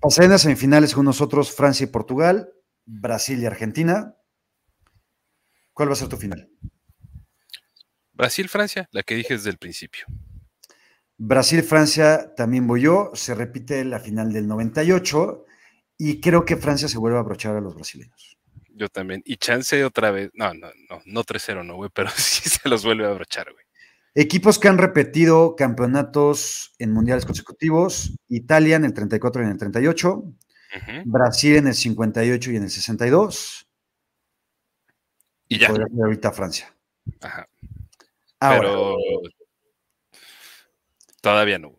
pasaré 0.00 0.26
en 0.26 0.32
las 0.32 0.42
semifinales 0.42 0.94
con 0.94 1.04
nosotros 1.04 1.52
Francia 1.52 1.84
y 1.84 1.88
Portugal, 1.88 2.52
Brasil 2.84 3.40
y 3.40 3.46
Argentina. 3.46 4.16
¿Cuál 5.72 5.88
va 5.88 5.92
a 5.94 5.96
ser 5.96 6.08
tu 6.08 6.16
final? 6.16 6.50
Brasil-Francia, 8.12 8.88
la 8.92 9.02
que 9.02 9.14
dije 9.14 9.34
desde 9.34 9.50
el 9.50 9.58
principio. 9.58 10.06
Brasil-Francia 11.18 12.34
también 12.36 12.66
voy 12.66 12.82
yo. 12.82 13.10
Se 13.14 13.34
repite 13.34 13.84
la 13.84 14.00
final 14.00 14.32
del 14.32 14.46
98 14.46 15.44
y 15.98 16.20
creo 16.20 16.44
que 16.44 16.56
Francia 16.56 16.88
se 16.88 16.98
vuelve 16.98 17.16
a 17.16 17.20
abrochar 17.20 17.56
a 17.56 17.60
los 17.60 17.74
brasileños. 17.74 18.36
Yo 18.74 18.88
también. 18.88 19.22
Y 19.24 19.36
chance 19.36 19.84
otra 19.84 20.10
vez. 20.10 20.30
No, 20.34 20.52
no, 20.54 20.68
no, 20.88 21.00
no 21.04 21.24
3-0, 21.24 21.64
no, 21.64 21.76
güey, 21.76 21.90
pero 21.94 22.10
sí 22.16 22.48
se 22.48 22.68
los 22.68 22.84
vuelve 22.84 23.06
a 23.06 23.10
abrochar, 23.10 23.52
güey. 23.52 23.64
Equipos 24.14 24.58
que 24.58 24.68
han 24.68 24.76
repetido 24.76 25.56
campeonatos 25.56 26.74
en 26.78 26.92
mundiales 26.92 27.24
consecutivos: 27.24 28.12
Italia 28.28 28.76
en 28.76 28.84
el 28.84 28.92
34 28.92 29.42
y 29.42 29.44
en 29.46 29.52
el 29.52 29.58
38, 29.58 30.24
Brasil 31.06 31.56
en 31.56 31.68
el 31.68 31.74
58 31.74 32.50
y 32.50 32.56
en 32.56 32.64
el 32.64 32.70
62. 32.70 33.66
Y 35.48 35.58
ya. 35.58 35.68
ahorita 35.68 36.32
Francia. 36.32 36.74
Ajá. 37.20 37.48
Pero 38.38 38.96
todavía 41.20 41.58
no. 41.58 41.78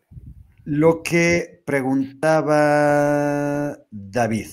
Lo 0.64 1.02
que 1.02 1.62
preguntaba 1.64 3.78
David. 3.90 4.48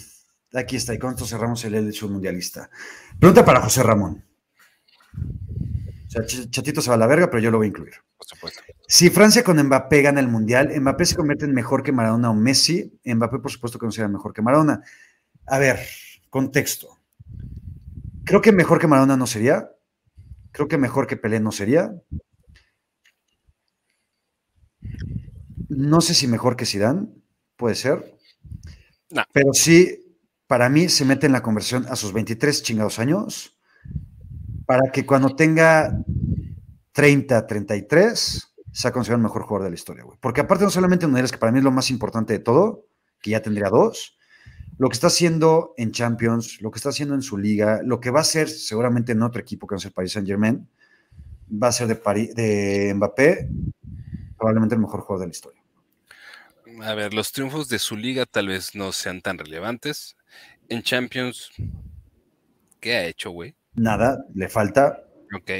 Aquí 0.53 0.75
está, 0.75 0.93
y 0.93 0.99
con 0.99 1.11
esto 1.11 1.25
cerramos 1.25 1.63
el 1.63 1.87
hecho 1.87 2.09
mundialista. 2.09 2.69
Pregunta 3.17 3.45
para 3.45 3.61
José 3.61 3.83
Ramón. 3.83 4.25
O 6.11 6.13
sea, 6.13 6.25
Chatito 6.25 6.81
se 6.81 6.89
va 6.89 6.95
a 6.95 6.99
la 6.99 7.07
verga, 7.07 7.29
pero 7.29 7.41
yo 7.41 7.51
lo 7.51 7.57
voy 7.57 7.67
a 7.67 7.69
incluir. 7.69 7.93
Por 8.17 8.27
supuesto. 8.27 8.61
Si 8.85 9.09
Francia 9.09 9.45
con 9.45 9.63
Mbappé 9.63 10.01
gana 10.01 10.19
el 10.19 10.27
mundial, 10.27 10.69
Mbappé 10.77 11.05
se 11.05 11.15
convierte 11.15 11.45
en 11.45 11.53
mejor 11.53 11.83
que 11.83 11.93
Maradona 11.93 12.29
o 12.29 12.33
Messi. 12.33 12.99
Mbappé, 13.05 13.39
por 13.39 13.49
supuesto, 13.49 13.79
que 13.79 13.85
no 13.85 13.93
será 13.93 14.09
mejor 14.09 14.33
que 14.33 14.41
Maradona. 14.41 14.83
A 15.47 15.57
ver, 15.57 15.79
contexto. 16.29 16.99
Creo 18.25 18.41
que 18.41 18.51
mejor 18.51 18.77
que 18.77 18.87
Maradona 18.87 19.15
no 19.15 19.25
sería. 19.25 19.71
Creo 20.51 20.67
que 20.67 20.77
mejor 20.77 21.07
que 21.07 21.15
Pelé 21.15 21.39
no 21.39 21.53
sería. 21.53 21.93
No 25.69 26.01
sé 26.01 26.13
si 26.13 26.27
mejor 26.27 26.57
que 26.57 26.65
Zidane, 26.65 27.07
puede 27.55 27.75
ser. 27.75 28.17
Pero 29.31 29.53
sí, 29.53 30.17
para 30.45 30.67
mí 30.67 30.89
se 30.89 31.05
mete 31.05 31.25
en 31.27 31.31
la 31.31 31.41
conversión 31.41 31.85
a 31.87 31.95
sus 31.95 32.11
23 32.11 32.63
chingados 32.63 32.99
años 32.99 33.50
para 34.71 34.89
que 34.89 35.05
cuando 35.05 35.35
tenga 35.35 36.01
30, 36.93 37.45
33 37.45 38.53
sea 38.71 38.91
considerado 38.93 39.17
el 39.17 39.23
mejor 39.23 39.41
jugador 39.43 39.65
de 39.65 39.71
la 39.71 39.75
historia, 39.75 40.05
güey. 40.05 40.17
Porque 40.21 40.39
aparte 40.39 40.63
no 40.63 40.69
solamente 40.69 41.05
eres 41.17 41.29
que 41.33 41.37
para 41.37 41.51
mí 41.51 41.57
es 41.57 41.65
lo 41.65 41.71
más 41.71 41.89
importante 41.89 42.31
de 42.31 42.39
todo, 42.39 42.85
que 43.21 43.31
ya 43.31 43.41
tendría 43.41 43.67
dos, 43.67 44.17
lo 44.77 44.87
que 44.87 44.93
está 44.93 45.07
haciendo 45.07 45.73
en 45.75 45.91
Champions, 45.91 46.61
lo 46.61 46.71
que 46.71 46.77
está 46.77 46.87
haciendo 46.87 47.15
en 47.15 47.21
su 47.21 47.37
liga, 47.37 47.81
lo 47.83 47.99
que 47.99 48.11
va 48.11 48.19
a 48.19 48.21
hacer 48.21 48.47
seguramente 48.47 49.11
en 49.11 49.21
otro 49.23 49.41
equipo 49.41 49.67
que 49.67 49.75
no 49.75 49.79
es 49.79 49.83
el 49.83 49.91
Paris 49.91 50.13
Saint 50.13 50.25
Germain, 50.25 50.65
va 51.51 51.67
a 51.67 51.73
ser 51.73 51.87
de, 51.87 51.95
de 52.33 52.93
Mbappé, 52.95 53.49
probablemente 54.37 54.75
el 54.75 54.79
mejor 54.79 55.01
jugador 55.01 55.19
de 55.19 55.27
la 55.27 55.31
historia. 55.31 55.61
A 56.81 56.93
ver, 56.93 57.13
los 57.13 57.33
triunfos 57.33 57.67
de 57.67 57.77
su 57.77 57.97
liga 57.97 58.25
tal 58.25 58.47
vez 58.47 58.73
no 58.73 58.93
sean 58.93 59.21
tan 59.21 59.37
relevantes. 59.37 60.15
En 60.69 60.81
Champions, 60.81 61.51
¿qué 62.79 62.95
ha 62.95 63.05
hecho, 63.05 63.31
güey? 63.31 63.53
Nada, 63.73 64.25
le 64.33 64.49
falta. 64.49 65.03
Ok. 65.35 65.51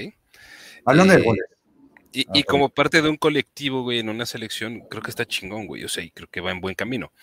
Hablando 0.85 1.13
de 1.13 1.19
eh, 1.19 1.23
goles. 1.23 1.45
Y, 2.13 2.27
y, 2.33 2.43
como 2.43 2.67
parte 2.67 3.01
de 3.01 3.07
un 3.07 3.15
colectivo, 3.15 3.83
güey, 3.83 3.99
en 3.99 4.09
una 4.09 4.25
selección, 4.25 4.81
creo 4.89 5.01
que 5.01 5.11
está 5.11 5.25
chingón, 5.25 5.65
güey. 5.65 5.85
O 5.85 5.87
sea, 5.87 6.03
y 6.03 6.11
creo 6.11 6.27
que 6.29 6.41
va 6.41 6.51
en 6.51 6.59
buen 6.59 6.75
camino 6.75 7.13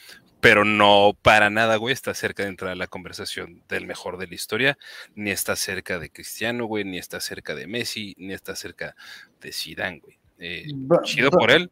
pero 0.40 0.64
no 0.64 1.16
para 1.20 1.50
nada, 1.50 1.76
güey, 1.76 1.92
está 1.92 2.14
cerca 2.14 2.44
de 2.44 2.50
entrar 2.50 2.72
a 2.72 2.76
la 2.76 2.86
conversación 2.86 3.62
del 3.68 3.86
mejor 3.86 4.18
de 4.18 4.26
la 4.28 4.34
historia, 4.34 4.78
ni 5.14 5.30
está 5.30 5.56
cerca 5.56 5.98
de 5.98 6.10
Cristiano, 6.10 6.66
güey, 6.66 6.84
ni 6.84 6.98
está 6.98 7.20
cerca 7.20 7.54
de 7.54 7.66
Messi, 7.66 8.14
ni 8.18 8.32
está 8.34 8.54
cerca 8.54 8.94
de 9.40 9.52
Zidane, 9.52 10.00
güey. 10.00 10.18
Eh, 10.38 10.66
chido 11.02 11.30
por 11.30 11.50
él. 11.50 11.70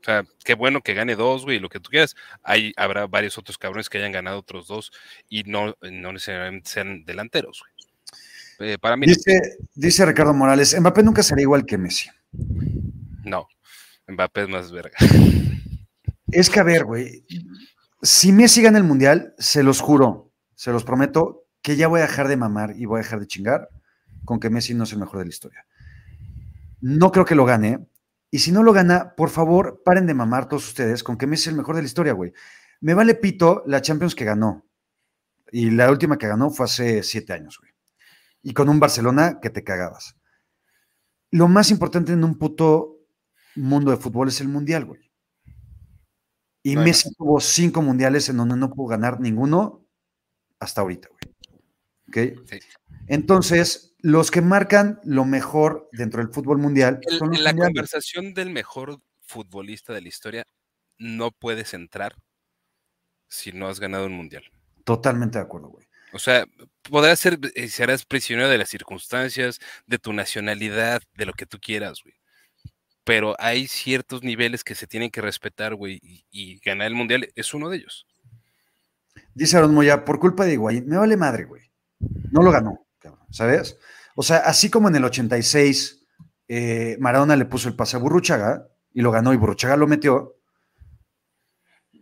O 0.00 0.04
sea, 0.04 0.24
qué 0.44 0.54
bueno 0.54 0.80
que 0.80 0.94
gane 0.94 1.16
dos, 1.16 1.44
güey, 1.44 1.58
lo 1.58 1.68
que 1.68 1.80
tú 1.80 1.90
quieras. 1.90 2.14
Hay, 2.42 2.72
habrá 2.76 3.06
varios 3.06 3.36
otros 3.36 3.58
cabrones 3.58 3.90
que 3.90 3.98
hayan 3.98 4.12
ganado 4.12 4.38
otros 4.38 4.68
dos 4.68 4.92
y 5.28 5.42
no, 5.42 5.76
no 5.82 6.12
necesariamente 6.12 6.70
sean 6.70 7.04
delanteros, 7.04 7.60
güey. 7.60 7.77
Eh, 8.58 8.78
para 8.80 8.96
mí. 8.96 9.06
Dice, 9.06 9.58
dice 9.74 10.04
Ricardo 10.04 10.34
Morales, 10.34 10.78
Mbappé 10.78 11.02
nunca 11.02 11.22
será 11.22 11.40
igual 11.40 11.64
que 11.64 11.78
Messi. 11.78 12.10
No, 13.24 13.46
Mbappé 14.08 14.42
es 14.42 14.48
más 14.48 14.72
verga. 14.72 14.96
Es 16.30 16.50
que 16.50 16.60
a 16.60 16.64
ver, 16.64 16.84
güey, 16.84 17.24
si 18.02 18.32
Messi 18.32 18.62
gana 18.62 18.78
el 18.78 18.84
mundial, 18.84 19.34
se 19.38 19.62
los 19.62 19.80
juro, 19.80 20.30
se 20.54 20.72
los 20.72 20.84
prometo, 20.84 21.46
que 21.62 21.76
ya 21.76 21.88
voy 21.88 22.00
a 22.00 22.02
dejar 22.02 22.28
de 22.28 22.36
mamar 22.36 22.74
y 22.76 22.84
voy 22.84 23.00
a 23.00 23.02
dejar 23.02 23.20
de 23.20 23.26
chingar 23.26 23.68
con 24.24 24.40
que 24.40 24.50
Messi 24.50 24.74
no 24.74 24.84
es 24.84 24.92
el 24.92 24.98
mejor 24.98 25.20
de 25.20 25.24
la 25.24 25.30
historia. 25.30 25.66
No 26.80 27.10
creo 27.12 27.24
que 27.24 27.34
lo 27.34 27.44
gane. 27.44 27.88
Y 28.30 28.40
si 28.40 28.52
no 28.52 28.62
lo 28.62 28.72
gana, 28.72 29.14
por 29.16 29.30
favor, 29.30 29.82
paren 29.84 30.06
de 30.06 30.14
mamar 30.14 30.48
todos 30.48 30.68
ustedes 30.68 31.02
con 31.02 31.16
que 31.16 31.26
Messi 31.26 31.44
es 31.44 31.48
el 31.48 31.56
mejor 31.56 31.76
de 31.76 31.82
la 31.82 31.86
historia, 31.86 32.12
güey. 32.12 32.32
Me 32.80 32.94
vale 32.94 33.14
pito 33.14 33.62
la 33.66 33.80
Champions 33.80 34.14
que 34.14 34.24
ganó. 34.24 34.66
Y 35.50 35.70
la 35.70 35.90
última 35.90 36.18
que 36.18 36.28
ganó 36.28 36.50
fue 36.50 36.66
hace 36.66 37.02
siete 37.02 37.32
años, 37.32 37.58
güey. 37.58 37.67
Y 38.42 38.54
con 38.54 38.68
un 38.68 38.80
Barcelona 38.80 39.40
que 39.40 39.50
te 39.50 39.64
cagabas. 39.64 40.16
Lo 41.30 41.48
más 41.48 41.70
importante 41.70 42.12
en 42.12 42.24
un 42.24 42.38
puto 42.38 42.98
mundo 43.56 43.90
de 43.90 43.96
fútbol 43.96 44.28
es 44.28 44.40
el 44.40 44.48
mundial, 44.48 44.84
güey. 44.84 45.10
Y 46.62 46.76
Messi 46.76 47.14
tuvo 47.14 47.40
cinco 47.40 47.82
mundiales 47.82 48.28
en 48.28 48.36
donde 48.36 48.56
no 48.56 48.70
pudo 48.70 48.88
ganar 48.88 49.20
ninguno 49.20 49.86
hasta 50.58 50.80
ahorita, 50.80 51.08
güey. 51.08 52.34
¿Ok? 52.36 52.48
Entonces, 53.06 53.94
los 54.00 54.30
que 54.30 54.40
marcan 54.40 55.00
lo 55.04 55.24
mejor 55.24 55.88
dentro 55.92 56.22
del 56.22 56.32
fútbol 56.32 56.58
mundial. 56.58 57.00
en 57.04 57.44
la 57.44 57.54
conversación 57.54 58.34
del 58.34 58.50
mejor 58.50 59.00
futbolista 59.22 59.92
de 59.92 60.02
la 60.02 60.08
historia 60.08 60.44
no 60.98 61.30
puedes 61.30 61.74
entrar 61.74 62.16
si 63.28 63.52
no 63.52 63.68
has 63.68 63.80
ganado 63.80 64.06
un 64.06 64.14
mundial. 64.14 64.44
Totalmente 64.84 65.38
de 65.38 65.44
acuerdo, 65.44 65.68
güey. 65.68 65.87
O 66.18 66.20
sea, 66.20 66.44
podrás 66.82 67.20
ser, 67.20 67.38
eh, 67.54 67.68
serás 67.68 68.04
prisionero 68.04 68.48
de 68.48 68.58
las 68.58 68.68
circunstancias, 68.68 69.60
de 69.86 69.98
tu 69.98 70.12
nacionalidad, 70.12 71.00
de 71.16 71.26
lo 71.26 71.32
que 71.32 71.46
tú 71.46 71.60
quieras, 71.60 72.02
güey 72.02 72.18
pero 73.08 73.34
hay 73.38 73.68
ciertos 73.68 74.22
niveles 74.22 74.62
que 74.62 74.74
se 74.74 74.86
tienen 74.86 75.08
que 75.08 75.22
respetar, 75.22 75.74
güey, 75.74 75.98
y, 76.30 76.60
ganar 76.60 76.88
el 76.88 76.94
mundial 76.94 77.26
es 77.34 77.54
uno 77.54 77.70
de 77.70 77.78
ellos. 77.78 78.06
Dice 79.32 79.56
Aaron 79.56 79.72
Moya, 79.72 80.04
por 80.04 80.18
culpa 80.18 80.44
de 80.44 80.52
Higuaín, 80.52 80.86
me 80.86 80.98
vale 80.98 81.16
madre, 81.16 81.44
güey. 81.44 81.62
No 82.30 82.42
lo 82.42 82.50
ganó, 82.50 82.86
¿sabes? 83.30 83.78
O 84.14 84.22
sea, 84.22 84.40
así 84.40 84.68
como 84.68 84.88
en 84.88 84.96
el 84.96 85.04
86 85.06 86.04
eh, 86.48 86.98
Maradona 87.00 87.34
le 87.34 87.46
puso 87.46 87.70
el 87.70 87.76
pase 87.76 87.96
a 87.96 87.98
Burruchaga 87.98 88.68
y 88.92 89.00
lo 89.00 89.10
ganó 89.10 89.32
y 89.32 89.38
Burruchaga 89.38 89.78
lo 89.78 89.86
metió, 89.86 90.36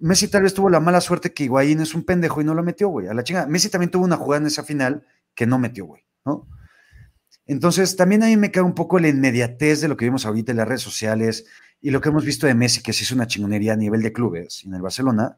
Messi 0.00 0.28
tal 0.28 0.42
vez 0.42 0.54
tuvo 0.54 0.68
la 0.68 0.80
mala 0.80 1.00
suerte 1.00 1.32
que 1.32 1.44
Higuaín 1.44 1.80
es 1.80 1.94
un 1.94 2.04
pendejo 2.04 2.40
y 2.40 2.44
no 2.44 2.54
lo 2.54 2.62
metió, 2.62 2.88
güey, 2.88 3.08
a 3.08 3.14
la 3.14 3.24
chingada. 3.24 3.46
Messi 3.46 3.68
también 3.68 3.90
tuvo 3.90 4.04
una 4.04 4.16
jugada 4.16 4.42
en 4.42 4.46
esa 4.46 4.62
final 4.62 5.06
que 5.34 5.46
no 5.46 5.58
metió, 5.58 5.86
güey, 5.86 6.02
¿no? 6.24 6.46
Entonces, 7.46 7.96
también 7.96 8.22
a 8.22 8.26
mí 8.26 8.36
me 8.36 8.50
cae 8.50 8.62
un 8.62 8.74
poco 8.74 8.98
la 8.98 9.08
inmediatez 9.08 9.80
de 9.80 9.88
lo 9.88 9.96
que 9.96 10.04
vimos 10.04 10.26
ahorita 10.26 10.50
en 10.50 10.58
las 10.58 10.66
redes 10.68 10.82
sociales 10.82 11.46
y 11.80 11.90
lo 11.90 12.00
que 12.00 12.08
hemos 12.08 12.24
visto 12.24 12.46
de 12.46 12.54
Messi, 12.54 12.82
que 12.82 12.92
se 12.92 13.04
hizo 13.04 13.14
una 13.14 13.26
chingonería 13.26 13.74
a 13.74 13.76
nivel 13.76 14.02
de 14.02 14.12
clubes 14.12 14.64
en 14.64 14.74
el 14.74 14.82
Barcelona. 14.82 15.36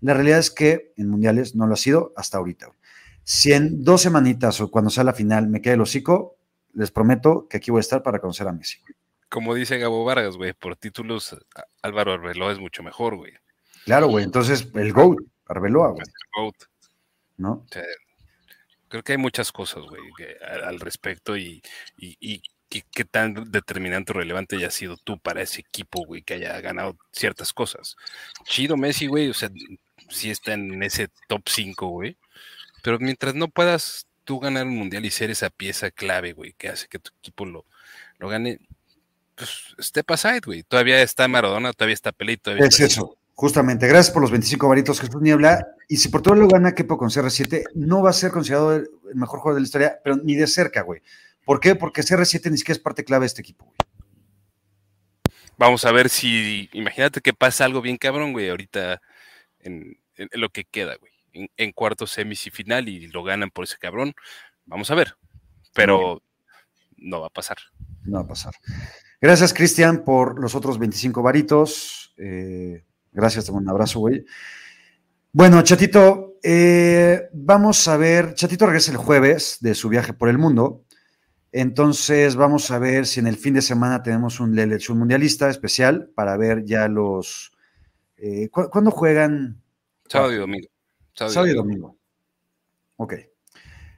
La 0.00 0.12
realidad 0.12 0.38
es 0.38 0.50
que 0.50 0.92
en 0.96 1.08
mundiales 1.08 1.54
no 1.54 1.66
lo 1.66 1.74
ha 1.74 1.78
sido 1.78 2.12
hasta 2.16 2.36
ahorita. 2.38 2.68
Si 3.24 3.52
en 3.52 3.82
dos 3.82 4.02
semanitas 4.02 4.60
o 4.60 4.70
cuando 4.70 4.90
sea 4.90 5.04
la 5.04 5.14
final 5.14 5.48
me 5.48 5.62
queda 5.62 5.74
el 5.74 5.80
hocico, 5.80 6.36
les 6.74 6.90
prometo 6.90 7.48
que 7.48 7.56
aquí 7.56 7.70
voy 7.70 7.78
a 7.78 7.80
estar 7.80 8.02
para 8.02 8.20
conocer 8.20 8.46
a 8.46 8.52
Messi. 8.52 8.78
Como 9.30 9.54
dice 9.54 9.78
Gabo 9.78 10.04
Vargas, 10.04 10.36
güey, 10.36 10.52
por 10.52 10.76
títulos 10.76 11.36
Álvaro 11.82 12.12
Arbeloa 12.12 12.52
es 12.52 12.60
mucho 12.60 12.82
mejor, 12.82 13.16
güey. 13.16 13.32
Claro, 13.86 14.08
güey, 14.08 14.24
entonces 14.24 14.68
el 14.74 14.92
GOAT, 14.92 15.18
Arbeloa, 15.46 15.92
güey. 15.92 16.02
El 16.02 16.42
GOAT. 16.42 16.54
¿No? 17.38 17.64
creo 18.88 19.02
que 19.02 19.12
hay 19.12 19.18
muchas 19.18 19.52
cosas, 19.52 19.84
güey, 19.84 20.02
al 20.42 20.80
respecto 20.80 21.36
y, 21.36 21.62
y, 21.98 22.42
qué 22.68 23.04
tan 23.04 23.50
determinante 23.50 24.12
o 24.12 24.16
relevante 24.16 24.56
haya 24.56 24.70
sido 24.70 24.96
tú 24.96 25.18
para 25.18 25.40
ese 25.40 25.60
equipo, 25.60 26.04
güey, 26.04 26.22
que 26.22 26.34
haya 26.34 26.60
ganado 26.60 26.96
ciertas 27.12 27.52
cosas. 27.52 27.96
Chido 28.44 28.76
Messi, 28.76 29.06
güey, 29.06 29.30
o 29.30 29.34
sea, 29.34 29.50
sí 30.10 30.30
está 30.30 30.54
en 30.54 30.82
ese 30.82 31.08
top 31.28 31.42
5, 31.46 31.86
güey, 31.88 32.16
pero 32.82 32.98
mientras 32.98 33.34
no 33.34 33.48
puedas 33.48 34.06
tú 34.24 34.40
ganar 34.40 34.66
un 34.66 34.76
mundial 34.76 35.04
y 35.04 35.10
ser 35.10 35.30
esa 35.30 35.48
pieza 35.48 35.90
clave, 35.90 36.32
güey, 36.32 36.54
que 36.54 36.68
hace 36.68 36.88
que 36.88 36.98
tu 36.98 37.12
equipo 37.20 37.46
lo, 37.46 37.64
lo 38.18 38.28
gane, 38.28 38.58
pues 39.36 39.74
step 39.80 40.10
aside, 40.10 40.40
güey. 40.44 40.62
Todavía 40.64 41.00
está 41.02 41.28
Maradona, 41.28 41.72
todavía 41.72 41.94
está 41.94 42.12
Pelé, 42.12 42.36
todavía 42.36 42.66
Es 42.66 42.80
eso, 42.80 43.16
justamente. 43.36 43.86
Gracias 43.86 44.12
por 44.12 44.22
los 44.22 44.32
25 44.32 44.66
varitos, 44.66 45.00
Jesús 45.00 45.22
Niebla. 45.22 45.64
Y 45.86 45.98
si 45.98 46.08
por 46.08 46.22
todo 46.22 46.34
lo 46.34 46.48
gana 46.48 46.74
Kepo 46.74 46.98
con 46.98 47.10
CR7, 47.10 47.66
no 47.74 48.02
va 48.02 48.10
a 48.10 48.12
ser 48.12 48.32
considerado 48.32 48.74
el 48.74 48.90
mejor 49.14 49.38
jugador 49.38 49.54
de 49.54 49.60
la 49.60 49.66
historia, 49.66 50.00
pero 50.02 50.16
ni 50.16 50.34
de 50.34 50.48
cerca, 50.48 50.82
güey. 50.82 51.00
¿Por 51.44 51.60
qué? 51.60 51.76
Porque 51.76 52.02
CR7 52.02 52.50
ni 52.50 52.58
siquiera 52.58 52.76
es 52.76 52.82
parte 52.82 53.04
clave 53.04 53.22
de 53.22 53.26
este 53.28 53.42
equipo, 53.42 53.66
güey. 53.66 53.76
Vamos 55.56 55.84
a 55.84 55.92
ver 55.92 56.08
si, 56.08 56.68
imagínate 56.72 57.20
que 57.20 57.32
pasa 57.32 57.64
algo 57.64 57.80
bien 57.80 57.96
cabrón, 57.96 58.32
güey, 58.32 58.50
ahorita 58.50 59.00
en, 59.60 59.96
en 60.16 60.28
lo 60.34 60.50
que 60.50 60.64
queda, 60.64 60.96
güey 60.96 61.16
en, 61.56 61.72
cuartos, 61.72 62.10
semis 62.10 62.46
y 62.46 62.50
final 62.50 62.88
y 62.88 63.08
lo 63.08 63.22
ganan 63.22 63.50
por 63.50 63.64
ese 63.64 63.78
cabrón. 63.78 64.14
Vamos 64.64 64.90
a 64.90 64.94
ver. 64.94 65.16
Pero 65.74 66.22
no 66.96 67.20
va 67.20 67.26
a 67.28 67.30
pasar. 67.30 67.58
No 68.04 68.18
va 68.18 68.24
a 68.24 68.28
pasar. 68.28 68.54
Gracias, 69.20 69.52
Cristian, 69.52 70.04
por 70.04 70.40
los 70.40 70.54
otros 70.54 70.78
25 70.78 71.22
varitos. 71.22 72.14
Eh, 72.16 72.84
gracias, 73.16 73.48
un 73.48 73.68
abrazo, 73.68 74.00
güey. 74.00 74.24
Bueno, 75.32 75.62
Chatito, 75.62 76.38
eh, 76.42 77.28
vamos 77.32 77.88
a 77.88 77.96
ver. 77.96 78.34
Chatito 78.34 78.66
regresa 78.66 78.92
el 78.92 78.98
jueves 78.98 79.58
de 79.60 79.74
su 79.74 79.88
viaje 79.88 80.12
por 80.12 80.28
el 80.28 80.38
mundo. 80.38 80.84
Entonces, 81.52 82.36
vamos 82.36 82.70
a 82.70 82.78
ver 82.78 83.06
si 83.06 83.20
en 83.20 83.26
el 83.26 83.36
fin 83.36 83.54
de 83.54 83.62
semana 83.62 84.02
tenemos 84.02 84.40
un 84.40 84.58
elección 84.58 84.98
mundialista 84.98 85.48
especial 85.48 86.10
para 86.14 86.36
ver 86.36 86.64
ya 86.64 86.88
los. 86.88 87.52
Eh, 88.16 88.48
¿Cuándo 88.50 88.90
juegan? 88.90 89.62
Sábado 90.08 90.32
y 90.32 90.36
domingo. 90.36 90.68
Sábado, 91.14 91.46
y 91.46 91.54
domingo. 91.54 91.98
Ok. 92.96 93.14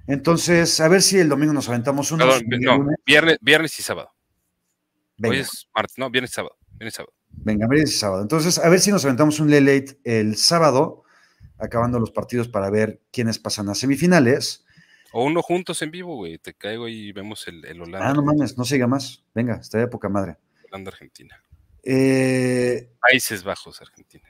Entonces, 0.07 0.81
a 0.81 0.89
ver 0.89 1.03
si 1.03 1.19
el 1.19 1.29
domingo 1.29 1.53
nos 1.53 1.69
aventamos 1.69 2.11
unos. 2.13 2.43
no, 2.47 2.87
viernes, 3.05 3.39
viernes 3.41 3.79
y 3.79 3.83
sábado. 3.83 4.13
Hoy 5.23 5.39
es 5.39 5.69
martes, 5.75 5.99
no, 5.99 6.11
viernes 6.11 6.31
y 6.31 6.35
sábado. 6.35 6.57
Viernes 6.71 6.95
y 6.95 6.97
sábado. 6.97 7.18
Venga, 7.45 7.67
y 7.77 7.87
sábado. 7.87 8.23
Entonces, 8.23 8.59
a 8.59 8.69
ver 8.69 8.81
si 8.81 8.91
nos 8.91 9.05
aventamos 9.05 9.41
un 9.41 9.51
late 9.51 9.99
el 10.05 10.37
sábado, 10.37 11.05
acabando 11.59 11.99
los 11.99 12.11
partidos 12.11 12.49
para 12.49 12.71
ver 12.71 13.01
quiénes 13.11 13.39
pasan 13.39 13.69
a 13.69 13.75
semifinales. 13.75 14.65
O 15.13 15.25
uno 15.25 15.43
juntos 15.43 15.81
en 15.83 15.91
vivo, 15.91 16.17
güey. 16.17 16.39
Te 16.39 16.55
caigo 16.55 16.89
y 16.89 17.13
vemos 17.13 17.49
el, 17.49 17.65
el 17.65 17.81
Holanda. 17.81 18.09
Ah, 18.09 18.13
no 18.13 18.23
mames, 18.23 18.59
no 18.59 18.65
siga 18.65 18.87
más. 18.87 19.25
Venga, 19.35 19.57
está 19.57 19.79
de 19.79 19.89
poca 19.89 20.09
madre. 20.09 20.37
Holanda, 20.71 20.91
Argentina. 20.91 21.43
Eh, 21.83 22.91
Países 23.01 23.43
Bajos, 23.43 23.81
Argentina. 23.81 24.29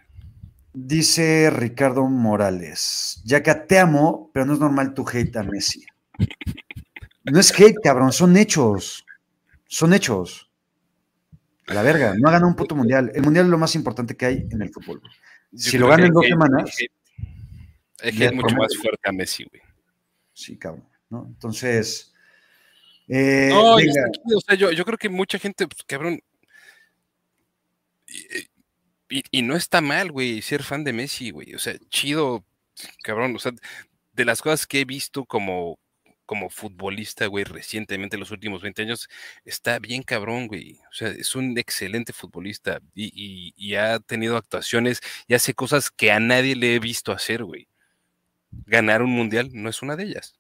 Dice 0.72 1.50
Ricardo 1.50 2.04
Morales, 2.06 3.20
ya 3.24 3.42
que 3.42 3.52
te 3.54 3.78
amo, 3.78 4.30
pero 4.32 4.46
no 4.46 4.52
es 4.52 4.60
normal 4.60 4.94
tu 4.94 5.04
hate 5.08 5.36
a 5.36 5.42
Messi. 5.42 5.84
No 7.30 7.40
es 7.40 7.52
hate, 7.52 7.76
cabrón, 7.82 8.10
son 8.10 8.38
hechos. 8.38 9.04
Son 9.66 9.92
hechos. 9.92 10.47
A 11.68 11.74
la 11.74 11.82
verga, 11.82 12.14
no 12.18 12.28
ha 12.28 12.32
ganado 12.32 12.48
un 12.48 12.56
puto 12.56 12.74
mundial. 12.74 13.12
El 13.14 13.22
mundial 13.22 13.46
es 13.46 13.50
lo 13.50 13.58
más 13.58 13.74
importante 13.74 14.16
que 14.16 14.26
hay 14.26 14.46
en 14.50 14.62
el 14.62 14.70
fútbol. 14.70 15.02
si 15.54 15.78
lo 15.78 15.88
gana 15.88 16.06
en 16.06 16.12
dos 16.12 16.26
semanas. 16.26 16.70
Es 18.00 18.32
mucho 18.32 18.56
más 18.56 18.76
fuerte 18.76 19.08
a 19.08 19.12
Messi, 19.12 19.44
güey. 19.44 19.62
Sí, 20.32 20.56
cabrón. 20.56 20.88
¿no? 21.10 21.26
Entonces. 21.26 22.12
Eh, 23.08 23.48
no, 23.50 23.74
o 23.74 24.40
sea, 24.46 24.54
yo, 24.54 24.70
yo, 24.70 24.84
creo 24.84 24.98
que 24.98 25.08
mucha 25.08 25.38
gente, 25.38 25.66
pues, 25.66 25.82
cabrón. 25.86 26.20
Y, 29.10 29.42
no 29.42 29.56
está 29.56 29.80
mal, 29.80 30.12
güey, 30.12 30.42
ser 30.42 30.62
fan 30.62 30.84
de 30.84 30.92
Messi, 30.92 31.30
güey. 31.30 31.54
O 31.54 31.58
sea, 31.58 31.74
chido, 31.88 32.44
cabrón. 33.02 33.34
O 33.36 33.38
sea, 33.38 33.52
de 34.12 34.24
las 34.24 34.42
cosas 34.42 34.66
que 34.66 34.80
he 34.80 34.84
visto 34.84 35.24
como, 35.24 35.78
como 36.28 36.50
futbolista, 36.50 37.26
güey, 37.26 37.44
recientemente, 37.44 38.18
los 38.18 38.30
últimos 38.30 38.60
20 38.60 38.82
años, 38.82 39.08
está 39.46 39.78
bien 39.78 40.02
cabrón, 40.02 40.46
güey. 40.46 40.78
O 40.90 40.92
sea, 40.92 41.08
es 41.08 41.34
un 41.34 41.56
excelente 41.56 42.12
futbolista 42.12 42.82
y, 42.94 43.74
ha 43.76 43.98
tenido 43.98 44.36
actuaciones 44.36 45.00
y 45.26 45.32
hace 45.32 45.54
cosas 45.54 45.90
que 45.90 46.12
a 46.12 46.20
nadie 46.20 46.54
le 46.54 46.74
he 46.74 46.78
visto 46.80 47.12
hacer, 47.12 47.44
güey. 47.44 47.66
Ganar 48.66 49.02
un 49.02 49.10
mundial 49.10 49.48
no 49.54 49.70
es 49.70 49.80
una 49.80 49.96
de 49.96 50.04
ellas. 50.04 50.34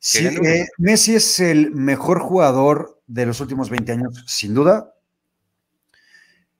Sí, 0.00 0.26
eh, 0.26 0.66
Messi 0.76 1.14
es 1.14 1.38
el 1.38 1.70
mejor 1.70 2.18
jugador 2.18 3.00
de 3.06 3.24
los 3.24 3.40
últimos 3.40 3.70
20 3.70 3.92
años, 3.92 4.24
sin 4.26 4.54
duda. 4.54 4.92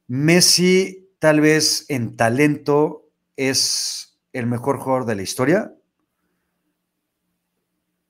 Messi 0.06 1.10
tal 1.18 1.40
vez 1.40 1.84
en 1.88 2.16
talento 2.16 3.08
es 3.36 4.16
el 4.32 4.46
mejor 4.46 4.78
jugador 4.78 5.04
de 5.04 5.16
la 5.16 5.22
historia, 5.22 5.74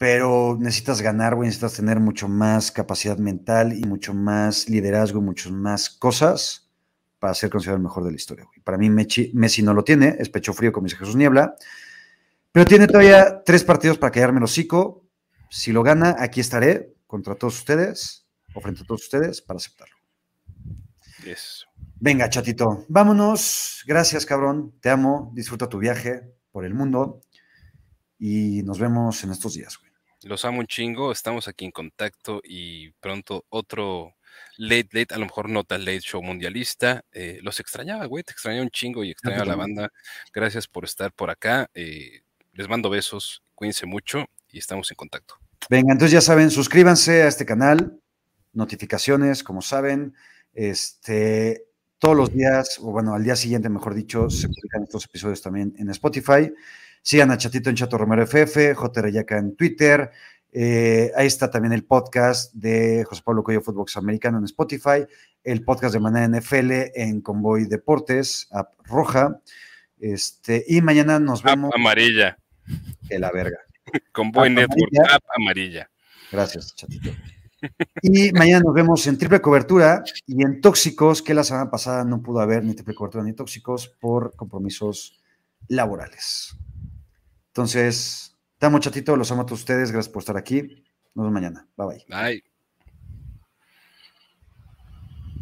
pero 0.03 0.59
necesitas 0.59 1.01
ganar, 1.01 1.37
güey, 1.37 1.47
necesitas 1.47 1.75
tener 1.75 2.01
mucho 2.01 2.27
más 2.27 2.73
capacidad 2.73 3.19
mental 3.19 3.73
y 3.73 3.85
mucho 3.85 4.13
más 4.13 4.69
liderazgo, 4.69 5.21
muchas 5.21 5.53
más 5.53 5.91
cosas 5.91 6.69
para 7.21 7.35
ser 7.35 7.51
considerado 7.51 7.77
el 7.77 7.85
mejor 7.85 8.03
de 8.03 8.11
la 8.11 8.17
historia, 8.17 8.45
güey. 8.45 8.59
Para 8.65 8.79
mí 8.79 8.91
Messi, 8.91 9.63
no 9.63 9.73
lo 9.73 9.85
tiene, 9.85 10.17
es 10.19 10.29
pecho 10.29 10.55
frío, 10.55 10.73
como 10.73 10.87
dice 10.87 10.97
Jesús 10.97 11.15
Niebla, 11.15 11.55
pero 12.51 12.67
tiene 12.67 12.89
todavía 12.89 13.45
tres 13.45 13.63
partidos 13.63 13.97
para 13.97 14.11
quedarme 14.11 14.39
el 14.39 14.45
hocico. 14.47 15.07
Si 15.49 15.71
lo 15.71 15.85
gana, 15.85 16.17
aquí 16.19 16.41
estaré 16.41 16.97
contra 17.07 17.37
todos 17.37 17.61
ustedes 17.61 18.27
o 18.57 18.61
frente 18.61 18.83
a 18.83 18.85
todos 18.85 19.05
ustedes 19.05 19.41
para 19.41 19.59
aceptarlo. 19.59 19.95
Yes. 21.25 21.65
Venga, 22.01 22.29
chatito, 22.29 22.87
vámonos. 22.89 23.85
Gracias, 23.87 24.27
cabrón. 24.27 24.75
Te 24.81 24.91
amo. 24.91 25.31
Disfruta 25.33 25.69
tu 25.69 25.79
viaje 25.79 26.29
por 26.51 26.65
el 26.65 26.75
mundo. 26.75 27.21
Y 28.19 28.65
nos 28.65 28.81
vemos 28.81 29.23
en 29.23 29.31
estos 29.31 29.55
días, 29.55 29.79
güey. 29.79 29.92
Los 30.25 30.45
amo 30.45 30.61
un 30.61 30.67
chingo. 30.67 31.13
Estamos 31.13 31.49
aquí 31.49 31.65
en 31.65 31.71
contacto 31.71 32.41
y 32.45 32.91
pronto 33.01 33.45
otro 33.49 34.15
late, 34.57 34.89
late, 34.93 35.15
a 35.15 35.19
lo 35.19 35.27
mejor 35.27 35.49
no 35.49 35.65
tan 35.65 35.85
late 35.85 36.01
show 36.01 36.23
mundialista. 36.23 37.05
Eh, 37.13 37.41
los 37.43 37.61
extrañaba, 37.61 38.07
güey. 38.07 38.25
Te 38.25 38.33
extrañaba 38.33 38.65
un 38.65 38.71
chingo 38.71 39.05
y 39.05 39.11
extrañaba 39.11 39.43
a 39.43 39.47
la 39.47 39.57
banda. 39.57 39.93
Gracias 40.33 40.69
por 40.69 40.85
estar 40.85 41.13
por 41.13 41.31
acá. 41.31 41.71
Eh, 41.75 42.23
les 42.53 42.69
mando 42.69 42.91
besos. 42.91 43.43
Cuídense 43.55 43.87
mucho 43.87 44.27
y 44.51 44.59
estamos 44.59 44.91
en 44.91 44.97
contacto. 44.97 45.37
Venga, 45.69 45.93
entonces 45.93 46.13
ya 46.13 46.21
saben, 46.21 46.51
suscríbanse 46.51 47.23
a 47.23 47.29
este 47.29 47.47
canal. 47.47 48.01
Notificaciones, 48.53 49.43
como 49.43 49.63
saben. 49.63 50.15
Este, 50.53 51.65
todos 51.99 52.17
los 52.17 52.33
días, 52.33 52.79
o 52.81 52.91
bueno, 52.91 53.15
al 53.15 53.25
día 53.25 53.37
siguiente, 53.37 53.69
mejor 53.69 53.95
dicho, 53.95 54.29
se 54.29 54.49
publican 54.49 54.83
estos 54.83 55.05
episodios 55.05 55.41
también 55.41 55.75
en 55.79 55.89
Spotify. 55.91 56.53
Sigan 57.03 57.33
a 57.33 57.37
Chatito 57.37 57.69
en 57.69 57.77
Chato 57.77 57.99
Romero 57.99 58.23
FF, 58.23 58.75
J. 58.75 59.03
Reyaca 59.03 59.37
en 59.37 59.57
Twitter. 59.57 60.11
Eh, 60.53 61.11
ahí 61.17 61.27
está 61.27 61.51
también 61.51 61.73
el 61.73 61.85
podcast 61.85 62.55
de 62.55 63.05
José 63.05 63.23
Pablo 63.25 63.43
Coyo 63.43 63.61
Footbox 63.61 63.97
Americano 63.97 64.39
en 64.39 64.45
Spotify, 64.45 65.05
el 65.43 65.65
podcast 65.65 65.95
de 65.95 66.01
Manera 66.01 66.29
NFL 66.29 66.71
en 66.95 67.21
Convoy 67.21 67.65
Deportes, 67.65 68.49
app 68.53 68.75
roja. 68.85 69.41
Este, 69.99 70.65
y 70.69 70.81
mañana 70.81 71.19
nos 71.19 71.43
vemos. 71.43 71.73
amarilla. 71.75 72.39
Que 73.09 73.19
la 73.19 73.33
verga. 73.33 73.59
Convoy 74.13 74.51
Network, 74.51 74.93
app 75.11 75.25
amarilla. 75.37 75.91
Gracias, 76.31 76.75
Chatito. 76.77 77.11
Y 78.03 78.33
mañana 78.33 78.63
nos 78.65 78.75
vemos 78.75 79.07
en 79.07 79.19
triple 79.19 79.41
cobertura 79.41 80.03
y 80.27 80.43
en 80.43 80.61
tóxicos, 80.61 81.23
que 81.23 81.35
la 81.35 81.45
semana 81.45 81.71
pasada 81.71 82.05
no 82.05 82.23
pudo 82.23 82.41
haber 82.41 82.65
ni 82.65 82.75
triple 82.75 82.95
cobertura 82.95 83.25
ni 83.25 83.33
tóxicos 83.33 83.89
por 83.89 84.35
compromisos 84.37 85.21
laborales. 85.69 86.57
Entonces, 87.53 88.39
estamos 88.55 88.81
chatito, 88.81 89.15
los 89.17 89.31
amo 89.31 89.43
a 89.43 89.47
todos 89.47 89.61
ustedes, 89.61 89.93
gracias 89.93 90.13
por 90.13 90.23
estar 90.23 90.39
aquí. 90.39 90.63
Nos 91.15 91.25
vemos 91.27 91.33
mañana. 91.33 91.69
Bye 91.77 91.87
bye. 91.87 92.05
Bye. 92.09 92.52